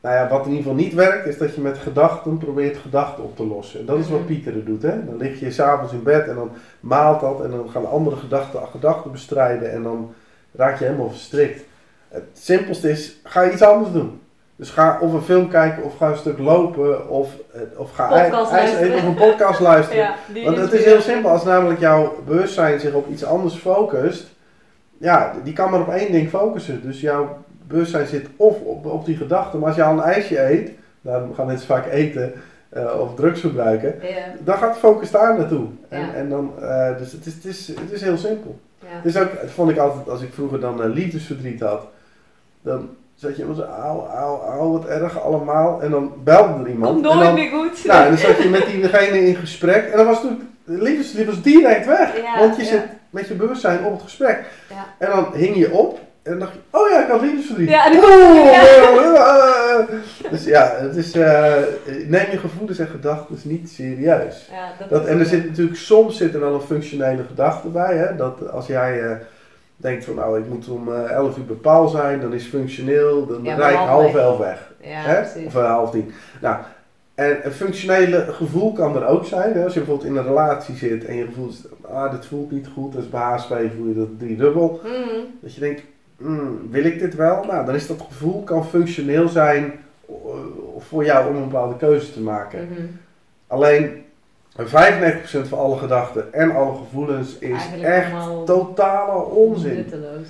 Nou 0.00 0.14
ja, 0.14 0.28
wat 0.28 0.46
in 0.46 0.50
ieder 0.52 0.62
geval 0.62 0.78
niet 0.78 0.94
werkt, 0.94 1.26
is 1.26 1.38
dat 1.38 1.54
je 1.54 1.60
met 1.60 1.78
gedachten 1.78 2.38
probeert 2.38 2.76
gedachten 2.76 3.24
op 3.24 3.36
te 3.36 3.46
lossen. 3.46 3.80
En 3.80 3.86
dat 3.86 3.98
is 3.98 4.08
wat 4.08 4.18
Mhm. 4.18 4.26
piekeren 4.28 4.64
doet. 4.64 4.82
Hè? 4.82 5.04
Dan 5.04 5.16
lig 5.16 5.40
je 5.40 5.50
s'avonds 5.50 5.92
in 5.92 6.02
bed 6.02 6.28
en 6.28 6.34
dan 6.34 6.50
maalt 6.80 7.20
dat 7.20 7.44
en 7.44 7.50
dan 7.50 7.70
gaan 7.70 7.90
andere 7.90 8.16
gedachten 8.16 8.66
gedachten 8.68 9.12
bestrijden 9.12 9.72
en 9.72 9.82
dan 9.82 10.14
raak 10.54 10.78
je 10.78 10.84
helemaal 10.84 11.10
verstrikt. 11.10 11.64
Het 12.12 12.22
simpelste 12.32 12.90
is, 12.90 13.16
ga 13.24 13.50
iets 13.50 13.62
anders 13.62 13.92
doen. 13.92 14.20
Dus 14.56 14.70
ga 14.70 14.98
of 15.00 15.12
een 15.12 15.22
film 15.22 15.48
kijken 15.48 15.82
of 15.82 15.96
ga 15.96 16.08
een 16.08 16.16
stuk 16.16 16.38
lopen 16.38 17.08
of, 17.08 17.28
eh, 17.54 17.60
of 17.76 17.90
ga 17.90 18.10
ei- 18.10 18.30
luisteren. 18.30 18.92
even 18.92 19.08
een 19.08 19.14
podcast 19.14 19.60
luisteren. 19.70 20.02
ja 20.04 20.14
Want 20.44 20.56
het 20.56 20.72
is 20.72 20.84
heel 20.84 21.00
simpel, 21.00 21.30
als 21.30 21.44
namelijk 21.44 21.80
jouw 21.80 22.14
bewustzijn 22.26 22.80
zich 22.80 22.92
op 22.94 23.08
iets 23.08 23.24
anders 23.24 23.54
focust, 23.54 24.26
ja, 24.98 25.32
die 25.44 25.52
kan 25.52 25.70
maar 25.70 25.80
op 25.80 25.88
één 25.92 26.12
ding 26.12 26.28
focussen. 26.28 26.82
Dus 26.82 27.00
jouw 27.00 27.36
bewustzijn 27.66 28.06
zit 28.06 28.26
of 28.36 28.60
op, 28.60 28.86
op 28.86 29.04
die 29.04 29.16
gedachte, 29.16 29.56
maar 29.56 29.66
als 29.66 29.76
je 29.76 29.82
al 29.82 29.92
een 29.92 30.00
ijsje 30.02 30.40
eet, 30.50 30.70
dan 31.00 31.32
gaan 31.34 31.46
mensen 31.46 31.66
vaak 31.66 31.86
eten 31.90 32.32
eh, 32.68 33.00
of 33.00 33.14
drugs 33.14 33.40
gebruiken, 33.40 33.94
Ja, 34.02 34.08
dan 34.44 34.56
gaat 34.56 34.72
de 34.74 34.80
focus 34.80 35.10
daar 35.10 35.38
naartoe. 35.38 35.66
En, 35.88 36.00
Ja. 36.00 36.12
en 36.14 36.28
dan, 36.28 36.52
eh, 36.60 36.98
dus 36.98 37.12
het 37.12 37.26
is, 37.26 37.34
het, 37.34 37.44
is, 37.44 37.66
het 37.68 37.92
is 37.92 38.02
heel 38.02 38.16
simpel. 38.16 38.58
ja. 38.78 38.86
Dus 39.02 39.16
ook, 39.18 39.40
dat 39.40 39.50
vond 39.50 39.70
ik 39.70 39.78
altijd, 39.78 40.08
als 40.08 40.22
ik 40.22 40.32
vroeger 40.32 40.60
dan 40.60 40.88
liefdesverdriet 40.92 41.60
had, 41.60 41.86
dan 42.62 42.88
zat 43.14 43.36
je 43.36 43.54
zo, 43.56 43.62
auw, 43.62 44.06
auw, 44.06 44.40
auw, 44.40 44.72
wat 44.72 44.86
erg 44.86 45.22
allemaal. 45.22 45.82
En 45.82 45.90
dan 45.90 46.12
belde 46.24 46.62
er 46.62 46.68
iemand. 46.70 46.92
Komt 46.92 47.14
nooit 47.14 47.34
meer 47.34 47.50
goed. 47.50 47.84
nou, 47.84 48.02
en 48.02 48.08
dan 48.08 48.18
zat 48.18 48.42
je 48.42 48.48
met 48.48 48.66
diegene 48.66 49.26
in 49.26 49.34
gesprek 49.34 49.84
en 49.90 49.96
dan 49.96 50.06
was 50.06 50.20
toen, 50.20 50.48
de 50.64 50.82
liefdesverdriet 50.82 51.26
was 51.26 51.42
direct 51.42 51.86
weg. 51.86 52.16
Ja, 52.16 52.38
want 52.38 52.56
je 52.56 52.62
ja. 52.62 52.68
zit 52.68 52.84
met 53.10 53.28
je 53.28 53.34
bewustzijn 53.34 53.84
op 53.84 53.92
het 53.92 54.02
gesprek. 54.02 54.44
Ja. 54.68 54.86
En 54.98 55.10
dan 55.10 55.26
hing 55.34 55.56
je 55.56 55.72
op 55.72 56.00
en 56.22 56.30
dan 56.30 56.38
dacht 56.38 56.52
je, 56.52 56.58
oh 56.70 56.90
ja, 56.90 57.02
ik 57.02 57.10
had 57.10 57.20
liefdesverdriet. 57.20 57.68
Ja, 57.68 57.90
Oh, 57.92 59.16
eh. 59.90 60.30
Dus 60.30 60.44
ja, 60.44 60.74
het 60.78 60.96
is, 60.96 61.12
eh, 61.12 61.52
neem 62.06 62.30
je 62.30 62.38
gevoelens 62.38 62.78
en 62.78 62.86
gedachten 62.86 63.36
niet 63.44 63.70
serieus. 63.70 64.48
Ja, 64.50 64.72
dat 64.78 64.90
Dat, 64.90 65.06
en 65.06 65.18
er 65.18 65.26
zit 65.26 65.48
natuurlijk, 65.48 65.76
soms 65.76 66.16
zit 66.16 66.34
er 66.34 66.40
wel 66.40 66.54
een 66.54 66.60
functionele 66.60 67.24
gedachte 67.24 67.68
bij. 67.68 67.96
Hè? 67.96 68.16
Dat 68.16 68.50
als 68.50 68.66
jij 68.66 69.02
eh, 69.02 69.16
denkt 69.82 70.04
van 70.04 70.14
nou 70.14 70.38
ik 70.38 70.48
moet 70.48 70.68
om 70.68 70.92
eh 70.92 71.10
11 71.10 71.36
uur 71.36 71.44
bepaald 71.44 71.90
zijn, 71.90 72.20
dan 72.20 72.34
is 72.34 72.46
functioneel, 72.46 73.26
dan 73.26 73.42
Ja, 73.42 73.54
rijd 73.54 73.72
ik 73.72 73.78
half 73.78 74.14
elf 74.14 74.38
weg. 74.38 74.72
Ja, 74.80 75.00
hè? 75.00 75.20
precies. 75.20 75.46
Of 75.46 75.56
eh, 75.56 75.70
half 75.70 75.90
tien. 75.90 76.12
Nou, 76.40 76.56
en 77.14 77.46
een 77.46 77.52
functionele 77.52 78.26
gevoel 78.28 78.72
kan 78.72 78.96
er 78.96 79.06
ook 79.06 79.24
zijn. 79.24 79.52
Hè? 79.52 79.64
Als 79.64 79.74
je 79.74 79.78
bijvoorbeeld 79.78 80.08
in 80.08 80.16
een 80.16 80.26
relatie 80.26 80.74
zit 80.74 81.04
en 81.04 81.16
je 81.16 81.24
gevoel 81.24 81.48
is, 81.48 81.64
ah 81.82 82.10
dit 82.10 82.26
voelt 82.26 82.50
niet 82.50 82.68
goed, 82.74 82.96
als 82.96 83.08
bij 83.08 83.20
HSP 83.20 83.54
voel 83.76 83.86
je 83.86 83.94
dat 83.94 84.18
driedubbel. 84.18 84.80
Mhm. 84.82 85.20
Dat 85.40 85.54
je 85.54 85.60
denkt, 85.60 85.82
hmm, 86.18 86.70
wil 86.70 86.84
ik 86.84 86.98
dit 86.98 87.14
wel? 87.14 87.44
Nou, 87.44 87.66
dan 87.66 87.74
is 87.74 87.86
dat 87.86 88.00
gevoel 88.08 88.42
kan 88.42 88.66
functioneel 88.66 89.28
zijn 89.28 89.72
eh, 90.08 90.14
voor 90.78 91.04
jou 91.04 91.28
om 91.28 91.36
een 91.36 91.48
bepaalde 91.48 91.76
keuze 91.76 92.12
te 92.12 92.20
maken. 92.20 92.68
Mhm. 92.70 92.86
Alleen 93.46 94.01
95% 94.56 95.48
van 95.48 95.58
alle 95.58 95.76
gedachten 95.76 96.32
en 96.32 96.54
alle 96.54 96.76
gevoelens 96.76 97.38
is 97.38 97.50
Eigenlijk 97.50 97.82
echt 97.82 98.12
totale 98.46 99.24
onzin. 99.24 99.86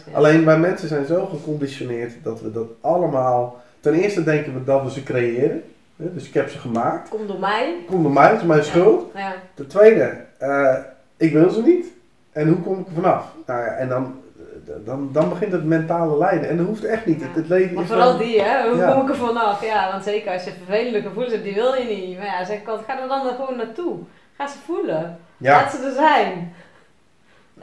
Ja. 0.07 0.17
Alleen 0.17 0.45
wij 0.45 0.59
mensen 0.59 0.89
zijn 0.89 1.07
zo 1.07 1.27
geconditioneerd 1.27 2.13
dat 2.23 2.41
we 2.41 2.53
dat 2.53 2.67
allemaal. 2.81 3.63
Ten 3.81 3.95
eerste 3.95 4.25
denken 4.25 4.55
we 4.55 4.65
dat 4.65 4.83
we 4.83 4.91
ze 4.91 5.03
creëren. 5.03 5.63
Dus 5.97 6.29
ik 6.29 6.35
heb 6.35 6.49
ze 6.49 6.59
gemaakt. 6.59 7.09
Komt 7.09 7.29
door 7.29 7.39
mij. 7.39 7.77
Komt 7.87 8.03
door 8.03 8.13
mij, 8.13 8.31
het 8.31 8.41
is 8.41 8.47
mijn 8.47 8.65
schuld. 8.65 9.11
Ja. 9.15 9.35
Ten 9.55 9.67
tweede, 9.67 10.17
eh, 10.39 10.77
ik 11.17 11.33
wil 11.33 11.51
ze 11.51 11.63
niet. 11.63 11.87
En 12.33 12.49
hoe 12.49 12.57
kom 12.57 12.79
ik 12.79 12.87
er 12.87 12.93
vanaf? 12.93 13.25
Nou 13.47 13.61
ja, 13.61 13.67
en 13.67 13.89
dan, 13.89 14.21
dan, 14.85 15.09
dan 15.13 15.29
begint 15.29 15.53
het 15.53 15.65
mentale 15.65 16.19
lijden. 16.19 16.49
En 16.49 16.57
dat 16.57 16.67
hoeft 16.67 16.85
echt 16.85 17.07
niet. 17.07 17.21
Ja. 17.21 17.27
Het, 17.27 17.35
het 17.37 17.49
leven 17.49 17.75
Maar 17.75 17.83
is 17.83 17.89
vooral 17.89 18.17
die, 18.17 18.43
hè? 18.43 18.69
Hoe 18.69 18.79
Ja. 18.79 18.93
kom 18.93 19.03
ik 19.03 19.09
er 19.09 19.17
vanaf? 19.17 19.65
Ja, 19.65 19.91
want 19.91 20.05
zeker 20.05 20.33
als 20.33 20.45
je 20.45 20.51
vervelende 20.65 21.03
gevoelens 21.03 21.33
hebt, 21.33 21.45
die 21.45 21.55
wil 21.55 21.75
je 21.75 21.85
niet. 21.85 22.17
Maar 22.19 22.27
ja, 22.27 22.45
zeg 22.45 22.57
ik 22.59 22.69
altijd, 22.69 22.89
ga 22.89 23.03
er 23.03 23.09
dan 23.09 23.35
gewoon 23.37 23.57
naartoe. 23.57 23.97
Ga 24.37 24.47
ze 24.47 24.57
voelen. 24.65 25.19
Ja. 25.37 25.53
Laat 25.53 25.71
ze 25.73 25.85
er 25.87 25.93
zijn. 25.95 26.55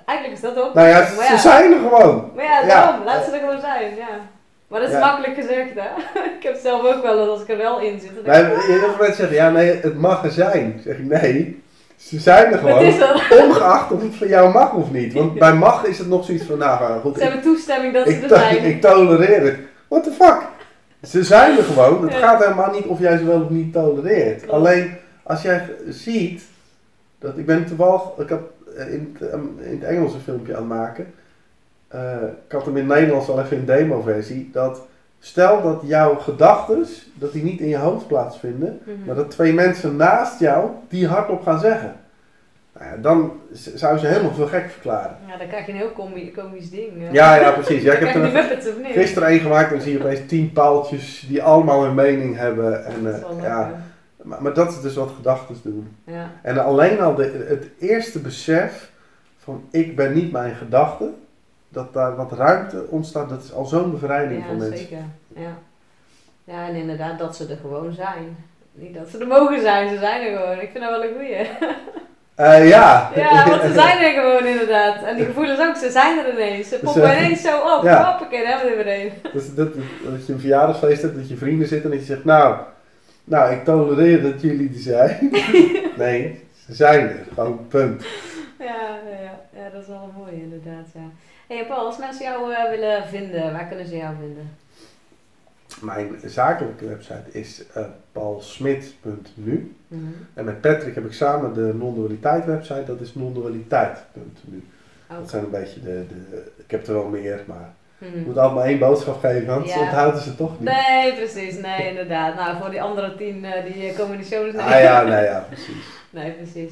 Eigenlijk 0.05 0.37
is 0.39 0.43
dat 0.43 0.59
ook. 0.63 0.73
Nou 0.73 0.87
ja, 0.87 1.05
ze 1.05 1.37
zijn 1.37 1.71
er 1.73 1.79
gewoon. 1.79 2.31
Maar 2.35 2.43
ja, 2.45 2.63
daarom. 2.67 3.05
Laat 3.05 3.23
ze 3.25 3.31
er 3.31 3.39
gewoon 3.39 3.59
zijn, 3.59 3.95
ja. 3.95 4.07
Maar 4.67 4.79
dat 4.79 4.89
is 4.89 4.99
makkelijk 4.99 5.33
gezegd, 5.35 5.69
hè? 5.75 5.89
ik 6.37 6.43
heb 6.43 6.55
zelf 6.61 6.95
ook 6.95 7.03
wel 7.03 7.19
eens 7.19 7.29
als 7.29 7.41
ik 7.41 7.49
er 7.49 7.57
wel 7.57 7.79
in 7.79 7.99
zit. 7.99 8.15
dan 8.15 8.33
Nee, 8.33 8.41
denk 8.43 8.55
ik, 8.55 8.61
heel 8.61 8.79
veel 8.79 8.89
mensen 8.99 9.15
zeggen, 9.15 9.35
ja 9.35 9.49
nee, 9.49 9.79
het 9.81 9.97
mag 9.99 10.23
er 10.23 10.31
zijn. 10.31 10.79
Zeg 10.83 10.97
ik, 10.97 11.05
nee, 11.05 11.63
Ze 11.99 12.19
zijn 12.19 12.53
er 12.53 12.67
Het 12.77 12.81
is 12.81 12.95
gewoon, 13.03 13.49
ongeacht 13.49 13.91
of 13.91 14.01
het 14.01 14.15
van 14.15 14.27
jou 14.27 14.53
mag 14.53 14.73
of 14.73 14.91
niet. 14.91 15.13
Want 15.13 15.39
bij 15.39 15.53
mag 15.53 15.85
is 15.85 15.97
het 15.97 16.07
nog 16.07 16.25
zoiets 16.25 16.43
van, 16.45 16.57
nou 16.57 16.99
goed, 16.99 17.15
Ze 17.15 17.19
ik, 17.23 17.25
hebben 17.27 17.43
toestemming 17.43 17.93
dat 17.93 18.07
ze 18.07 18.13
ik, 18.13 18.23
er 18.23 18.29
zijn. 18.29 18.63
ik 18.63 18.81
tolereer 18.81 19.41
het. 19.41 19.55
What 19.87 20.03
the 20.03 20.11
fuck? 20.11 20.37
Ze 21.03 21.23
zijn 21.23 21.57
er 21.57 21.63
gewoon. 21.63 22.01
Het 22.03 22.11
Ja. 22.11 22.19
gaat 22.19 22.43
helemaal 22.43 22.71
niet 22.71 22.85
of 22.85 22.99
jij 22.99 23.17
ze 23.17 23.25
wel 23.25 23.41
of 23.41 23.49
niet 23.49 23.73
tolereert. 23.73 24.37
Klopt. 24.39 24.53
Alleen, 24.53 24.93
als 25.23 25.41
jij 25.41 25.69
ziet, 25.89 26.43
dat 27.19 27.37
ik 27.37 27.45
ben 27.45 27.65
toevallig, 27.65 28.01
ik 28.17 28.29
had 28.29 28.39
eh, 28.77 28.93
in 28.93 29.15
het, 29.19 29.29
ehm, 29.29 29.41
in 29.59 29.79
het 29.79 29.83
Engels 29.89 30.13
een 30.13 30.19
filmpje 30.21 30.55
aan 30.55 30.69
het 30.69 30.77
maken. 30.79 31.13
Eh, 31.87 32.01
ik 32.45 32.51
had 32.51 32.65
hem 32.65 32.77
in 32.77 32.89
het 32.89 32.97
Nederlands 32.99 33.29
al 33.29 33.39
even 33.41 33.57
in 33.57 33.65
demo-versie. 33.65 34.49
Dat 34.53 34.81
stel 35.19 35.61
dat 35.61 35.81
jouw 35.83 36.15
gedachten, 36.15 36.85
dat 37.13 37.31
die 37.33 37.43
niet 37.43 37.59
in 37.59 37.67
je 37.67 37.77
hoofd 37.77 38.07
plaatsvinden, 38.07 38.79
Mhm. 38.83 39.05
maar 39.05 39.15
dat 39.15 39.31
twee 39.31 39.53
mensen 39.53 39.95
naast 39.95 40.39
jou 40.39 40.69
die 40.89 41.07
hardop 41.07 41.41
gaan 41.43 41.59
zeggen. 41.59 41.95
Nou 42.73 42.91
ja, 42.91 42.97
dan 43.01 43.31
z- 43.53 43.73
zou 43.73 43.97
ze 43.97 44.07
helemaal 44.07 44.33
veel 44.33 44.47
gek 44.47 44.69
verklaren. 44.69 45.17
Ja, 45.27 45.37
dan 45.37 45.47
krijg 45.47 45.65
je 45.65 45.71
een 45.71 45.77
heel 45.77 45.91
komisch 46.35 46.69
ding. 46.69 46.91
Ja, 47.11 47.35
ja, 47.35 47.51
precies. 47.51 47.81
Ja, 47.83 47.93
ik 47.93 47.99
heb 48.07 48.15
er 48.15 48.31
Muppets 48.31 48.67
gisteren 48.83 49.27
één 49.27 49.39
gemaakt 49.39 49.71
en 49.73 49.81
zie 49.81 49.93
je 49.93 49.99
opeens 49.99 50.19
tien 50.27 50.51
paaltjes 50.51 51.25
die 51.27 51.43
allemaal 51.43 51.83
hun 51.83 51.95
mening 51.95 52.35
hebben. 52.37 52.85
En, 52.85 53.03
Dat 53.03 53.37
eh, 53.37 53.43
ja, 53.43 53.81
maar, 54.23 54.41
maar 54.41 54.53
dat 54.53 54.69
is 54.71 54.81
dus 54.81 54.95
wat 54.95 55.11
gedachten 55.15 55.55
doen. 55.63 55.95
ja. 56.03 56.31
En 56.41 56.57
alleen 56.63 56.99
al 57.01 57.15
de, 57.15 57.45
het 57.47 57.67
eerste 57.79 58.19
besef 58.19 58.91
van 59.37 59.63
ik 59.71 59.95
ben 59.95 60.13
niet 60.13 60.31
mijn 60.31 60.55
gedachte, 60.55 61.09
dat 61.69 61.93
daar 61.93 62.15
wat 62.15 62.31
ruimte 62.31 62.85
ontstaat, 62.89 63.29
dat 63.29 63.43
is 63.43 63.53
al 63.53 63.65
zo'n 63.65 63.91
bevrijding 63.91 64.43
voor 64.45 64.53
Ja, 64.53 64.59
mensen. 64.59 64.77
zeker. 64.77 65.03
Ja. 65.35 65.57
ja, 66.43 66.67
en 66.67 66.75
inderdaad 66.75 67.19
dat 67.19 67.35
ze 67.35 67.47
er 67.47 67.57
gewoon 67.61 67.93
zijn. 67.93 68.37
Niet 68.71 68.93
dat 68.93 69.09
ze 69.09 69.17
er 69.17 69.27
mogen 69.27 69.61
zijn, 69.61 69.89
ze 69.89 69.97
zijn 69.97 70.27
er 70.27 70.37
gewoon. 70.37 70.59
Ik 70.59 70.69
vind 70.71 70.83
dat 70.83 70.89
wel 70.89 71.03
een 71.03 71.13
goeie. 71.15 71.35
Eh, 72.35 72.69
ja. 72.69 73.11
Ja, 73.15 73.49
want 73.49 73.61
ze 73.61 73.73
zijn 73.73 73.97
er 74.03 74.21
gewoon 74.21 74.45
inderdaad. 74.45 75.03
En 75.03 75.15
die 75.15 75.25
gevoelens 75.25 75.59
ook, 75.59 75.75
ze 75.75 75.89
zijn 75.91 76.17
er 76.25 76.33
ineens. 76.33 76.69
Ze 76.69 76.79
poppen 76.79 77.01
Dus, 77.01 77.17
ineens 77.17 77.41
zo 77.41 77.57
op. 77.77 77.83
ja. 77.83 78.09
Hoppakee, 78.11 78.43
daar 78.43 78.59
hebben 78.59 78.77
we 78.77 78.83
er 78.83 78.85
weer 78.85 79.05
een. 79.05 79.31
Dus 79.33 79.55
dat, 79.55 79.73
dat 80.03 80.25
je 80.25 80.33
een 80.33 80.39
verjaardagsfeest 80.39 81.01
hebt, 81.01 81.15
dat 81.15 81.29
je 81.29 81.37
vrienden 81.37 81.67
zitten 81.67 81.91
en 81.91 81.97
dat 81.97 82.07
je 82.07 82.13
zegt, 82.13 82.25
nou, 82.25 82.55
nou, 83.23 83.53
ik 83.53 83.63
tolereer 83.63 84.21
dat 84.21 84.41
jullie 84.41 84.69
er 84.73 84.79
zijn. 84.79 85.29
nee, 85.97 86.43
ze 86.65 86.75
zijn 86.75 86.99
er. 87.09 87.25
Gewoon 87.33 87.67
punt. 87.67 88.05
Ja, 88.59 88.65
ja, 88.65 89.19
ja, 89.23 89.61
ja, 89.61 89.69
dat 89.73 89.81
is 89.81 89.87
wel 89.87 90.09
een 90.13 90.21
mooie 90.21 90.41
inderdaad. 90.41 90.85
Ja. 90.93 91.01
Hey 91.49 91.65
Paul, 91.65 91.85
als 91.85 91.97
mensen 91.97 92.23
jou 92.25 92.53
eh, 92.53 92.69
willen 92.69 93.07
vinden, 93.07 93.51
waar 93.51 93.67
kunnen 93.67 93.87
ze 93.87 93.97
jou 93.97 94.15
vinden? 94.19 94.57
Mijn 95.81 96.19
zakelijke 96.25 96.87
website 96.87 97.23
is 97.31 97.63
eh 97.73 97.83
paulsmit.nu. 98.11 99.75
Mhm. 99.87 100.03
En 100.33 100.45
met 100.45 100.61
Patrick 100.61 100.95
heb 100.95 101.05
ik 101.05 101.13
samen 101.13 101.53
de 101.53 101.73
non-dualiteit 101.75 102.45
website, 102.45 102.83
dat 102.85 102.99
is 103.01 103.13
nondualiteit.nu. 103.15 104.63
Oh. 105.11 105.17
Dat 105.17 105.29
zijn 105.29 105.43
een 105.43 105.49
beetje 105.49 105.81
de, 105.81 106.05
de, 106.07 106.51
ik 106.57 106.71
heb 106.71 106.87
er 106.87 106.93
wel 106.93 107.07
meer, 107.07 107.43
maar 107.47 107.73
Mhm. 107.97 108.17
ik 108.19 108.25
moet 108.25 108.37
allemaal 108.37 108.63
één 108.63 108.79
boodschap 108.79 109.19
geven, 109.19 109.53
anders 109.53 109.73
Ja. 109.73 109.79
onthouden 109.79 110.21
ze 110.21 110.35
toch 110.35 110.59
niet. 110.59 110.69
Nee, 110.69 111.13
precies. 111.15 111.57
Nee, 111.57 111.87
inderdaad. 111.89 112.35
Nou, 112.35 112.57
voor 112.57 112.69
die 112.69 112.81
andere 112.81 113.15
tien, 113.15 113.45
eh, 113.45 113.73
die 113.73 113.93
komen 113.93 114.13
in 114.13 114.19
de 114.19 114.25
show. 114.25 114.51
dus. 114.51 114.61
Ah 114.61 114.69
ja, 114.81 115.01
nee 115.13 115.23
ja, 115.23 115.45
precies. 115.47 115.85
Nee, 116.09 116.31
precies. 116.31 116.71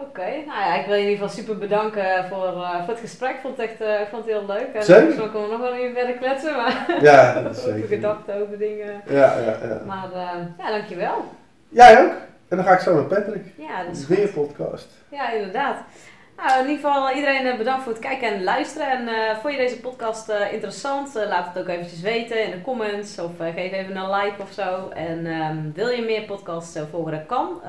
Oké, 0.00 0.22
nou 0.46 0.60
ja, 0.60 0.74
ik 0.74 0.86
wil 0.86 0.94
je 0.94 1.02
in 1.02 1.08
ieder 1.10 1.24
geval 1.28 1.42
super 1.42 1.58
bedanken 1.58 2.24
voor, 2.28 2.46
eh, 2.46 2.78
voor 2.78 2.88
het 2.88 3.00
gesprek. 3.00 3.30
Ik 3.34 3.40
vond 3.40 3.56
het 3.56 3.70
echt 3.70 3.80
eh, 3.80 4.00
ik 4.00 4.06
vond 4.10 4.24
het 4.24 4.32
heel 4.34 4.46
leuk. 4.46 4.68
En 4.74 4.82
Zeker. 4.84 5.04
Misschien 5.04 5.30
kunnen 5.30 5.48
we 5.48 5.56
nog 5.56 5.64
wel 5.64 5.74
even 5.74 5.94
verder 5.94 6.14
kletsen, 6.16 6.56
maar 6.56 6.86
Ja, 7.08 7.42
dat 7.42 7.56
is 7.56 7.62
over 7.64 7.72
zeker. 7.72 7.88
gedachten 7.88 8.34
over 8.42 8.58
dingen. 8.58 9.02
Ja, 9.08 9.38
ja, 9.38 9.56
ja. 9.68 9.80
Maar 9.86 10.12
eh, 10.12 10.28
ja, 10.58 10.70
dankjewel. 10.70 11.24
Jij 11.68 12.00
ook? 12.04 12.12
En 12.48 12.56
dan 12.56 12.64
ga 12.66 12.72
ik 12.72 12.80
zo 12.80 12.94
met 12.94 13.08
Patrick. 13.08 13.44
Ja, 13.56 13.84
dat 13.84 13.96
is 13.96 14.06
Weer 14.06 14.28
goed. 14.28 14.46
podcast. 14.46 14.88
Ja, 15.08 15.32
inderdaad. 15.32 15.76
Nou, 16.38 16.62
in 16.62 16.68
ieder 16.68 16.90
geval 16.90 17.10
iedereen 17.12 17.46
eh, 17.46 17.56
bedankt 17.56 17.82
voor 17.82 17.92
het 17.92 18.00
kijken 18.00 18.28
en 18.28 18.44
luisteren. 18.44 18.90
En 18.90 19.08
eh 19.08 19.38
vond 19.40 19.52
je 19.52 19.58
deze 19.58 19.80
podcast 19.80 20.28
eh, 20.28 20.52
interessant? 20.52 21.14
Laat 21.14 21.46
het 21.46 21.58
ook 21.58 21.68
eventjes 21.68 22.00
weten 22.00 22.44
in 22.44 22.50
de 22.50 22.60
comments. 22.60 23.18
Of 23.18 23.30
geef 23.38 23.72
even 23.72 23.96
een 23.96 24.10
like 24.10 24.42
of 24.42 24.52
zo. 24.52 24.88
En 24.88 25.26
ehm, 25.26 25.72
wil 25.74 25.88
je 25.88 26.02
meer 26.02 26.22
podcasts 26.22 26.78
volgen? 26.90 27.12
Dat 27.12 27.26
kan. 27.26 27.60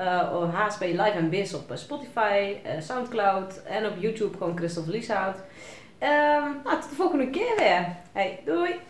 HSP 0.52 0.80
Live 0.80 1.10
en 1.10 1.30
Biz 1.30 1.54
op 1.54 1.72
Spotify, 1.74 2.56
Soundcloud 2.80 3.62
en 3.62 3.86
op 3.86 3.92
YouTube 3.98 4.38
gewoon 4.38 4.56
Christophe 4.56 4.90
Lieshout. 4.90 5.36
Ehm 5.98 6.44
nou, 6.64 6.80
tot 6.80 6.90
de 6.90 6.96
volgende 6.96 7.30
keer 7.30 7.56
weer. 7.56 7.86
Hey, 8.12 8.40
doei! 8.44 8.80